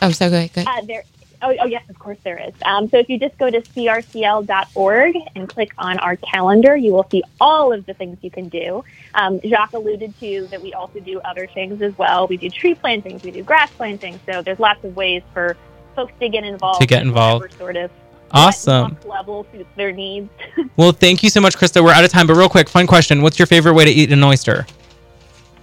I'm 0.03 0.13
sorry, 0.13 0.31
go 0.31 0.37
ahead. 0.39 0.53
Go 0.55 0.61
ahead. 0.63 0.83
Uh, 0.85 0.87
there. 0.87 1.03
Oh, 1.43 1.55
oh, 1.61 1.67
yes, 1.67 1.83
of 1.91 1.99
course 1.99 2.17
there 2.25 2.39
is. 2.39 2.55
Um, 2.65 2.89
so 2.89 2.97
if 2.99 3.11
you 3.11 3.19
just 3.19 3.37
go 3.37 3.51
to 3.51 3.61
crcl.org 3.61 5.17
and 5.35 5.49
click 5.49 5.71
on 5.79 5.99
our 5.99 6.17
calendar, 6.17 6.77
you 6.77 6.93
will 6.93 7.07
see 7.11 7.23
all 7.41 7.73
of 7.73 7.85
the 7.87 7.93
things 7.95 8.19
you 8.23 8.31
can 8.31 8.49
do. 8.49 8.83
Um, 9.15 9.41
Jacques 9.45 9.75
alluded 9.75 10.19
to 10.21 10.47
that 10.51 10.63
we 10.63 10.73
also 10.73 10.99
do 11.01 11.21
other 11.21 11.47
things 11.47 11.83
as 11.83 11.97
well. 11.99 12.27
We 12.27 12.37
do 12.39 12.49
tree 12.49 12.75
plantings, 12.75 13.23
we 13.23 13.31
do 13.33 13.43
grass 13.43 13.71
planting. 13.71 14.19
So 14.25 14.41
there's 14.43 14.59
lots 14.59 14.83
of 14.85 14.97
ways 14.97 15.23
for 15.35 15.57
folks 15.95 16.13
to 16.21 16.29
get 16.29 16.45
involved. 16.45 16.81
To 16.81 16.87
get 16.87 17.03
involved. 17.03 17.53
Sort 17.59 17.77
of 17.77 17.91
Awesome. 18.33 18.97
level 19.07 19.47
suits 19.53 19.69
their 19.77 19.93
needs. 19.93 20.29
Well, 20.77 20.93
thank 20.93 21.23
you 21.23 21.31
so 21.31 21.41
much, 21.41 21.57
Krista. 21.57 21.83
We're 21.83 21.93
out 21.93 22.05
of 22.05 22.11
time, 22.11 22.27
but 22.27 22.35
real 22.37 22.51
quick, 22.51 22.69
fun 22.69 22.87
question. 22.87 23.23
What's 23.23 23.39
your 23.39 23.47
favorite 23.47 23.73
way 23.73 23.85
to 23.87 23.91
eat 23.91 24.13
an 24.13 24.23
oyster? 24.23 24.67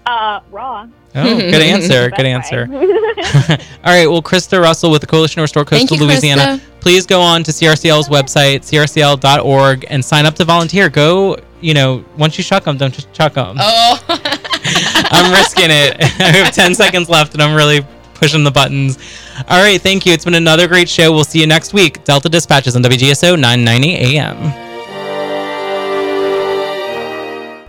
uh, 0.07 0.39
raw. 0.51 0.88
Oh, 1.16 1.38
good 1.39 1.61
answer. 1.61 2.09
Good 2.09 2.26
answer. 2.26 2.68
All 2.72 3.93
right. 3.93 4.07
Well, 4.07 4.24
Krista 4.24 4.59
Russell 4.59 4.89
with 4.89 5.01
the 5.01 5.07
Coalition 5.07 5.36
to 5.36 5.41
Restore 5.43 5.66
Coastal 5.66 5.97
you, 5.97 6.05
Louisiana. 6.05 6.41
Krista. 6.57 6.80
Please 6.80 7.05
go 7.05 7.22
on 7.22 7.43
to 7.43 7.51
CRCL's 7.51 8.09
website, 8.09 8.61
crcl.org, 8.61 9.86
and 9.89 10.03
sign 10.03 10.26
up 10.26 10.34
to 10.36 10.45
volunteer. 10.45 10.89
Go, 10.89 11.38
you 11.61 11.74
know, 11.76 12.03
once 12.18 12.38
you 12.39 12.43
chuck 12.43 12.64
them, 12.64 12.78
don't 12.78 12.93
just 12.93 13.14
chuck 13.14 13.34
them. 13.36 13.57
Oh, 13.59 13.99
I'm 14.09 15.32
risking 15.32 15.70
it. 15.70 16.01
I 16.01 16.32
have 16.43 16.53
10 16.53 16.74
seconds 16.76 17.07
left, 17.07 17.34
and 17.34 17.41
I'm 17.43 17.55
really 17.55 17.86
pushing 18.16 18.43
the 18.43 18.51
buttons. 18.51 18.97
All 19.48 19.62
right. 19.62 19.82
Thank 19.82 20.06
you. 20.06 20.14
It's 20.14 20.26
been 20.26 20.36
another 20.36 20.68
great 20.68 20.90
show. 20.90 21.12
We'll 21.12 21.24
see 21.24 21.40
you 21.40 21.48
next 21.48 21.74
week. 21.74 22.04
Delta 22.04 22.30
Dispatches 22.30 22.76
on 22.76 22.84
WGSO 22.84 23.40
990 23.40 24.18
AM. 24.18 24.62